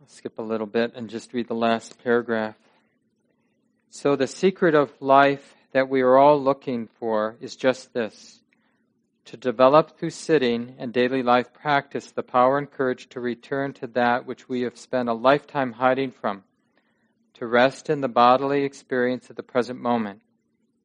I'll 0.00 0.08
skip 0.08 0.38
a 0.38 0.42
little 0.42 0.66
bit 0.66 0.94
and 0.94 1.10
just 1.10 1.34
read 1.34 1.48
the 1.48 1.54
last 1.54 2.02
paragraph. 2.02 2.56
So, 3.98 4.14
the 4.14 4.26
secret 4.26 4.74
of 4.74 4.92
life 5.00 5.54
that 5.72 5.88
we 5.88 6.02
are 6.02 6.18
all 6.18 6.38
looking 6.38 6.86
for 6.86 7.38
is 7.40 7.56
just 7.56 7.94
this 7.94 8.42
to 9.24 9.38
develop 9.38 9.96
through 9.96 10.10
sitting 10.10 10.74
and 10.78 10.92
daily 10.92 11.22
life 11.22 11.54
practice 11.54 12.10
the 12.10 12.22
power 12.22 12.58
and 12.58 12.70
courage 12.70 13.08
to 13.08 13.20
return 13.20 13.72
to 13.72 13.86
that 13.86 14.26
which 14.26 14.50
we 14.50 14.60
have 14.60 14.76
spent 14.76 15.08
a 15.08 15.14
lifetime 15.14 15.72
hiding 15.72 16.10
from, 16.10 16.44
to 17.32 17.46
rest 17.46 17.88
in 17.88 18.02
the 18.02 18.08
bodily 18.08 18.64
experience 18.64 19.30
of 19.30 19.36
the 19.36 19.42
present 19.42 19.80
moment, 19.80 20.20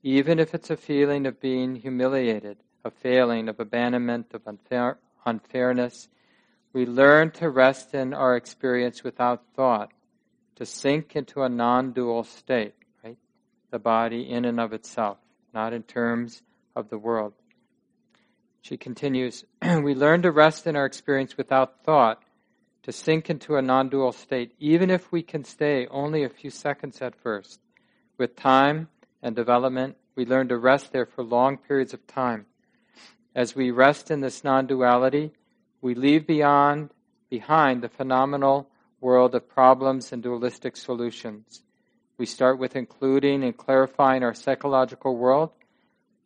even 0.03 0.39
if 0.39 0.55
it's 0.55 0.69
a 0.69 0.77
feeling 0.77 1.25
of 1.25 1.41
being 1.41 1.75
humiliated, 1.75 2.59
of 2.85 2.93
failing, 2.93 3.49
of 3.49 3.59
abandonment, 3.59 4.27
of 4.33 4.47
unfair, 4.47 4.97
unfairness, 5.25 6.07
we 6.71 6.85
learn 6.85 7.29
to 7.29 7.49
rest 7.49 7.93
in 7.93 8.13
our 8.13 8.37
experience 8.37 9.03
without 9.03 9.43
thought, 9.53 9.91
to 10.55 10.65
sink 10.65 11.13
into 11.13 11.43
a 11.43 11.49
non 11.49 11.91
dual 11.91 12.23
state? 12.23 12.73
The 13.71 13.79
body 13.79 14.29
in 14.29 14.45
and 14.45 14.59
of 14.59 14.73
itself, 14.73 15.17
not 15.53 15.73
in 15.73 15.83
terms 15.83 16.43
of 16.75 16.89
the 16.89 16.97
world. 16.97 17.33
She 18.61 18.77
continues, 18.77 19.45
we 19.61 19.95
learn 19.95 20.21
to 20.21 20.31
rest 20.31 20.67
in 20.67 20.75
our 20.75 20.85
experience 20.85 21.37
without 21.37 21.83
thought, 21.83 22.21
to 22.83 22.91
sink 22.91 23.29
into 23.29 23.55
a 23.55 23.61
non 23.61 23.89
dual 23.89 24.11
state, 24.11 24.53
even 24.59 24.89
if 24.89 25.11
we 25.11 25.23
can 25.23 25.43
stay 25.43 25.87
only 25.87 26.23
a 26.23 26.29
few 26.29 26.49
seconds 26.49 27.01
at 27.01 27.15
first. 27.15 27.59
With 28.17 28.35
time 28.35 28.89
and 29.21 29.35
development, 29.35 29.97
we 30.15 30.25
learn 30.25 30.47
to 30.49 30.57
rest 30.57 30.91
there 30.91 31.05
for 31.05 31.23
long 31.23 31.57
periods 31.57 31.93
of 31.93 32.05
time. 32.07 32.45
As 33.33 33.55
we 33.55 33.71
rest 33.71 34.11
in 34.11 34.19
this 34.19 34.43
non 34.43 34.67
duality, 34.67 35.31
we 35.81 35.95
leave 35.95 36.27
beyond, 36.27 36.89
behind 37.29 37.81
the 37.81 37.89
phenomenal 37.89 38.67
world 38.99 39.33
of 39.33 39.47
problems 39.47 40.11
and 40.11 40.21
dualistic 40.21 40.75
solutions. 40.75 41.63
We 42.21 42.27
start 42.27 42.59
with 42.59 42.75
including 42.75 43.43
and 43.43 43.57
clarifying 43.57 44.21
our 44.21 44.35
psychological 44.35 45.17
world, 45.17 45.49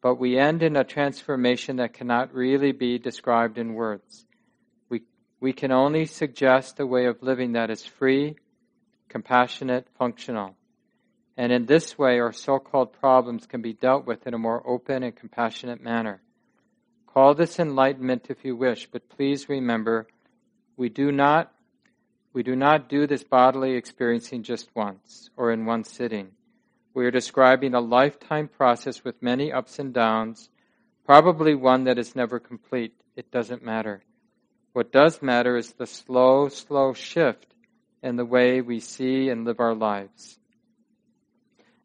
but 0.01 0.15
we 0.15 0.37
end 0.37 0.61
in 0.61 0.75
a 0.75 0.83
transformation 0.83 1.77
that 1.77 1.93
cannot 1.93 2.33
really 2.33 2.73
be 2.73 2.99
described 2.99 3.57
in 3.57 3.75
words. 3.75 4.25
We, 4.89 5.03
we 5.39 5.53
can 5.53 5.71
only 5.71 6.05
suggest 6.05 6.81
a 6.81 6.85
way 6.85 7.05
of 7.05 7.23
living 7.23 7.53
that 7.53 7.69
is 7.69 7.85
free, 7.85 8.35
compassionate, 9.07 9.87
functional. 9.97 10.57
And 11.37 11.53
in 11.53 11.65
this 11.65 11.97
way, 11.97 12.19
our 12.19 12.33
so 12.33 12.59
called 12.59 12.91
problems 12.91 13.45
can 13.45 13.61
be 13.61 13.71
dealt 13.71 14.05
with 14.05 14.27
in 14.27 14.33
a 14.33 14.37
more 14.37 14.67
open 14.67 15.01
and 15.01 15.15
compassionate 15.15 15.81
manner. 15.81 16.21
Call 17.07 17.35
this 17.35 17.57
enlightenment 17.57 18.25
if 18.27 18.43
you 18.43 18.57
wish, 18.57 18.89
but 18.91 19.07
please 19.07 19.47
remember 19.47 20.07
we 20.75 20.89
do 20.89 21.13
not 21.13 21.54
we 22.35 22.43
do 22.43 22.53
not 22.53 22.89
do 22.89 23.07
this 23.07 23.23
bodily 23.23 23.75
experiencing 23.75 24.43
just 24.43 24.67
once 24.75 25.29
or 25.37 25.53
in 25.53 25.65
one 25.65 25.85
sitting. 25.85 26.31
We 26.93 27.05
are 27.05 27.11
describing 27.11 27.73
a 27.73 27.79
lifetime 27.79 28.49
process 28.49 29.05
with 29.05 29.23
many 29.23 29.53
ups 29.53 29.79
and 29.79 29.93
downs, 29.93 30.49
probably 31.05 31.55
one 31.55 31.85
that 31.85 31.97
is 31.97 32.13
never 32.13 32.41
complete. 32.41 32.93
It 33.15 33.31
doesn't 33.31 33.63
matter. 33.63 34.03
What 34.73 34.91
does 34.91 35.21
matter 35.21 35.55
is 35.55 35.71
the 35.71 35.87
slow, 35.87 36.49
slow 36.49 36.91
shift 36.91 37.53
in 38.03 38.17
the 38.17 38.25
way 38.25 38.59
we 38.59 38.81
see 38.81 39.29
and 39.29 39.45
live 39.45 39.61
our 39.61 39.73
lives. 39.73 40.37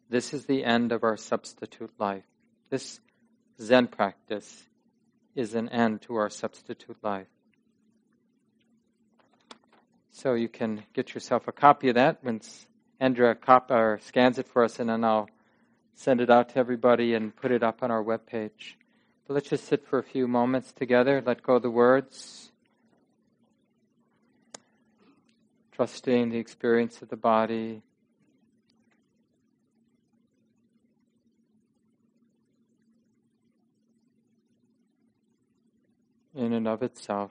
This 0.09 0.35
is 0.35 0.47
the 0.47 0.65
end 0.65 0.91
of 0.91 1.05
our 1.05 1.17
substitute 1.17 1.93
life. 1.97 2.27
This 2.71 2.99
Zen 3.63 3.87
practice 3.87 4.65
is 5.37 5.55
an 5.55 5.69
end 5.69 6.03
to 6.03 6.17
our 6.17 6.29
substitute 6.29 6.97
life. 7.05 7.29
So 10.13 10.35
you 10.35 10.49
can 10.49 10.85
get 10.93 11.15
yourself 11.15 11.49
a 11.49 11.53
copy 11.53 11.89
of 11.89 11.95
that 11.95 12.23
once 12.23 12.67
Andrea 12.99 13.35
cop- 13.35 13.71
or 13.71 13.99
scans 14.03 14.39
it 14.39 14.47
for 14.47 14.65
us, 14.65 14.79
and 14.79 14.91
then 14.91 15.05
I'll 15.05 15.29
send 15.95 16.21
it 16.21 16.31
out 16.31 16.51
to 16.51 16.59
everybody 16.59 17.15
and 17.15 17.35
put 17.35 17.53
it 17.53 17.63
up 17.63 17.83
on 17.83 17.91
our 17.91 18.03
webpage. 18.03 18.75
But 19.27 19.35
let's 19.35 19.49
just 19.49 19.65
sit 19.67 19.87
for 19.87 19.99
a 19.99 20.03
few 20.03 20.27
moments 20.27 20.73
together, 20.73 21.23
let 21.25 21.43
go 21.43 21.57
of 21.57 21.63
the 21.63 21.71
words, 21.71 22.51
trusting 25.73 26.31
the 26.31 26.39
experience 26.39 27.01
of 27.01 27.09
the 27.09 27.17
body. 27.17 27.83
In 36.35 36.53
and 36.53 36.69
of 36.69 36.83
itself. 36.83 37.31